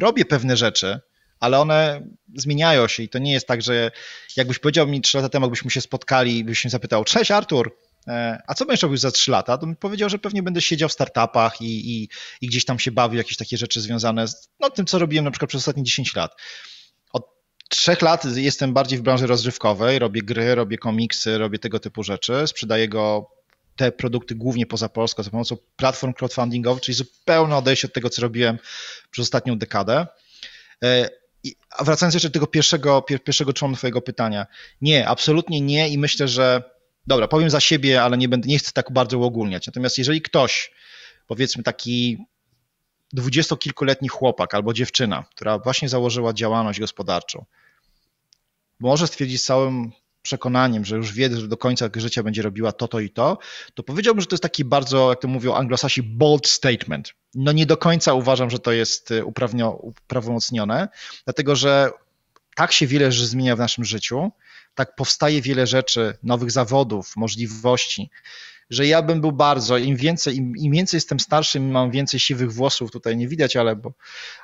robię 0.00 0.24
pewne 0.24 0.56
rzeczy, 0.56 1.00
ale 1.40 1.60
one 1.60 2.02
zmieniają 2.36 2.88
się 2.88 3.02
i 3.02 3.08
to 3.08 3.18
nie 3.18 3.32
jest 3.32 3.46
tak, 3.46 3.62
że 3.62 3.90
jakbyś 4.36 4.58
powiedział 4.58 4.86
mi 4.86 5.00
trzy 5.00 5.16
lata 5.16 5.28
temu, 5.28 5.46
jakbyśmy 5.46 5.70
się 5.70 5.80
spotkali 5.80 6.38
i 6.38 6.44
byś 6.44 6.58
się 6.58 6.68
zapytał, 6.68 7.04
cześć 7.04 7.30
Artur, 7.30 7.76
e, 8.08 8.42
a 8.46 8.54
co 8.54 8.66
będziesz 8.66 8.82
robił 8.82 8.96
za 8.96 9.10
trzy 9.10 9.30
lata? 9.30 9.58
To 9.58 9.66
bym 9.66 9.76
powiedział, 9.76 10.08
że 10.08 10.18
pewnie 10.18 10.42
będę 10.42 10.60
siedział 10.60 10.88
w 10.88 10.92
startupach 10.92 11.60
i, 11.60 11.90
i, 11.90 12.08
i 12.40 12.46
gdzieś 12.46 12.64
tam 12.64 12.78
się 12.78 12.90
bawił, 12.90 13.18
jakieś 13.18 13.36
takie 13.36 13.56
rzeczy 13.56 13.80
związane 13.80 14.28
z 14.28 14.50
no, 14.60 14.70
tym, 14.70 14.86
co 14.86 14.98
robiłem 14.98 15.24
na 15.24 15.30
przykład 15.30 15.48
przez 15.48 15.58
ostatnie 15.58 15.82
10 15.82 16.14
lat. 16.14 16.32
Od 17.12 17.26
trzech 17.68 18.02
lat 18.02 18.24
jestem 18.24 18.72
bardziej 18.72 18.98
w 18.98 19.02
branży 19.02 19.26
rozrywkowej, 19.26 19.98
robię 19.98 20.22
gry, 20.22 20.54
robię 20.54 20.78
komiksy, 20.78 21.38
robię 21.38 21.58
tego 21.58 21.80
typu 21.80 22.02
rzeczy, 22.02 22.46
sprzedaję 22.46 22.88
go 22.88 23.37
te 23.78 23.92
produkty 23.92 24.34
głównie 24.34 24.66
poza 24.66 24.88
Polską 24.88 25.22
za 25.22 25.30
pomocą 25.30 25.56
platform 25.76 26.12
crowdfundingowych, 26.12 26.82
czyli 26.82 26.94
zupełne 26.94 27.56
odejście 27.56 27.86
od 27.86 27.92
tego, 27.92 28.10
co 28.10 28.22
robiłem 28.22 28.58
przez 29.10 29.22
ostatnią 29.22 29.58
dekadę. 29.58 30.06
E, 30.84 31.08
a 31.70 31.84
wracając 31.84 32.14
jeszcze 32.14 32.28
do 32.28 32.32
tego 32.32 32.46
pierwszego, 32.46 33.02
pierwszego 33.02 33.52
członu 33.52 33.76
twojego 33.76 34.02
pytania. 34.02 34.46
Nie, 34.80 35.08
absolutnie 35.08 35.60
nie 35.60 35.88
i 35.88 35.98
myślę, 35.98 36.28
że 36.28 36.62
dobra, 37.06 37.28
powiem 37.28 37.50
za 37.50 37.60
siebie, 37.60 38.02
ale 38.02 38.18
nie, 38.18 38.28
będę, 38.28 38.48
nie 38.48 38.58
chcę 38.58 38.72
tak 38.72 38.92
bardzo 38.92 39.18
uogólniać. 39.18 39.66
Natomiast 39.66 39.98
jeżeli 39.98 40.22
ktoś, 40.22 40.72
powiedzmy 41.26 41.62
taki 41.62 42.18
dwudziestokilkuletni 43.12 44.08
chłopak 44.08 44.54
albo 44.54 44.72
dziewczyna, 44.72 45.24
która 45.34 45.58
właśnie 45.58 45.88
założyła 45.88 46.32
działalność 46.32 46.80
gospodarczą, 46.80 47.44
może 48.80 49.06
stwierdzić 49.06 49.42
z 49.42 49.44
całym 49.44 49.92
przekonaniem, 50.28 50.84
że 50.84 50.96
już 50.96 51.12
wie, 51.12 51.36
że 51.36 51.48
do 51.48 51.56
końca 51.56 51.88
życia 51.96 52.22
będzie 52.22 52.42
robiła 52.42 52.72
to, 52.72 52.88
to 52.88 53.00
i 53.00 53.10
to, 53.10 53.38
to 53.74 53.82
powiedziałbym, 53.82 54.20
że 54.20 54.26
to 54.26 54.34
jest 54.34 54.42
taki 54.42 54.64
bardzo, 54.64 55.10
jak 55.10 55.20
to 55.20 55.28
mówią 55.28 55.54
anglosasi, 55.54 56.02
bold 56.02 56.46
statement. 56.48 57.14
No 57.34 57.52
nie 57.52 57.66
do 57.66 57.76
końca 57.76 58.14
uważam, 58.14 58.50
że 58.50 58.58
to 58.58 58.72
jest 58.72 59.10
y, 59.10 59.24
uprawomocnione, 59.24 60.88
dlatego 61.24 61.56
że 61.56 61.90
tak 62.54 62.72
się 62.72 62.86
wiele 62.86 63.12
rzeczy 63.12 63.26
zmienia 63.26 63.56
w 63.56 63.58
naszym 63.58 63.84
życiu, 63.84 64.30
tak 64.74 64.96
powstaje 64.96 65.42
wiele 65.42 65.66
rzeczy, 65.66 66.16
nowych 66.22 66.50
zawodów, 66.50 67.16
możliwości, 67.16 68.10
że 68.70 68.86
ja 68.86 69.02
bym 69.02 69.20
był 69.20 69.32
bardzo, 69.32 69.78
im 69.78 69.96
więcej, 69.96 70.36
im, 70.36 70.56
im 70.56 70.72
więcej 70.72 70.96
jestem 70.96 71.20
starszy, 71.20 71.60
mam 71.60 71.90
więcej 71.90 72.20
siwych 72.20 72.52
włosów, 72.52 72.90
tutaj 72.90 73.16
nie 73.16 73.28
widać, 73.28 73.56
ale, 73.56 73.76
bo, 73.76 73.92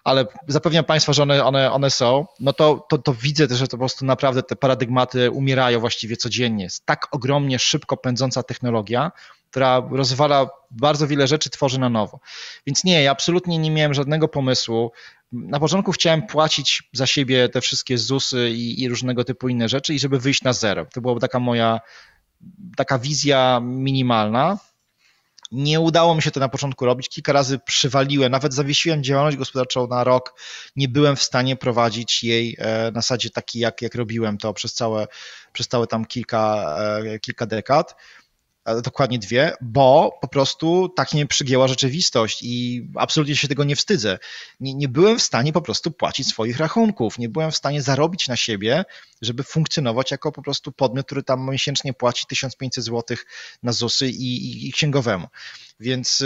ale 0.05 0.27
zapewniam 0.49 0.85
Państwa, 0.85 1.13
że 1.13 1.23
one, 1.23 1.45
one, 1.45 1.73
one 1.73 1.91
są, 1.91 2.27
no 2.41 2.53
to, 2.53 2.87
to, 2.89 2.99
to 2.99 3.15
widzę 3.15 3.49
też, 3.49 3.59
że 3.59 3.67
to 3.67 3.71
po 3.71 3.79
prostu 3.79 4.05
naprawdę 4.05 4.43
te 4.43 4.57
paradygmaty 4.57 5.31
umierają 5.31 5.81
właściwie 5.81 6.17
codziennie. 6.17 6.65
Jest 6.65 6.87
tak 6.87 7.07
ogromnie 7.11 7.59
szybko 7.59 7.97
pędząca 7.97 8.43
technologia, 8.43 9.13
która 9.51 9.89
rozwala 9.91 10.51
bardzo 10.71 11.07
wiele 11.07 11.27
rzeczy, 11.27 11.51
tworzy 11.51 11.81
na 11.81 11.89
nowo. 11.89 12.21
Więc 12.67 12.85
nie, 12.85 13.03
ja 13.03 13.11
absolutnie 13.11 13.59
nie 13.59 13.71
miałem 13.71 13.95
żadnego 13.95 14.29
pomysłu. 14.29 14.93
Na 15.33 15.61
początku 15.61 15.93
chciałem 15.93 16.27
płacić 16.27 16.83
za 16.93 17.07
siebie 17.07 17.49
te 17.49 17.61
wszystkie 17.61 17.99
ZUSy 17.99 18.51
i, 18.51 18.83
i 18.83 18.89
różnego 18.89 19.25
typu 19.25 19.49
inne 19.49 19.69
rzeczy 19.69 19.95
i 19.95 19.99
żeby 19.99 20.19
wyjść 20.19 20.43
na 20.43 20.53
zero. 20.53 20.87
To 20.95 21.01
była 21.01 21.21
taka 21.21 21.39
moja 21.39 21.81
taka 22.77 22.99
wizja 22.99 23.61
minimalna. 23.63 24.59
Nie 25.53 25.81
udało 25.81 26.15
mi 26.15 26.23
się 26.23 26.31
to 26.31 26.41
na 26.41 26.49
początku 26.49 26.85
robić. 26.87 27.09
Kilka 27.09 27.33
razy 27.33 27.59
przywaliłem, 27.59 28.33
nawet 28.33 28.55
zawiesiłem 28.55 29.05
działalność 29.05 29.37
gospodarczą 29.37 29.87
na 29.87 30.05
rok. 30.05 30.41
Nie 30.77 30.89
byłem 30.89 31.17
w 31.17 31.23
stanie 31.23 31.57
prowadzić 31.57 32.25
jej 32.25 32.57
e, 32.59 32.91
na 32.91 33.01
zasadzie 33.01 33.31
takiej, 33.31 33.63
jak, 33.63 33.83
jak 33.83 33.95
robiłem 33.95 34.39
to 34.39 34.55
przez 34.55 34.75
całe, 34.75 35.07
przez 35.53 35.69
całe 35.69 35.87
tam 35.87 36.05
kilka, 36.05 36.77
e, 36.79 37.19
kilka 37.19 37.47
dekad 37.47 37.97
dokładnie 38.83 39.19
dwie, 39.19 39.53
bo 39.61 40.19
po 40.21 40.29
prostu 40.29 40.89
tak 40.89 41.13
mnie 41.13 41.27
przygięła 41.27 41.69
rzeczywistość 41.69 42.43
i 42.43 42.87
absolutnie 42.95 43.37
się 43.37 43.49
tego 43.49 43.65
nie 43.65 43.77
wstydzę. 43.77 44.19
Nie, 44.61 44.75
nie 44.75 44.89
byłem 44.89 45.19
w 45.19 45.23
stanie 45.23 45.53
po 45.53 45.63
prostu 45.63 45.91
płacić 45.91 46.29
swoich 46.29 46.59
rachunków, 46.59 47.19
nie 47.19 47.29
byłem 47.29 47.51
w 47.51 47.57
stanie 47.57 47.83
zarobić 47.83 48.29
na 48.29 48.37
siebie, 48.37 48.85
żeby 49.23 49.43
funkcjonować 49.43 50.11
jako 50.11 50.33
po 50.33 50.43
prostu 50.43 50.73
podmiot, 50.73 51.07
który 51.07 51.23
tam 51.23 51.51
miesięcznie 51.51 51.93
płaci 51.93 52.27
1500 52.27 52.85
zł 52.85 53.17
na 53.63 53.73
ZUSy 53.73 54.09
i, 54.09 54.47
i, 54.47 54.69
i 54.69 54.73
księgowemu. 54.73 55.27
Więc 55.81 56.25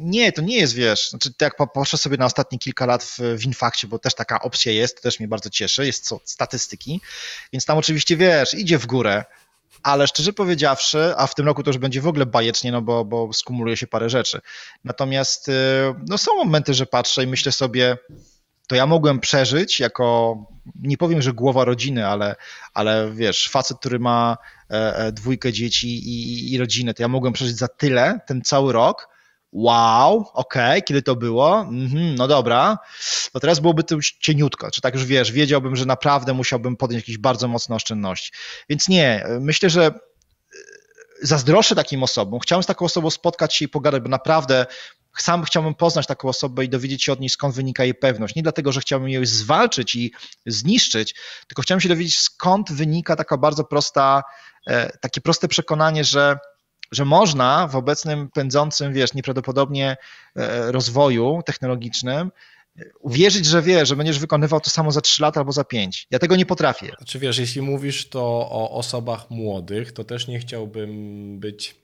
nie, 0.00 0.32
to 0.32 0.42
nie 0.42 0.56
jest, 0.56 0.74
wiesz, 0.74 1.10
znaczy 1.10 1.30
jak 1.40 1.56
popatrzę 1.56 1.98
sobie 1.98 2.16
na 2.16 2.26
ostatnie 2.26 2.58
kilka 2.58 2.86
lat 2.86 3.04
w, 3.04 3.18
w 3.18 3.44
Infakcie, 3.44 3.88
bo 3.88 3.98
też 3.98 4.14
taka 4.14 4.40
opcja 4.42 4.72
jest, 4.72 4.96
to 4.96 5.02
też 5.02 5.20
mnie 5.20 5.28
bardzo 5.28 5.50
cieszy, 5.50 5.86
jest 5.86 6.04
co, 6.04 6.20
statystyki, 6.24 7.00
więc 7.52 7.64
tam 7.64 7.78
oczywiście, 7.78 8.16
wiesz, 8.16 8.54
idzie 8.54 8.78
w 8.78 8.86
górę, 8.86 9.24
ale 9.82 10.06
szczerze 10.06 10.32
powiedziawszy, 10.32 11.14
a 11.16 11.26
w 11.26 11.34
tym 11.34 11.46
roku 11.46 11.62
to 11.62 11.70
już 11.70 11.78
będzie 11.78 12.00
w 12.00 12.06
ogóle 12.06 12.26
bajecznie, 12.26 12.72
no 12.72 12.82
bo, 12.82 13.04
bo 13.04 13.32
skumuluje 13.32 13.76
się 13.76 13.86
parę 13.86 14.10
rzeczy. 14.10 14.40
Natomiast 14.84 15.48
y, 15.48 15.52
no 16.08 16.18
są 16.18 16.36
momenty, 16.36 16.74
że 16.74 16.86
patrzę 16.86 17.24
i 17.24 17.26
myślę 17.26 17.52
sobie, 17.52 17.98
to 18.66 18.76
ja 18.76 18.86
mogłem 18.86 19.20
przeżyć 19.20 19.80
jako, 19.80 20.36
nie 20.82 20.96
powiem, 20.96 21.22
że 21.22 21.32
głowa 21.32 21.64
rodziny, 21.64 22.06
ale, 22.06 22.36
ale 22.74 23.10
wiesz, 23.12 23.48
facet, 23.48 23.78
który 23.78 23.98
ma 23.98 24.36
e, 24.70 24.96
e, 24.96 25.12
dwójkę 25.12 25.52
dzieci 25.52 25.88
i, 25.88 26.52
i 26.54 26.58
rodzinę, 26.58 26.94
to 26.94 27.02
ja 27.02 27.08
mogłem 27.08 27.32
przeżyć 27.32 27.56
za 27.56 27.68
tyle 27.68 28.20
ten 28.26 28.42
cały 28.42 28.72
rok. 28.72 29.08
Wow, 29.52 30.30
okej, 30.32 30.70
okay, 30.70 30.82
kiedy 30.82 31.02
to 31.02 31.16
było? 31.16 31.60
Mhm, 31.60 32.14
no 32.14 32.28
dobra, 32.28 32.78
to 33.32 33.40
teraz 33.40 33.60
byłoby 33.60 33.84
to 33.84 33.94
już 33.94 34.12
cieniutko, 34.12 34.70
czy 34.70 34.80
tak 34.80 34.94
już 34.94 35.04
wiesz, 35.04 35.32
wiedziałbym, 35.32 35.76
że 35.76 35.86
naprawdę 35.86 36.32
musiałbym 36.32 36.76
podjąć 36.76 37.02
jakieś 37.02 37.18
bardzo 37.18 37.48
mocne 37.48 37.76
oszczędności. 37.76 38.32
Więc 38.68 38.88
nie, 38.88 39.26
myślę, 39.40 39.70
że 39.70 39.92
zazdroszczę 41.22 41.74
takim 41.74 42.02
osobom, 42.02 42.40
chciałem 42.40 42.62
z 42.62 42.66
taką 42.66 42.84
osobą 42.84 43.10
spotkać 43.10 43.56
się 43.56 43.64
i 43.64 43.68
pogadać, 43.68 44.02
bo 44.02 44.08
naprawdę 44.08 44.66
sam 45.18 45.44
chciałbym 45.44 45.74
poznać 45.74 46.06
taką 46.06 46.28
osobę 46.28 46.64
i 46.64 46.68
dowiedzieć 46.68 47.04
się 47.04 47.12
od 47.12 47.20
niej, 47.20 47.28
skąd 47.28 47.54
wynika 47.54 47.84
jej 47.84 47.94
pewność. 47.94 48.34
Nie 48.34 48.42
dlatego, 48.42 48.72
że 48.72 48.80
chciałbym 48.80 49.08
ją 49.08 49.20
zwalczyć 49.24 49.94
i 49.94 50.12
zniszczyć, 50.46 51.14
tylko 51.46 51.62
chciałem 51.62 51.80
się 51.80 51.88
dowiedzieć, 51.88 52.18
skąd 52.18 52.72
wynika 52.72 53.16
taka 53.16 53.36
bardzo 53.36 53.64
prosta, 53.64 54.22
e, 54.66 54.98
takie 54.98 55.20
proste 55.20 55.48
przekonanie, 55.48 56.04
że, 56.04 56.38
że 56.92 57.04
można 57.04 57.68
w 57.68 57.76
obecnym 57.76 58.28
pędzącym, 58.28 58.92
wiesz, 58.92 59.14
nieprawdopodobnie 59.14 59.96
e, 60.36 60.72
rozwoju 60.72 61.40
technologicznym 61.46 62.30
uwierzyć, 63.00 63.46
że 63.46 63.62
wie, 63.62 63.86
że 63.86 63.96
będziesz 63.96 64.18
wykonywał 64.18 64.60
to 64.60 64.70
samo 64.70 64.92
za 64.92 65.00
3 65.00 65.22
lata 65.22 65.40
albo 65.40 65.52
za 65.52 65.64
5. 65.64 66.06
Ja 66.10 66.18
tego 66.18 66.36
nie 66.36 66.46
potrafię. 66.46 66.92
Znaczy 66.96 67.18
wiesz, 67.18 67.38
jeśli 67.38 67.62
mówisz 67.62 68.08
to 68.08 68.22
o 68.50 68.70
osobach 68.70 69.30
młodych, 69.30 69.92
to 69.92 70.04
też 70.04 70.28
nie 70.28 70.38
chciałbym 70.38 71.40
być 71.40 71.74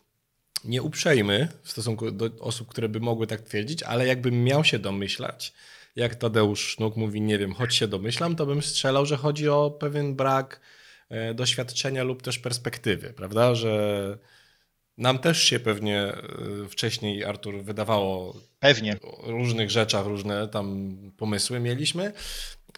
nieuprzejmy 0.64 1.48
w 1.62 1.70
stosunku 1.70 2.11
do 2.11 2.30
osób, 2.40 2.68
które 2.68 2.88
by 2.88 3.00
mogły 3.00 3.26
tak 3.26 3.40
twierdzić, 3.40 3.82
ale 3.82 4.06
jakbym 4.06 4.44
miał 4.44 4.64
się 4.64 4.78
domyślać, 4.78 5.52
jak 5.96 6.14
Tadeusz 6.14 6.61
Sznuk 6.61 6.96
mówi, 6.96 7.20
nie 7.20 7.38
wiem, 7.38 7.54
choć 7.54 7.74
się 7.74 7.88
domyślam, 7.88 8.36
to 8.36 8.46
bym 8.46 8.62
strzelał, 8.62 9.06
że 9.06 9.16
chodzi 9.16 9.48
o 9.48 9.70
pewien 9.70 10.16
brak 10.16 10.61
e, 11.09 11.34
doświadczenia 11.34 12.04
lub 12.04 12.22
też 12.22 12.38
perspektywy, 12.38 13.12
prawda, 13.12 13.54
że 13.54 14.18
nam 14.99 15.18
też 15.18 15.42
się 15.42 15.61
pewnie 15.61 16.03
e, 16.03 16.68
wcześniej, 16.70 17.24
Artur, 17.24 17.62
wydawało 17.62 18.36
pewnie 18.61 18.96
o 19.03 19.30
różnych 19.30 19.70
rzeczach, 19.70 20.07
różne 20.07 20.49
tam 20.49 20.96
pomysły 21.16 21.61
mieliśmy, 21.61 22.12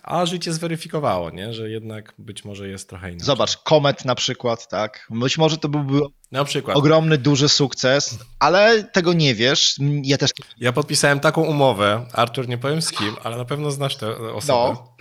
a 0.03 0.27
życie 0.27 0.53
zweryfikowało, 0.53 1.31
nie? 1.31 1.55
że 1.55 1.71
jednak 1.71 2.15
być 2.19 2.45
może 2.45 2.69
jest 2.69 2.89
trochę 2.89 3.09
inaczej. 3.09 3.27
Zobacz, 3.27 3.57
Komet 3.57 4.05
na 4.05 4.15
przykład, 4.15 4.69
tak? 4.69 5.07
Być 5.11 5.39
może 5.39 5.59
to 5.59 5.69
byłby 5.69 6.01
na 6.33 6.45
przykład. 6.45 6.77
ogromny, 6.77 7.19
duży 7.19 7.49
sukces, 7.49 8.19
ale 8.39 8.85
tego 8.85 9.13
nie 9.13 9.35
wiesz. 9.35 9.77
Ja 10.03 10.19
też. 10.19 10.31
Ja 10.57 10.73
podpisałem 10.73 11.21
taką 11.21 11.43
umowę, 11.43 12.07
Artur, 12.13 12.49
nie 12.49 12.59
powiem 12.59 12.83
z 12.83 12.91
kim, 12.91 13.17
ale 13.23 13.37
na 13.37 13.45
pewno 13.45 13.71
znasz 13.71 13.97
tę 13.97 14.19
osobę. 14.35 14.75
No. 14.75 14.97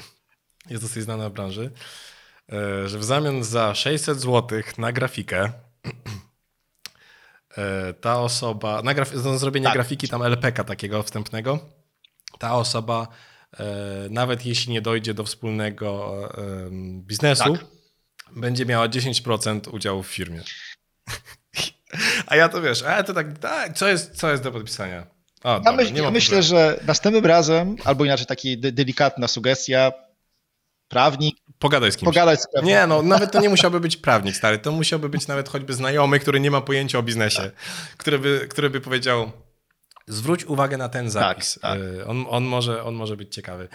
Jest 0.70 0.84
dosyć 0.84 1.03
znana 1.03 1.30
w 1.30 1.34
branży, 1.34 1.72
e, 2.51 2.89
że 2.89 2.99
w 2.99 3.03
zamian 3.03 3.43
za 3.43 3.76
600 3.76 4.20
zł 4.20 4.61
na 4.78 4.91
grafikę 4.91 5.51
ta 8.02 8.22
osoba, 8.22 8.82
na 8.82 8.93
graf- 8.93 9.18
za 9.18 9.38
zrobienie 9.38 9.66
tak. 9.66 9.74
grafiki 9.74 10.08
tam 10.08 10.24
LPK 10.24 10.64
takiego 10.64 11.04
wstępnego, 11.04 11.60
ta 12.39 12.56
osoba 12.56 13.08
E, 13.58 13.64
nawet 14.10 14.45
jeśli 14.45 14.74
nie 14.74 14.82
dojdzie 14.82 15.14
do 15.14 15.24
wspólnego 15.24 16.16
biznesu, 16.82 17.54
tak. 17.54 17.66
będzie 18.36 18.66
miała 18.66 18.88
10% 18.88 19.74
udziału 19.74 20.04
w 20.04 20.08
firmie. 20.08 20.41
A 22.28 22.36
ja 22.36 22.50
to 22.50 22.62
wiesz, 22.62 22.84
a 22.84 23.04
to 23.04 23.14
tak, 23.14 23.38
tak 23.38 23.74
co, 23.74 23.88
jest, 23.88 24.16
co 24.16 24.32
jest 24.32 24.43
do 24.43 24.52
podpisania? 24.52 25.08
O, 25.43 25.50
ja, 25.50 25.60
dobra, 25.60 25.72
myśl, 25.72 26.12
myślę, 26.12 26.43
że 26.43 26.80
następnym 26.88 27.26
razem, 27.26 27.76
albo 27.86 28.06
inaczej 28.06 28.26
taki 28.26 28.58
de 28.58 28.72
delikatna 28.72 29.28
sugestia, 29.28 29.91
prawnik. 30.89 31.35
Pogadaj 31.59 31.91
z 31.91 31.97
kimś. 31.97 32.05
Pogadaj 32.05 32.37
z. 32.37 32.47
Nie, 32.63 32.87
no 32.87 33.01
nawet 33.01 33.31
to 33.31 33.41
nie 33.41 33.49
musiałby 33.49 33.79
być 33.79 33.97
prawnik, 33.97 34.35
stary. 34.35 34.57
To 34.59 34.71
musiałby 34.71 35.09
być 35.09 35.27
nawet 35.27 35.49
choćby 35.49 35.73
znajomy, 35.73 36.19
który 36.19 36.39
nie 36.39 36.51
ma 36.51 36.61
pojęcia 36.61 36.99
o 36.99 37.03
biznesie, 37.03 37.51
który 37.97 38.19
by, 38.19 38.47
który 38.49 38.69
by 38.69 38.81
powiedział, 38.81 39.31
Zwróć 40.09 40.45
uwagę 40.45 40.77
na 40.77 40.89
ten 40.89 41.09
zapis. 41.09 41.59
Tak, 41.61 41.61
tak. 41.61 41.79
On, 42.07 42.25
on, 42.29 42.43
może, 42.43 42.83
on 42.83 42.95
może 42.95 43.17
być 43.17 43.35
ciekawy. 43.35 43.67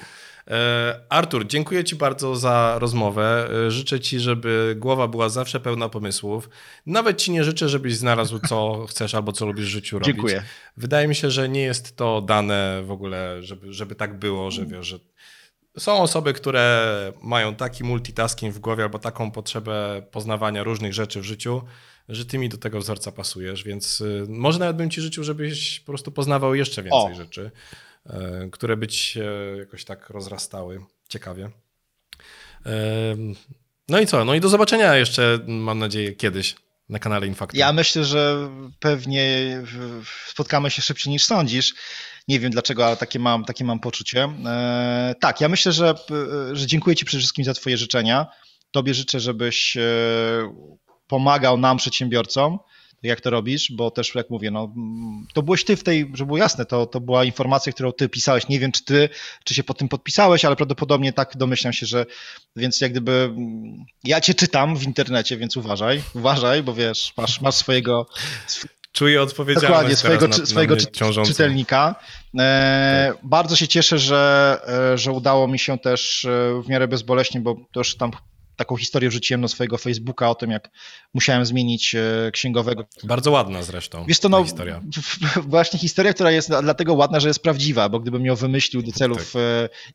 E, 0.49 1.01
Artur, 1.09 1.47
dziękuję 1.47 1.85
Ci 1.85 1.97
bardzo 1.97 2.37
za 2.37 2.77
rozmowę. 2.79 3.49
E, 3.67 3.71
życzę 3.71 4.01
Ci, 4.01 4.21
żeby 4.21 4.75
głowa 4.79 5.09
była 5.09 5.29
zawsze 5.29 5.61
pełna 5.61 5.89
pomysłów. 5.89 6.49
Nawet 6.87 7.17
Ci 7.17 7.33
nie 7.33 7.45
życzę, 7.45 7.69
żebyś 7.69 7.97
znalazł, 7.97 8.39
co 8.49 8.75
chcesz 8.91 9.15
albo 9.15 9.33
co 9.33 9.47
lubisz 9.47 9.67
w 9.67 9.69
życiu 9.69 9.99
robić. 9.99 10.15
Dziękuję. 10.15 10.43
Wydaje 10.77 11.09
mi 11.09 11.15
się, 11.15 11.31
że 11.31 11.49
nie 11.49 11.63
jest 11.63 11.97
to 11.97 12.21
dane 12.21 12.83
w 12.85 12.91
ogóle, 12.91 13.43
żeby, 13.43 13.73
żeby 13.73 13.95
tak 13.95 14.19
było, 14.19 14.51
że 14.51 14.67
wiesz, 14.67 14.87
że 14.87 14.99
są 15.79 15.99
osoby, 15.99 16.33
które 16.33 17.13
mają 17.23 17.55
taki 17.55 17.85
multitasking 17.85 18.55
w 18.55 18.59
głowie 18.59 18.83
albo 18.83 18.99
taką 18.99 19.31
potrzebę 19.31 20.03
poznawania 20.11 20.63
różnych 20.63 20.95
rzeczy 20.95 21.21
w 21.21 21.25
życiu, 21.25 21.63
że 22.09 22.27
ty 22.27 22.39
mi 22.39 22.49
do 22.49 22.57
tego 22.57 22.81
wzorca 22.81 23.13
pasujesz, 23.13 23.65
więc 23.65 24.01
y, 24.01 24.27
może 24.29 24.59
nawet 24.59 24.77
bym 24.77 24.91
ci 24.91 25.01
życzył, 25.01 25.25
żebyś 25.25 25.81
po 25.81 25.87
prostu 25.87 26.13
poznawał 26.13 26.55
jeszcze 26.55 26.83
więcej 26.83 27.13
o. 27.13 27.15
rzeczy, 27.15 27.51
y, 28.07 28.11
które 28.51 28.77
by 28.77 28.89
ci 28.89 28.99
się 28.99 29.25
jakoś 29.59 29.85
tak 29.85 30.11
rozrastały 30.11 30.81
ciekawie. 31.09 31.51
No 33.89 34.01
i 34.01 34.07
co? 34.07 34.25
No 34.25 34.35
i 34.35 34.41
do 34.41 34.49
zobaczenia 34.49 34.97
jeszcze, 34.97 35.39
mam 35.47 35.79
nadzieję, 35.79 36.13
kiedyś 36.13 36.57
na 36.89 36.99
kanale 36.99 37.27
Infaktu. 37.27 37.57
Ja 37.57 37.73
myślę, 37.73 38.05
że 38.05 38.51
pewnie 38.81 39.63
spotkamy 40.27 40.71
się 40.71 40.83
szybciej 40.83 41.13
niż 41.13 41.25
sądzisz. 41.25 41.75
Nie 42.29 42.41
wiem 42.41 42.51
dlaczego, 42.51 42.87
ale 42.87 42.97
takie 42.97 43.19
mam, 43.19 43.45
takie 43.45 43.65
mam 43.65 43.81
poczucie. 43.81 44.29
E, 44.47 45.15
tak, 45.21 45.41
ja 45.41 45.49
myślę, 45.49 45.73
że, 45.73 45.95
że 46.53 46.67
dziękuję 46.67 46.97
Ci 46.97 47.05
przede 47.05 47.19
wszystkim 47.19 47.45
za 47.45 47.55
Twoje 47.55 47.77
życzenia. 47.77 48.27
Tobie 48.71 48.95
życzę, 48.95 49.21
żebyś 49.21 49.77
e, 49.77 49.83
pomagał 51.07 51.57
nam, 51.59 51.77
przedsiębiorcom, 51.77 52.59
jak 53.03 53.21
to 53.21 53.31
robisz, 53.31 53.73
bo 53.73 53.91
też 53.91 54.15
jak 54.15 54.31
mówię, 54.31 54.51
no, 54.51 54.75
to 55.35 55.43
byłeś 55.43 55.65
ty 55.65 55.77
w 55.77 55.83
tej, 55.83 56.01
żeby 56.15 56.27
było 56.27 56.39
jasne, 56.39 56.67
to, 56.67 56.87
to 56.87 57.01
była 57.01 57.25
informacja, 57.25 57.73
którą 57.73 57.93
ty 57.93 58.09
pisałeś. 58.09 58.49
Nie 58.49 58.61
wiem, 58.61 58.73
czy 58.73 58.85
ty, 58.85 59.09
czy 59.45 59.55
się 59.55 59.65
pod 59.65 59.79
tym 59.79 59.89
podpisałeś, 59.89 60.45
ale 60.45 60.57
prawdopodobnie 60.57 61.13
tak 61.13 61.37
domyślam 61.37 61.73
się, 61.73 61.87
że 61.87 62.07
więc 62.57 62.81
jak 62.81 62.91
gdyby 62.91 63.35
ja 64.05 64.21
cię 64.21 64.35
czytam 64.35 64.77
w 64.77 64.83
internecie, 64.83 65.37
więc 65.37 65.57
uważaj, 65.57 66.03
uważaj, 66.15 66.63
bo 66.63 66.75
wiesz, 66.75 67.13
masz, 67.17 67.41
masz 67.41 67.55
swojego. 67.55 68.07
Czuję 68.95 69.23
odpowiedzialność 69.23 69.69
Dokładnie, 69.69 69.97
swojego, 69.97 70.29
na, 70.29 70.47
swojego 70.47 70.77
na 71.17 71.25
czytelnika. 71.25 71.95
E, 72.39 73.13
tak. 73.13 73.27
Bardzo 73.27 73.57
się 73.57 73.69
cieszę, 73.69 73.99
że, 73.99 74.61
e, 74.93 74.99
że 74.99 75.13
udało 75.13 75.49
mi 75.49 75.59
się 75.59 75.79
też 75.79 76.25
e, 76.25 76.63
w 76.63 76.69
miarę 76.69 76.89
bezboleśnie, 76.89 77.41
bo 77.41 77.57
już 77.77 77.97
tam 77.97 78.11
taką 78.57 78.77
historię 78.77 79.09
wrzuciłem 79.09 79.41
na 79.41 79.49
swojego 79.49 79.79
Facebooka 79.79 80.31
o 80.31 80.35
tym, 80.35 80.51
jak 80.51 80.71
musiałem 81.15 81.47
zmienić 81.47 81.95
e, 81.95 82.31
księgowego. 82.33 82.85
Bardzo 83.05 83.31
ładna 83.31 83.63
zresztą 83.63 84.05
Wiesz 84.09 84.21
to, 84.21 84.29
no, 84.29 84.45
historia. 84.45 84.81
Właśnie 85.43 85.79
historia, 85.79 86.13
która 86.13 86.31
jest 86.31 86.51
dlatego 86.63 86.95
ładna, 86.95 87.21
że 87.21 87.29
jest 87.29 87.43
prawdziwa, 87.43 87.89
bo 87.89 88.01
gdybym 88.01 88.27
ją 88.27 88.35
wymyślił 88.35 88.83
do 88.83 88.93
celów 88.93 89.33
tak. 89.33 89.43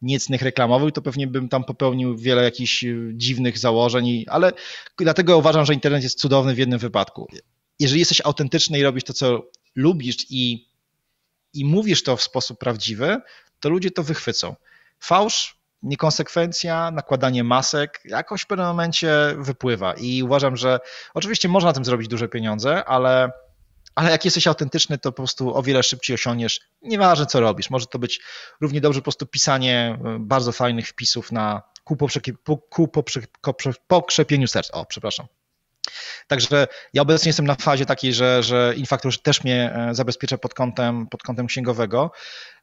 Niecnych 0.01 0.41
reklamowych, 0.41 0.93
to 0.93 1.01
pewnie 1.01 1.27
bym 1.27 1.49
tam 1.49 1.63
popełnił 1.63 2.17
wiele 2.17 2.43
jakichś 2.43 2.85
dziwnych 3.13 3.57
założeń, 3.57 4.25
ale 4.27 4.51
dlatego 4.97 5.37
uważam, 5.37 5.65
że 5.65 5.73
internet 5.73 6.03
jest 6.03 6.19
cudowny 6.19 6.55
w 6.55 6.57
jednym 6.57 6.79
wypadku. 6.79 7.27
Jeżeli 7.79 7.99
jesteś 7.99 8.21
autentyczny 8.25 8.79
i 8.79 8.83
robisz 8.83 9.03
to, 9.03 9.13
co 9.13 9.49
lubisz 9.75 10.15
i, 10.29 10.69
i 11.53 11.65
mówisz 11.65 12.03
to 12.03 12.17
w 12.17 12.21
sposób 12.21 12.59
prawdziwy, 12.59 13.17
to 13.59 13.69
ludzie 13.69 13.91
to 13.91 14.03
wychwycą. 14.03 14.55
Fałsz 14.99 15.59
niekonsekwencja, 15.83 16.91
nakładanie 16.91 17.43
masek 17.43 18.01
jakoś 18.05 18.41
w 18.41 18.47
pewnym 18.47 18.67
momencie 18.67 19.35
wypływa 19.37 19.93
i 19.93 20.23
uważam, 20.23 20.57
że 20.57 20.79
oczywiście 21.13 21.47
można 21.47 21.69
na 21.69 21.73
tym 21.73 21.85
zrobić 21.85 22.07
duże 22.07 22.27
pieniądze, 22.27 22.85
ale, 22.85 23.31
ale 23.95 24.11
jak 24.11 24.25
jesteś 24.25 24.47
autentyczny, 24.47 24.97
to 24.97 25.11
po 25.11 25.15
prostu 25.15 25.55
o 25.57 25.63
wiele 25.63 25.83
szybciej 25.83 26.13
osiągniesz, 26.13 26.59
nieważne 26.81 27.25
co 27.25 27.39
robisz. 27.39 27.69
Może 27.69 27.85
to 27.85 27.99
być 27.99 28.21
równie 28.61 28.81
dobrze 28.81 28.99
po 28.99 29.03
prostu 29.03 29.25
pisanie 29.25 29.99
y, 30.15 30.19
bardzo 30.19 30.51
fajnych 30.51 30.87
wpisów 30.87 31.31
na 31.31 31.61
ku, 31.83 31.97
ku 32.69 32.87
pokrzepieniu 33.87 34.47
serc. 34.47 34.69
O, 34.71 34.85
przepraszam. 34.85 35.27
Także 36.27 36.67
ja 36.93 37.01
obecnie 37.01 37.29
jestem 37.29 37.47
na 37.47 37.55
fazie 37.55 37.85
takiej, 37.85 38.13
że, 38.13 38.43
że 38.43 38.73
Infactor 38.77 39.21
też 39.21 39.43
mnie 39.43 39.73
e, 39.75 39.95
zabezpiecza 39.95 40.37
pod 40.37 40.53
kątem, 40.53 41.07
pod 41.07 41.23
kątem 41.23 41.47
księgowego. 41.47 42.11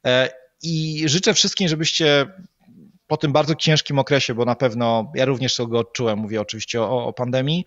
E, 0.05 0.29
I 0.61 1.03
życzę 1.05 1.33
wszystkim, 1.33 1.67
żebyście 1.67 2.27
po 3.07 3.17
tym 3.17 3.31
bardzo 3.31 3.55
ciężkim 3.55 3.99
okresie, 3.99 4.33
bo 4.33 4.45
na 4.45 4.55
pewno 4.55 5.11
ja 5.15 5.25
również 5.25 5.57
go 5.67 5.79
odczułem, 5.79 6.19
mówię 6.19 6.41
oczywiście 6.41 6.81
o, 6.81 7.05
o 7.05 7.13
pandemii, 7.13 7.65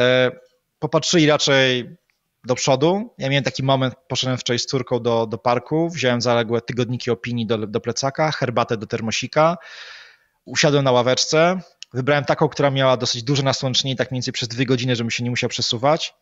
e, 0.00 0.30
popatrzyli 0.78 1.26
raczej 1.26 1.96
do 2.44 2.54
przodu. 2.54 3.14
Ja 3.18 3.28
miałem 3.28 3.44
taki 3.44 3.62
moment, 3.62 3.94
poszedłem 4.08 4.38
wczoraj 4.38 4.58
z 4.58 4.66
córką 4.66 5.00
do, 5.00 5.26
do 5.26 5.38
parku, 5.38 5.90
wziąłem 5.90 6.20
zaległe 6.20 6.60
tygodniki 6.60 7.10
opinii 7.10 7.46
do, 7.46 7.58
do 7.58 7.80
plecaka, 7.80 8.32
herbatę 8.32 8.76
do 8.76 8.86
termosika, 8.86 9.56
usiadłem 10.44 10.84
na 10.84 10.92
ławeczce, 10.92 11.60
wybrałem 11.94 12.24
taką, 12.24 12.48
która 12.48 12.70
miała 12.70 12.96
dosyć 12.96 13.22
duże 13.22 13.42
nasłonecznienie, 13.42 13.96
tak 13.96 14.10
mniej 14.10 14.18
więcej 14.18 14.32
przez 14.32 14.48
dwie 14.48 14.66
godziny, 14.66 14.96
żebym 14.96 15.10
się 15.10 15.24
nie 15.24 15.30
musiał 15.30 15.50
przesuwać. 15.50 16.14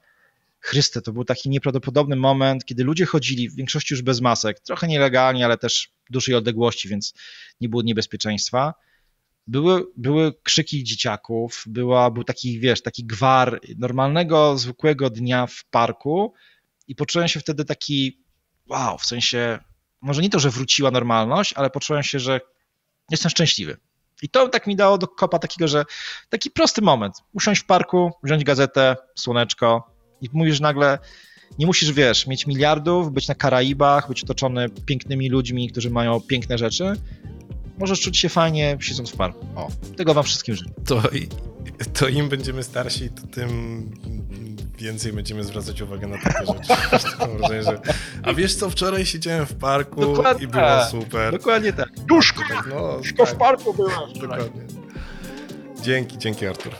Chryste, 0.60 1.02
to 1.02 1.12
był 1.12 1.24
taki 1.24 1.50
nieprawdopodobny 1.50 2.16
moment, 2.16 2.64
kiedy 2.64 2.84
ludzie 2.84 3.06
chodzili, 3.06 3.48
w 3.48 3.56
większości 3.56 3.94
już 3.94 4.02
bez 4.02 4.20
masek, 4.20 4.60
trochę 4.60 4.88
nielegalnie, 4.88 5.44
ale 5.44 5.58
też 5.58 5.92
dużej 6.10 6.34
odległości, 6.34 6.88
więc 6.88 7.14
nie 7.60 7.68
było 7.68 7.82
niebezpieczeństwa. 7.82 8.74
Były, 9.46 9.84
były 9.96 10.34
krzyki 10.42 10.84
dzieciaków, 10.84 11.64
była, 11.66 12.10
był 12.10 12.24
taki, 12.24 12.60
wiesz, 12.60 12.82
taki 12.82 13.04
gwar 13.04 13.60
normalnego, 13.78 14.58
zwykłego 14.58 15.10
dnia 15.10 15.46
w 15.46 15.64
parku 15.64 16.34
i 16.88 16.94
poczułem 16.94 17.28
się 17.28 17.40
wtedy 17.40 17.64
taki 17.64 18.24
wow, 18.66 18.98
w 18.98 19.06
sensie, 19.06 19.58
może 20.00 20.22
nie 20.22 20.30
to, 20.30 20.38
że 20.38 20.50
wróciła 20.50 20.90
normalność, 20.90 21.52
ale 21.52 21.70
poczułem 21.70 22.02
się, 22.02 22.18
że 22.18 22.40
jestem 23.10 23.30
szczęśliwy. 23.30 23.76
I 24.22 24.28
to 24.28 24.48
tak 24.48 24.66
mi 24.66 24.76
dało 24.76 24.98
do 24.98 25.08
kopa 25.08 25.38
takiego, 25.38 25.68
że 25.68 25.84
taki 26.28 26.50
prosty 26.50 26.82
moment. 26.82 27.14
Usiąść 27.32 27.62
w 27.62 27.64
parku, 27.64 28.10
wziąć 28.22 28.44
gazetę, 28.44 28.96
słoneczko 29.14 29.90
i 30.20 30.28
mówisz 30.32 30.60
nagle, 30.60 30.98
nie 31.58 31.66
musisz, 31.66 31.92
wiesz, 31.92 32.26
mieć 32.26 32.46
miliardów, 32.46 33.12
być 33.12 33.28
na 33.28 33.34
Karaibach, 33.34 34.08
być 34.08 34.24
otoczony 34.24 34.68
pięknymi 34.86 35.28
ludźmi, 35.28 35.70
którzy 35.70 35.90
mają 35.90 36.20
piękne 36.20 36.58
rzeczy. 36.58 36.92
Możesz 37.78 38.00
czuć 38.00 38.18
się 38.18 38.28
fajnie 38.28 38.78
siedząc 38.80 39.10
w 39.10 39.16
parku. 39.16 39.46
O, 39.56 39.68
tego 39.96 40.14
wam 40.14 40.24
wszystkim 40.24 40.54
życzę. 40.54 40.70
To, 40.86 41.02
to 41.98 42.08
im 42.08 42.28
będziemy 42.28 42.62
starsi, 42.62 43.10
to 43.10 43.26
tym 43.26 44.49
więcej 44.80 45.12
będziemy 45.12 45.44
zwracać 45.44 45.80
uwagę 45.80 46.06
na 46.06 46.16
takie 46.18 46.46
rzeczy. 46.46 46.74
Wrażenie, 47.38 47.62
że... 47.62 47.80
A 48.22 48.32
wiesz 48.34 48.54
co, 48.54 48.70
wczoraj 48.70 49.06
siedziałem 49.06 49.46
w 49.46 49.54
parku 49.54 50.00
Dokładnie 50.00 50.44
i 50.44 50.48
było 50.48 50.62
tak. 50.62 50.90
super. 50.90 51.32
Dokładnie 51.32 51.72
tak. 51.72 51.88
Duszko! 52.08 52.42
No, 52.68 52.96
Duszko 52.96 53.26
w 53.26 53.28
tak, 53.28 53.38
parku 53.38 53.74
byłem. 53.74 54.12
dokładnie. 54.20 54.62
Dzięki, 55.82 56.18
dzięki 56.18 56.46
Artur. 56.46 56.72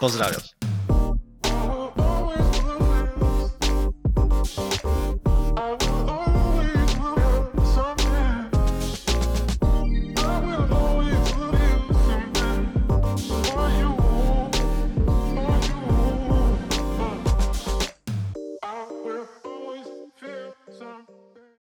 Pozdrawiam. 0.00 0.40